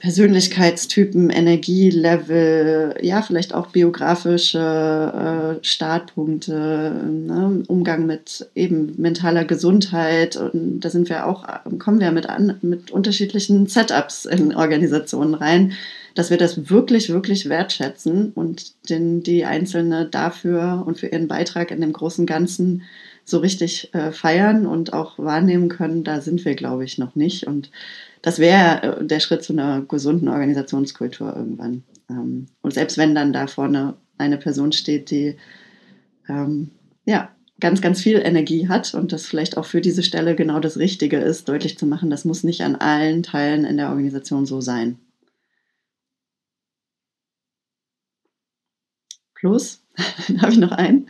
[0.00, 6.92] Persönlichkeitstypen, Energielevel, ja, vielleicht auch biografische äh, Startpunkte,
[7.26, 7.62] ne?
[7.66, 10.36] Umgang mit eben mentaler Gesundheit.
[10.36, 11.44] Und da sind wir auch,
[11.78, 15.72] kommen wir mit, an, mit unterschiedlichen Setups in Organisationen rein,
[16.14, 21.70] dass wir das wirklich, wirklich wertschätzen und den, die Einzelne dafür und für ihren Beitrag
[21.70, 22.82] in dem großen Ganzen
[23.24, 27.46] so richtig äh, feiern und auch wahrnehmen können, da sind wir, glaube ich, noch nicht.
[27.46, 27.70] Und
[28.26, 31.84] das wäre äh, der Schritt zu einer gesunden Organisationskultur irgendwann.
[32.10, 35.36] Ähm, und selbst wenn dann da vorne eine Person steht, die
[36.28, 36.72] ähm,
[37.04, 37.30] ja
[37.60, 41.18] ganz, ganz viel Energie hat und das vielleicht auch für diese Stelle genau das Richtige
[41.18, 44.98] ist, deutlich zu machen, das muss nicht an allen Teilen in der Organisation so sein.
[49.34, 49.84] Plus,
[50.40, 51.08] habe ich noch einen?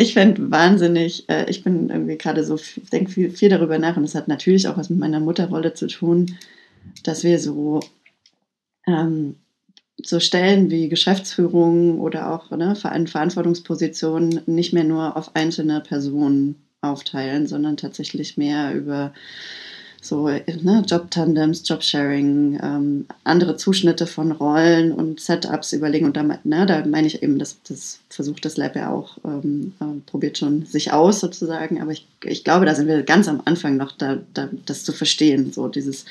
[0.00, 2.58] Ich fände wahnsinnig, äh, ich bin irgendwie gerade so,
[2.90, 5.88] denke viel, viel darüber nach und das hat natürlich auch was mit meiner Mutterrolle zu
[5.88, 6.36] tun,
[7.04, 7.80] dass wir so,
[8.86, 9.36] ähm,
[10.02, 17.46] so Stellen wie Geschäftsführung oder auch ne, Verantwortungspositionen nicht mehr nur auf einzelne Personen aufteilen,
[17.46, 19.12] sondern tatsächlich mehr über
[20.00, 26.06] so ne, Job-Tandems, Job-Sharing, ähm, andere Zuschnitte von Rollen und Setups überlegen.
[26.06, 29.72] Und da, ne, da meine ich eben, das, das versucht das Lab ja auch, ähm,
[29.80, 31.82] äh, probiert schon sich aus sozusagen.
[31.82, 34.92] Aber ich, ich glaube, da sind wir ganz am Anfang noch, da, da, das zu
[34.92, 35.52] verstehen.
[35.52, 36.06] So dieses,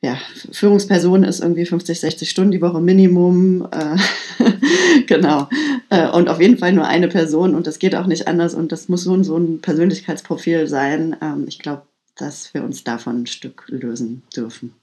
[0.00, 0.16] ja,
[0.52, 3.68] Führungsperson ist irgendwie 50, 60 Stunden die Woche Minimum.
[3.70, 3.96] Äh,
[5.06, 5.48] genau.
[5.90, 8.72] Äh, und auf jeden Fall nur eine Person und das geht auch nicht anders und
[8.72, 11.16] das muss so, so ein Persönlichkeitsprofil sein.
[11.20, 11.82] Ähm, ich glaube,
[12.18, 14.74] dass wir uns davon ein Stück lösen dürfen.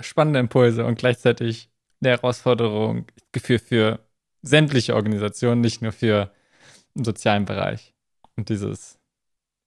[0.00, 1.68] Spannende Impulse und gleichzeitig
[2.00, 4.00] eine Herausforderung, Gefühl für
[4.42, 6.32] sämtliche Organisationen, nicht nur für
[6.94, 7.92] den sozialen Bereich.
[8.36, 8.98] Und dieses,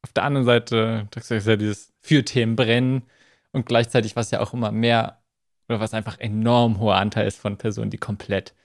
[0.02, 3.04] auf der anderen Seite, das ist ja dieses für Themen brennen
[3.52, 5.22] und gleichzeitig, was ja auch immer mehr
[5.70, 8.56] oder was einfach enorm hoher Anteil ist von Personen, die komplett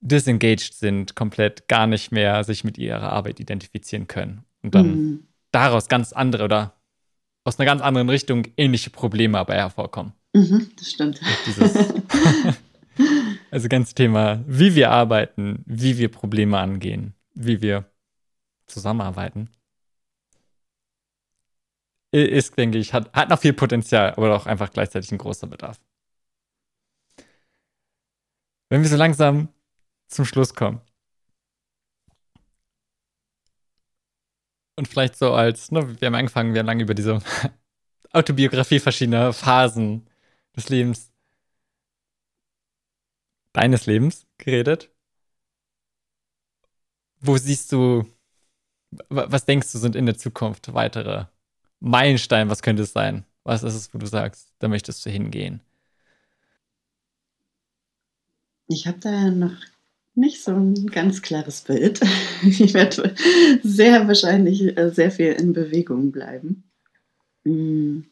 [0.00, 4.44] disengaged sind, komplett gar nicht mehr sich mit ihrer Arbeit identifizieren können.
[4.62, 6.74] Und dann mm daraus ganz andere oder
[7.44, 10.12] aus einer ganz anderen Richtung ähnliche Probleme aber hervorkommen.
[10.34, 11.20] Mhm, das stimmt.
[13.50, 17.90] Also ganz Thema, wie wir arbeiten, wie wir Probleme angehen, wie wir
[18.66, 19.50] zusammenarbeiten,
[22.10, 25.80] ist, denke ich, hat, hat noch viel Potenzial, aber auch einfach gleichzeitig ein großer Bedarf.
[28.70, 29.48] Wenn wir so langsam
[30.08, 30.80] zum Schluss kommen,
[34.76, 37.20] Und vielleicht so als, ne, wir haben angefangen, wir haben lange über diese
[38.12, 40.08] Autobiografie verschiedener Phasen
[40.56, 41.12] des Lebens,
[43.52, 44.90] deines Lebens geredet.
[47.20, 48.04] Wo siehst du,
[49.08, 51.26] was denkst du, sind in der Zukunft weitere
[51.80, 52.50] Meilensteine?
[52.50, 53.24] Was könnte es sein?
[53.44, 55.60] Was ist es, wo du sagst, da möchtest du hingehen?
[58.66, 59.56] Ich habe da noch
[60.14, 62.00] nicht so ein ganz klares Bild.
[62.42, 63.14] Ich werde
[63.62, 66.64] sehr wahrscheinlich äh, sehr viel in Bewegung bleiben.
[67.44, 68.04] Hm.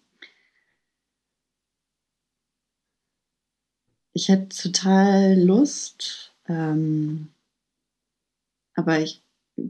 [4.14, 7.28] Ich hätte total Lust, ähm,
[8.74, 9.22] aber ich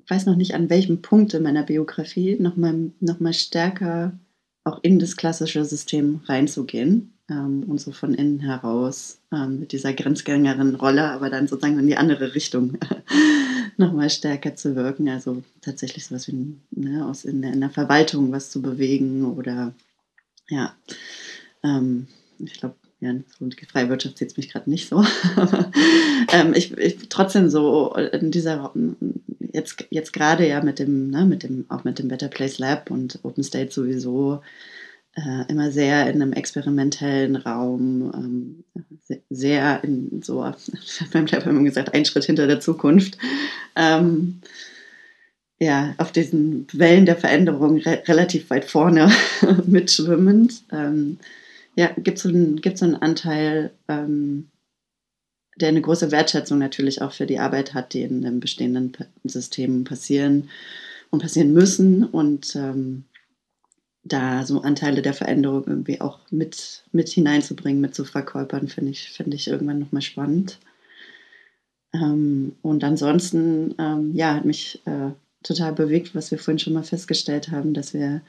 [0.09, 4.19] weiß noch nicht, an welchem Punkt in meiner Biografie nochmal noch mal stärker
[4.65, 9.93] auch in das klassische System reinzugehen ähm, und so von innen heraus ähm, mit dieser
[9.93, 12.79] Grenzgängerin-Rolle, aber dann sozusagen in die andere Richtung
[13.77, 15.09] nochmal stärker zu wirken.
[15.09, 19.73] Also tatsächlich sowas wie ne, aus in in der Verwaltung was zu bewegen oder
[20.49, 20.75] ja,
[21.63, 25.05] ähm, ich glaube, ja, so freie Wirtschaft sieht es mich gerade nicht so.
[26.33, 28.73] ähm, ich, ich trotzdem so in dieser
[29.53, 32.91] jetzt, jetzt gerade ja mit dem, ne, mit dem, auch mit dem Better Place Lab
[32.91, 34.43] und Open State sowieso
[35.15, 38.65] äh, immer sehr in einem experimentellen Raum, ähm,
[39.31, 40.41] sehr in so,
[41.13, 43.19] beim Lab haben gesagt, ein Schritt hinter der Zukunft.
[43.77, 44.41] Ähm,
[45.59, 49.13] ja, auf diesen Wellen der Veränderung re relativ weit vorne
[49.67, 50.65] mitschwimmend.
[50.73, 51.19] Ähm,
[51.77, 54.49] ja, gibt es so, einen, einen Anteil, ähm,
[55.61, 59.85] der eine große Wertschätzung natürlich auch für die Arbeit hat, die in einem bestehenden System
[59.85, 60.49] passieren
[61.11, 63.05] und passieren müssen und ähm,
[64.05, 69.11] da so Anteile der Veränderung irgendwie auch mit, mit hineinzubringen, mit zu verkörpern, finde ich,
[69.11, 70.59] finde ich irgendwann nochmal spannend.
[71.95, 75.11] Ähm, und ansonsten, ähm, ja, hat mich äh,
[75.43, 78.23] total bewegt, was wir vorhin schon mal festgestellt haben, dass wir,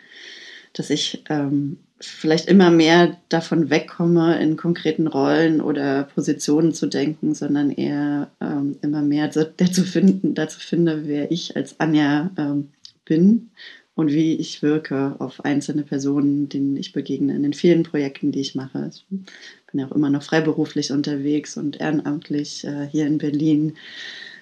[0.73, 7.33] dass ich ähm, vielleicht immer mehr davon wegkomme, in konkreten Rollen oder Positionen zu denken,
[7.33, 12.69] sondern eher ähm, immer mehr dazu, finden, dazu finde, wer ich als Anja ähm,
[13.05, 13.49] bin
[13.95, 18.41] und wie ich wirke auf einzelne Personen, denen ich begegne in den vielen Projekten, die
[18.41, 18.89] ich mache.
[18.91, 23.75] Ich bin ja auch immer noch freiberuflich unterwegs und ehrenamtlich äh, hier in Berlin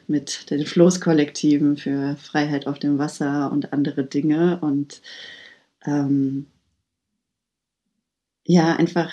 [0.08, 5.02] mit den Floßkollektiven für Freiheit auf dem Wasser und andere Dinge und
[5.86, 6.46] ähm,
[8.46, 9.12] ja, einfach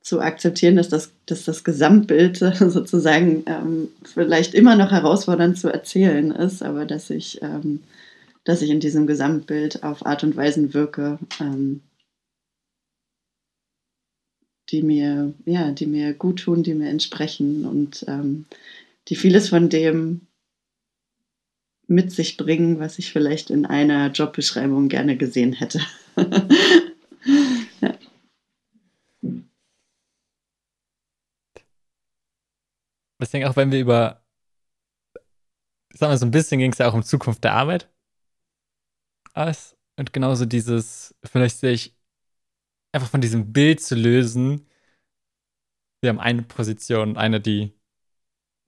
[0.00, 6.30] zu akzeptieren, dass das, dass das Gesamtbild sozusagen ähm, vielleicht immer noch herausfordernd zu erzählen
[6.30, 7.80] ist, aber dass ich ähm,
[8.48, 11.82] dass ich in diesem Gesamtbild auf Art und Weisen wirke, ähm,
[14.70, 18.46] die mir, ja, die mir gut tun, die mir entsprechen und ähm,
[19.08, 20.28] die vieles von dem
[21.88, 25.82] mit sich bringen, was ich vielleicht in einer Jobbeschreibung gerne gesehen hätte.
[27.82, 27.98] ja.
[33.20, 34.24] Deswegen auch, wenn wir über,
[35.92, 37.90] sagen wir so ein bisschen ging es ja auch um Zukunft der Arbeit
[39.46, 39.76] ist.
[39.96, 41.94] Und genauso dieses, vielleicht sich
[42.92, 44.66] einfach von diesem Bild zu lösen.
[46.00, 47.72] Wir haben eine Position, eine, die,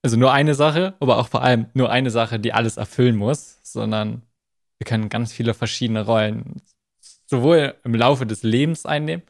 [0.03, 3.59] also nur eine Sache, aber auch vor allem nur eine Sache, die alles erfüllen muss,
[3.63, 4.23] sondern
[4.79, 6.63] wir können ganz viele verschiedene Rollen
[7.27, 9.23] sowohl im Laufe des Lebens einnehmen,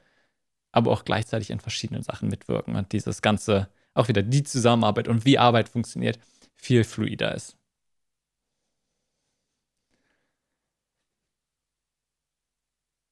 [0.73, 5.25] aber auch gleichzeitig in verschiedenen Sachen mitwirken und dieses ganze, auch wieder die Zusammenarbeit und
[5.27, 6.19] wie Arbeit funktioniert,
[6.55, 7.60] viel fluider ist.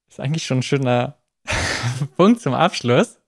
[0.09, 1.18] Ist eigentlich schon ein schöner
[2.16, 3.20] Punkt zum Abschluss.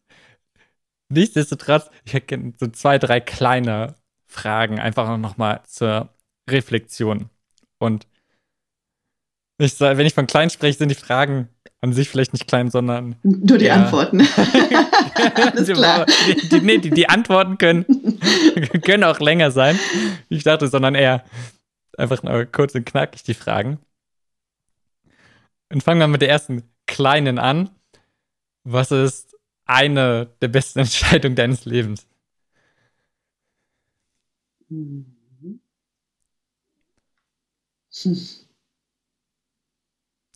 [1.08, 3.96] Nichtsdestotrotz, ich hätte so zwei, drei kleine
[4.26, 6.14] Fragen einfach noch mal zur
[6.48, 7.30] Reflexion.
[7.78, 8.06] Und
[9.58, 11.48] ich, wenn ich von klein spreche, sind die Fragen
[11.82, 13.16] an sich vielleicht nicht klein, sondern.
[13.22, 13.74] Nur die ja.
[13.74, 14.20] Antworten.
[15.34, 16.06] Alles klar.
[16.26, 17.84] Die, die, nee, die, die Antworten können,
[18.84, 19.78] können auch länger sein.
[20.28, 21.24] Ich dachte, sondern eher
[21.96, 23.78] einfach nur kurz und knackig die Fragen.
[25.72, 27.70] Und fangen wir mit der ersten kleinen an.
[28.64, 32.06] Was ist eine der besten Entscheidungen deines Lebens?
[34.68, 35.16] Mhm.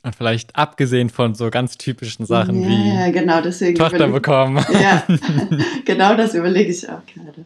[0.03, 4.65] Und vielleicht abgesehen von so ganz typischen Sachen ja, wie genau, deswegen Tochter bekommen.
[4.73, 5.07] Ja,
[5.85, 7.45] genau das überlege ich auch gerade.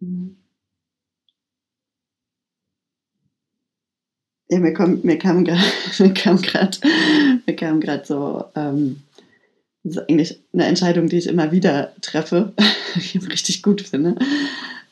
[0.00, 0.36] Mhm.
[4.48, 5.60] Ja, mir, kommt, mir kam gerade
[5.98, 9.02] mir kam gerade so, ähm,
[9.82, 12.52] das ist eigentlich eine Entscheidung, die ich immer wieder treffe,
[12.94, 14.16] die ich richtig gut finde,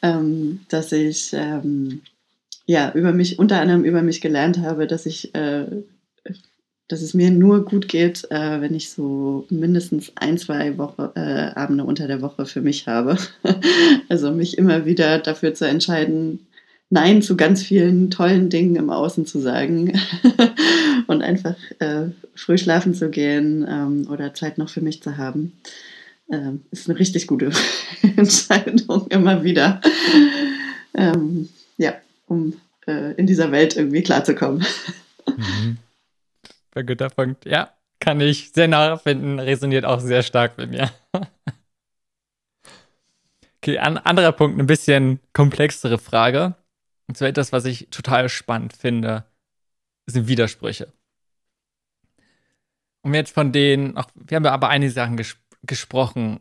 [0.03, 2.03] ähm, dass ich ähm,
[2.67, 5.67] ja über mich unter anderem über mich gelernt habe, dass ich äh,
[6.89, 11.59] dass es mir nur gut geht, äh, wenn ich so mindestens ein, zwei Woche, äh,
[11.59, 13.17] Abende unter der Woche für mich habe.
[14.09, 16.47] also mich immer wieder dafür zu entscheiden,
[16.91, 19.99] Nein zu ganz vielen tollen Dingen im Außen zu sagen
[21.07, 25.53] und einfach äh, früh schlafen zu gehen ähm, oder Zeit noch für mich zu haben,
[26.31, 27.51] äh, ist eine richtig gute
[28.17, 29.81] Entscheidung immer wieder.
[30.95, 31.49] Ähm,
[31.79, 31.95] ja,
[32.27, 32.55] um
[32.87, 34.65] äh, in dieser Welt irgendwie klarzukommen.
[35.37, 35.79] Mhm.
[36.75, 37.47] Ein guter Punkt.
[37.47, 37.71] Ja,
[38.01, 40.91] kann ich sehr nachfinden, resoniert auch sehr stark bei mir.
[43.65, 46.55] Okay, an, anderer Punkt, ein bisschen komplexere Frage.
[47.07, 49.25] Und zwar etwas, was ich total spannend finde,
[50.07, 50.93] sind Widersprüche.
[53.03, 56.41] Und jetzt von denen, auch, wir haben ja aber einige Sachen ges gesprochen,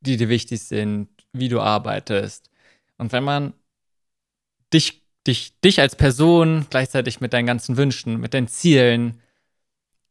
[0.00, 2.50] die dir wichtig sind, wie du arbeitest.
[2.98, 3.54] Und wenn man
[4.72, 9.20] dich, dich, dich als Person gleichzeitig mit deinen ganzen Wünschen, mit deinen Zielen,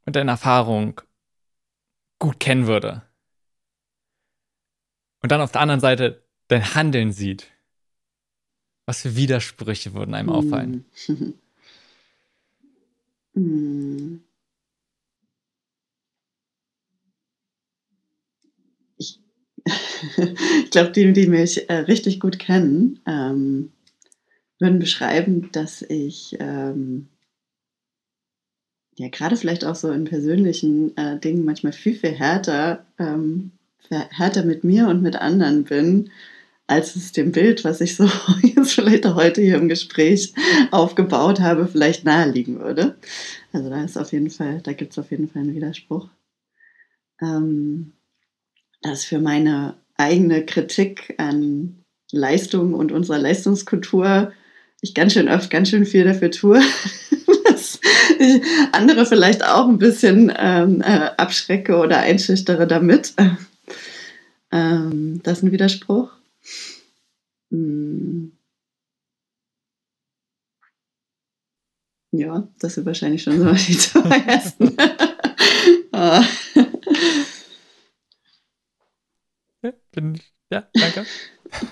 [0.06, 1.02] mit deiner Erfahrung
[2.20, 3.02] gut kennen würde.
[5.22, 7.52] Und dann auf der anderen Seite dein Handeln sieht,
[8.86, 10.36] was für Widersprüche würden einem hm.
[10.36, 10.86] auffallen?
[13.34, 14.22] hm.
[18.98, 19.20] Ich,
[19.66, 23.72] ich glaube, die, die mich äh, richtig gut kennen, ähm,
[24.60, 27.08] würden beschreiben, dass ich ähm,
[28.98, 33.52] ja gerade vielleicht auch so in persönlichen äh, Dingen manchmal viel, viel härter, ähm,
[33.90, 36.10] härter mit mir und mit anderen bin,
[36.68, 38.10] als es dem Bild, was ich so
[38.42, 40.34] jetzt vielleicht heute hier im Gespräch
[40.72, 42.96] aufgebaut habe, vielleicht naheliegen würde.
[43.54, 46.10] Also da ist auf jeden Fall, da gibt es auf jeden Fall einen Widerspruch.
[47.22, 47.94] Ähm,
[48.82, 54.32] dass für meine eigene Kritik an Leistung und unserer Leistungskultur
[54.82, 56.62] ich ganz schön oft ganz schön viel dafür tue,
[57.46, 57.80] dass
[58.20, 63.14] ich andere vielleicht auch ein bisschen ähm, äh, abschrecke oder einschüchtere damit.
[64.52, 66.12] Ähm, das ist ein Widerspruch.
[67.52, 68.32] Hm.
[72.12, 74.76] Ja, das sind wahrscheinlich schon so die zwei ersten.
[75.98, 76.26] Ah.
[79.64, 81.06] ja, danke.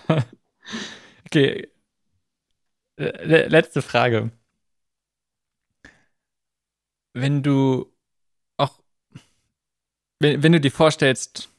[1.25, 1.67] okay.
[2.95, 4.31] Letzte Frage.
[7.13, 7.93] Wenn du
[8.55, 8.81] auch,
[10.19, 11.52] wenn, wenn du dir vorstellst,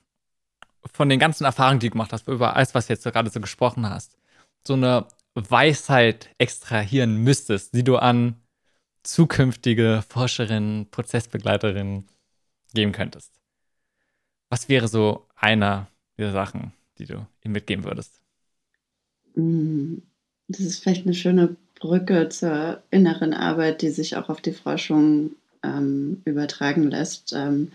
[0.92, 3.40] von den ganzen Erfahrungen, die du gemacht hast, über alles, was du jetzt gerade so
[3.40, 4.16] gesprochen hast,
[4.66, 8.36] so eine Weisheit extrahieren müsstest, die du an
[9.02, 12.08] zukünftige Forscherinnen, Prozessbegleiterinnen
[12.72, 13.32] geben könntest.
[14.48, 15.88] Was wäre so einer
[16.18, 18.20] dieser Sachen, die du ihm mitgeben würdest?
[19.34, 19.96] Mm,
[20.48, 25.32] das ist vielleicht eine schöne Brücke zur inneren Arbeit, die sich auch auf die Forschung
[25.62, 27.32] ähm, übertragen lässt.
[27.34, 27.72] Ähm,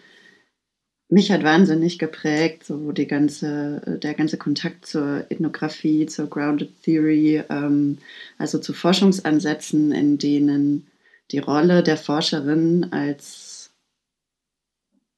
[1.09, 7.43] mich hat wahnsinnig geprägt, so die ganze, der ganze Kontakt zur Ethnographie, zur Grounded Theory,
[7.49, 7.97] ähm,
[8.37, 10.87] also zu Forschungsansätzen, in denen
[11.31, 13.71] die Rolle der Forscherin als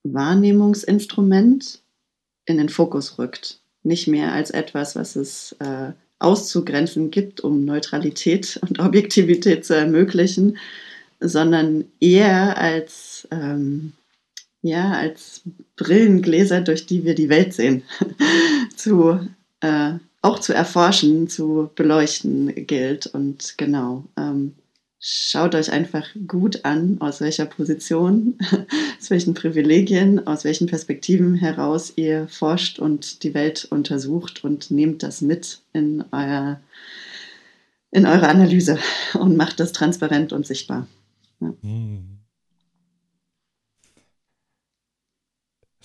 [0.03, 1.81] Wahrnehmungsinstrument
[2.45, 3.59] in den Fokus rückt.
[3.83, 10.57] Nicht mehr als etwas, was es äh, auszugrenzen gibt, um Neutralität und Objektivität zu ermöglichen,
[11.19, 13.93] sondern eher als ähm,
[14.61, 15.41] ja, als
[15.75, 17.83] Brillengläser, durch die wir die Welt sehen,
[18.75, 19.19] zu,
[19.61, 23.07] äh, auch zu erforschen, zu beleuchten gilt.
[23.07, 24.53] Und genau, ähm,
[24.99, 28.37] schaut euch einfach gut an, aus welcher Position,
[28.99, 35.01] aus welchen Privilegien, aus welchen Perspektiven heraus ihr forscht und die Welt untersucht und nehmt
[35.01, 36.59] das mit in, euer,
[37.89, 38.77] in eure Analyse
[39.15, 40.87] und macht das transparent und sichtbar.
[41.39, 41.51] Ja.
[41.63, 42.10] Mhm.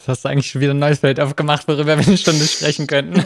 [0.06, 2.86] Das hast du eigentlich schon wieder ein neues Feld aufgemacht, worüber wir eine Stunde sprechen
[2.86, 3.18] könnten.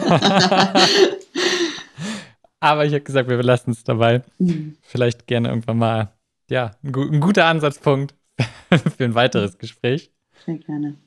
[2.59, 4.23] Aber ich habe gesagt, wir belassen es dabei.
[4.39, 4.77] Mhm.
[4.81, 6.11] Vielleicht gerne irgendwann mal,
[6.49, 8.15] ja, ein, ein guter Ansatzpunkt
[8.97, 10.09] für ein weiteres Gespräch.
[10.43, 10.97] Sehr gerne.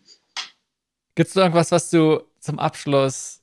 [1.17, 3.43] Gibt es irgendwas, was du zum Abschluss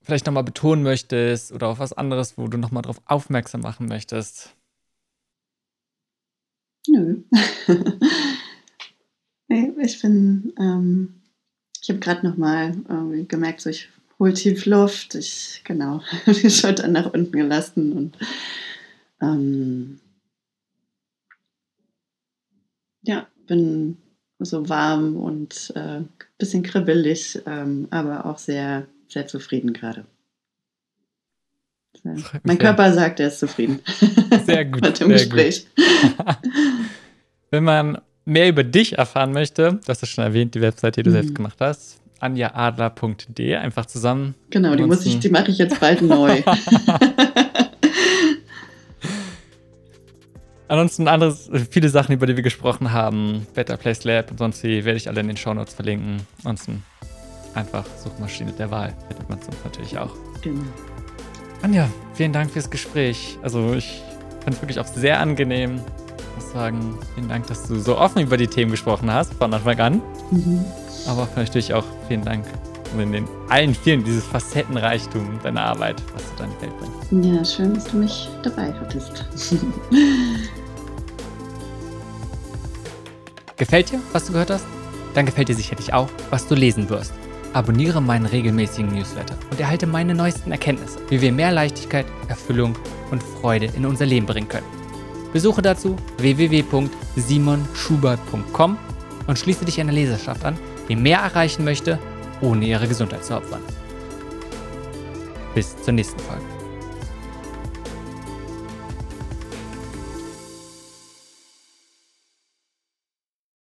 [0.00, 4.54] vielleicht nochmal betonen möchtest oder auf was anderes, wo du nochmal drauf aufmerksam machen möchtest?
[6.86, 7.24] Nö.
[9.48, 11.21] nee, ich bin ähm,
[11.82, 13.88] ich habe gerade noch mal äh, gemerkt, so ich
[14.18, 15.16] hole tief Luft.
[15.16, 18.16] Ich, genau, die Schultern nach unten gelassen und
[19.20, 20.00] ähm,
[23.02, 23.96] ja, bin
[24.38, 30.06] so warm und ein äh, bisschen kribbelig, ähm, aber auch sehr, sehr zufrieden gerade.
[32.42, 33.80] Mein Körper sagt, er ist zufrieden.
[34.44, 34.82] Sehr gut.
[34.82, 35.66] Mit dem Gespräch.
[37.50, 41.02] Wenn man mehr über dich erfahren möchte, du hast es schon erwähnt, die Website, die
[41.02, 41.14] du mhm.
[41.14, 44.34] selbst gemacht hast, anjaadler.de, einfach zusammen.
[44.50, 46.42] Genau, die muss ich, die mache ich jetzt bald neu.
[50.68, 54.86] Ansonsten anderes, viele Sachen, über die wir gesprochen haben, Better Place Lab und sonst wie,
[54.86, 56.22] werde ich alle in den Shownotes verlinken.
[56.38, 56.82] Ansonsten
[57.54, 60.14] einfach Suchmaschine der Wahl, findet man es natürlich auch.
[60.40, 60.62] Genau.
[61.60, 63.36] Anja, vielen Dank fürs Gespräch.
[63.42, 64.02] Also ich
[64.42, 65.80] fand es wirklich auch sehr angenehm
[66.34, 69.78] muss sagen, vielen Dank, dass du so offen über die Themen gesprochen hast, von Anfang
[69.80, 70.02] an.
[70.30, 70.64] Mhm.
[71.06, 72.44] Aber natürlich auch vielen Dank
[73.00, 76.96] in den allen vielen, dieses Facettenreichtum deiner Arbeit, was du deine Welt bringst.
[77.26, 79.24] Ja, schön, dass du mich dabei hattest.
[83.56, 84.66] Gefällt dir, was du gehört hast?
[85.14, 87.12] Dann gefällt dir sicherlich auch, was du lesen wirst.
[87.52, 92.74] Abonniere meinen regelmäßigen Newsletter und erhalte meine neuesten Erkenntnisse, wie wir mehr Leichtigkeit, Erfüllung
[93.10, 94.81] und Freude in unser Leben bringen können.
[95.32, 98.76] Besuche dazu www.simonschubert.com
[99.26, 101.98] und schließe dich einer Leserschaft an, die mehr erreichen möchte,
[102.40, 103.60] ohne ihre Gesundheit zu opfern.
[105.54, 106.51] Bis zur nächsten Folge.